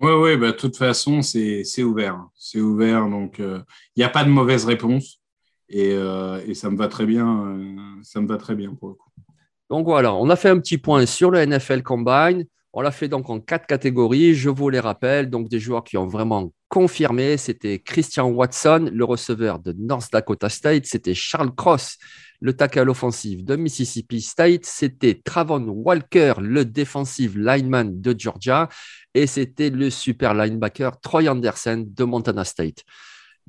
Oui, 0.00 0.12
oui, 0.12 0.36
bah, 0.36 0.52
de 0.52 0.56
toute 0.56 0.76
façon, 0.76 1.22
c'est 1.22 1.82
ouvert. 1.82 2.26
C'est 2.34 2.60
ouvert, 2.60 3.08
donc 3.08 3.36
il 3.38 3.44
euh, 3.44 3.58
n'y 3.96 4.02
a 4.02 4.08
pas 4.08 4.24
de 4.24 4.30
mauvaise 4.30 4.64
réponse. 4.64 5.20
Et, 5.68 5.92
euh, 5.92 6.40
et, 6.46 6.54
ça 6.54 6.70
me 6.70 6.76
va 6.76 6.88
très 6.88 7.06
bien. 7.06 7.46
Euh, 7.46 7.76
ça 8.02 8.20
me 8.20 8.26
va 8.26 8.36
très 8.38 8.56
bien 8.56 8.74
pour 8.74 8.88
le 8.88 8.94
coup. 8.94 9.10
Donc 9.68 9.84
voilà, 9.84 10.12
on 10.14 10.28
a 10.30 10.36
fait 10.36 10.48
un 10.48 10.58
petit 10.58 10.78
point 10.78 11.06
sur 11.06 11.30
le 11.30 11.44
NFL 11.44 11.82
Combine. 11.82 12.44
On 12.72 12.80
l'a 12.80 12.90
fait 12.90 13.08
donc 13.08 13.30
en 13.30 13.40
quatre 13.40 13.66
catégories. 13.66 14.34
Je 14.34 14.48
vous 14.48 14.68
les 14.68 14.80
rappelle. 14.80 15.30
Donc, 15.30 15.48
des 15.48 15.60
joueurs 15.60 15.84
qui 15.84 15.96
ont 15.96 16.08
vraiment 16.08 16.52
confirmé. 16.70 17.36
C'était 17.36 17.80
Christian 17.80 18.28
Watson, 18.30 18.88
le 18.90 19.04
receveur 19.04 19.58
de 19.58 19.72
North 19.72 20.10
Dakota 20.10 20.48
State. 20.48 20.86
C'était 20.86 21.12
Charles 21.12 21.54
Cross, 21.54 21.98
le 22.40 22.54
tackle 22.54 22.88
offensif 22.88 23.44
de 23.44 23.56
Mississippi 23.56 24.22
State. 24.22 24.64
C'était 24.64 25.20
Travon 25.22 25.66
Walker, 25.68 26.34
le 26.40 26.64
defensive 26.64 27.38
lineman 27.38 28.00
de 28.00 28.14
Georgia. 28.18 28.70
Et 29.12 29.26
c'était 29.26 29.68
le 29.68 29.90
super 29.90 30.32
linebacker 30.32 30.98
Troy 31.00 31.28
Anderson 31.28 31.84
de 31.86 32.04
Montana 32.04 32.44
State 32.44 32.84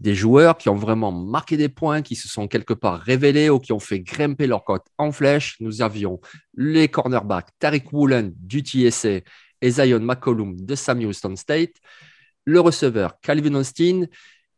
des 0.01 0.15
joueurs 0.15 0.57
qui 0.57 0.67
ont 0.67 0.75
vraiment 0.75 1.11
marqué 1.11 1.57
des 1.57 1.69
points, 1.69 2.01
qui 2.01 2.15
se 2.15 2.27
sont 2.27 2.47
quelque 2.47 2.73
part 2.73 2.99
révélés 2.99 3.51
ou 3.51 3.59
qui 3.59 3.71
ont 3.71 3.79
fait 3.79 3.99
grimper 3.99 4.47
leur 4.47 4.63
cote 4.63 4.85
en 4.97 5.11
flèche. 5.11 5.57
Nous 5.59 5.83
avions 5.83 6.19
les 6.55 6.87
cornerbacks 6.87 7.49
Tariq 7.59 7.85
Woolen 7.91 8.33
du 8.35 8.61
TSA 8.61 9.19
et 9.61 9.69
Zion 9.69 9.99
McCollum 9.99 10.59
de 10.59 10.73
Sam 10.73 10.99
Houston 10.99 11.35
State, 11.35 11.75
le 12.45 12.59
receveur 12.59 13.19
Calvin 13.21 13.55
Austin 13.55 14.05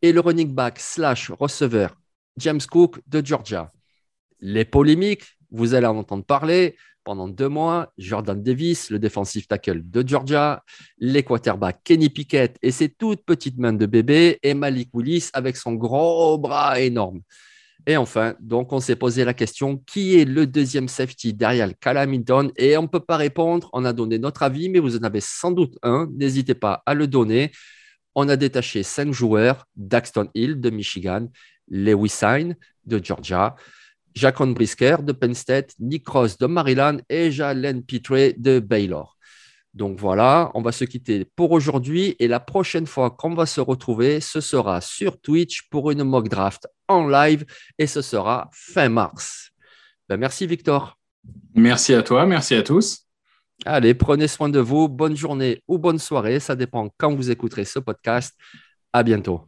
et 0.01 0.11
le 0.11 0.19
running 0.19 0.53
back 0.53 0.79
slash 0.79 1.31
receveur 1.31 1.95
James 2.37 2.61
Cook 2.69 2.99
de 3.07 3.25
Georgia. 3.25 3.71
Les 4.39 4.65
polémiques, 4.65 5.37
vous 5.51 5.73
allez 5.73 5.87
en 5.87 5.97
entendre 5.97 6.25
parler 6.25 6.75
pendant 7.03 7.27
deux 7.27 7.49
mois, 7.49 7.91
Jordan 7.97 8.41
Davis, 8.41 8.89
le 8.89 8.99
défensif 8.99 9.47
tackle 9.47 9.81
de 9.83 10.07
Georgia, 10.07 10.63
les 10.97 11.23
quarterbacks 11.23 11.81
Kenny 11.83 12.09
Pickett 12.09 12.57
et 12.61 12.71
ses 12.71 12.89
toutes 12.89 13.25
petites 13.25 13.57
mains 13.57 13.73
de 13.73 13.85
bébé, 13.85 14.39
et 14.41 14.53
Malik 14.53 14.89
Willis 14.93 15.29
avec 15.33 15.57
son 15.57 15.73
gros 15.73 16.37
bras 16.37 16.79
énorme. 16.79 17.21
Et 17.85 17.97
enfin, 17.97 18.35
donc, 18.39 18.71
on 18.71 18.79
s'est 18.79 18.95
posé 18.95 19.25
la 19.25 19.33
question 19.33 19.77
qui 19.85 20.19
est 20.19 20.25
le 20.25 20.47
deuxième 20.47 20.87
safety 20.87 21.33
derrière 21.33 21.69
Calamington 21.79 22.51
Et 22.55 22.77
on 22.77 22.83
ne 22.83 22.87
peut 22.87 23.01
pas 23.01 23.17
répondre. 23.17 23.69
On 23.73 23.83
a 23.83 23.91
donné 23.91 24.19
notre 24.19 24.43
avis, 24.43 24.69
mais 24.69 24.79
vous 24.79 24.95
en 24.95 25.03
avez 25.03 25.19
sans 25.19 25.51
doute 25.51 25.77
un. 25.83 26.07
N'hésitez 26.13 26.53
pas 26.53 26.81
à 26.85 26.93
le 26.93 27.07
donner. 27.07 27.51
On 28.15 28.29
a 28.29 28.37
détaché 28.37 28.83
cinq 28.83 29.11
joueurs 29.11 29.67
Daxton 29.75 30.29
Hill 30.33 30.61
de 30.61 30.69
Michigan, 30.69 31.27
Lewis 31.67 32.09
Sine 32.09 32.55
de 32.85 33.03
Georgia, 33.03 33.55
Jacon 34.15 34.47
Brisker 34.47 34.97
de 35.01 35.11
Penn 35.11 35.33
State, 35.33 35.73
Nick 35.79 36.07
Ross 36.07 36.37
de 36.37 36.45
Maryland 36.45 36.99
et 37.09 37.31
Jalen 37.31 37.83
Pitre 37.83 38.33
de 38.37 38.59
Baylor. 38.59 39.12
Donc 39.73 39.99
voilà, 39.99 40.51
on 40.53 40.61
va 40.61 40.71
se 40.71 40.85
quitter 40.85 41.25
pour 41.35 41.51
aujourd'hui 41.51 42.15
et 42.19 42.27
la 42.27 42.39
prochaine 42.39 42.85
fois 42.85 43.09
qu'on 43.09 43.33
va 43.33 43.47
se 43.47 43.59
retrouver, 43.59 44.21
ce 44.21 44.39
sera 44.39 44.81
sur 44.81 45.19
Twitch 45.19 45.67
pour 45.69 45.89
une 45.89 46.03
mock 46.03 46.29
draft 46.29 46.67
en 46.87 47.07
live 47.07 47.43
et 47.79 47.87
ce 47.87 48.01
sera 48.01 48.49
fin 48.53 48.89
mars. 48.89 49.49
Ben, 50.07 50.17
merci 50.17 50.45
Victor. 50.45 50.97
Merci 51.55 51.95
à 51.95 52.03
toi, 52.03 52.25
merci 52.25 52.53
à 52.53 52.61
tous. 52.61 53.07
Allez, 53.65 53.93
prenez 53.93 54.27
soin 54.27 54.49
de 54.49 54.59
vous, 54.59 54.87
bonne 54.87 55.15
journée 55.15 55.63
ou 55.67 55.79
bonne 55.79 55.99
soirée, 55.99 56.39
ça 56.39 56.55
dépend 56.55 56.89
quand 56.97 57.15
vous 57.15 57.31
écouterez 57.31 57.65
ce 57.65 57.79
podcast. 57.79 58.35
À 58.91 59.01
bientôt. 59.01 59.47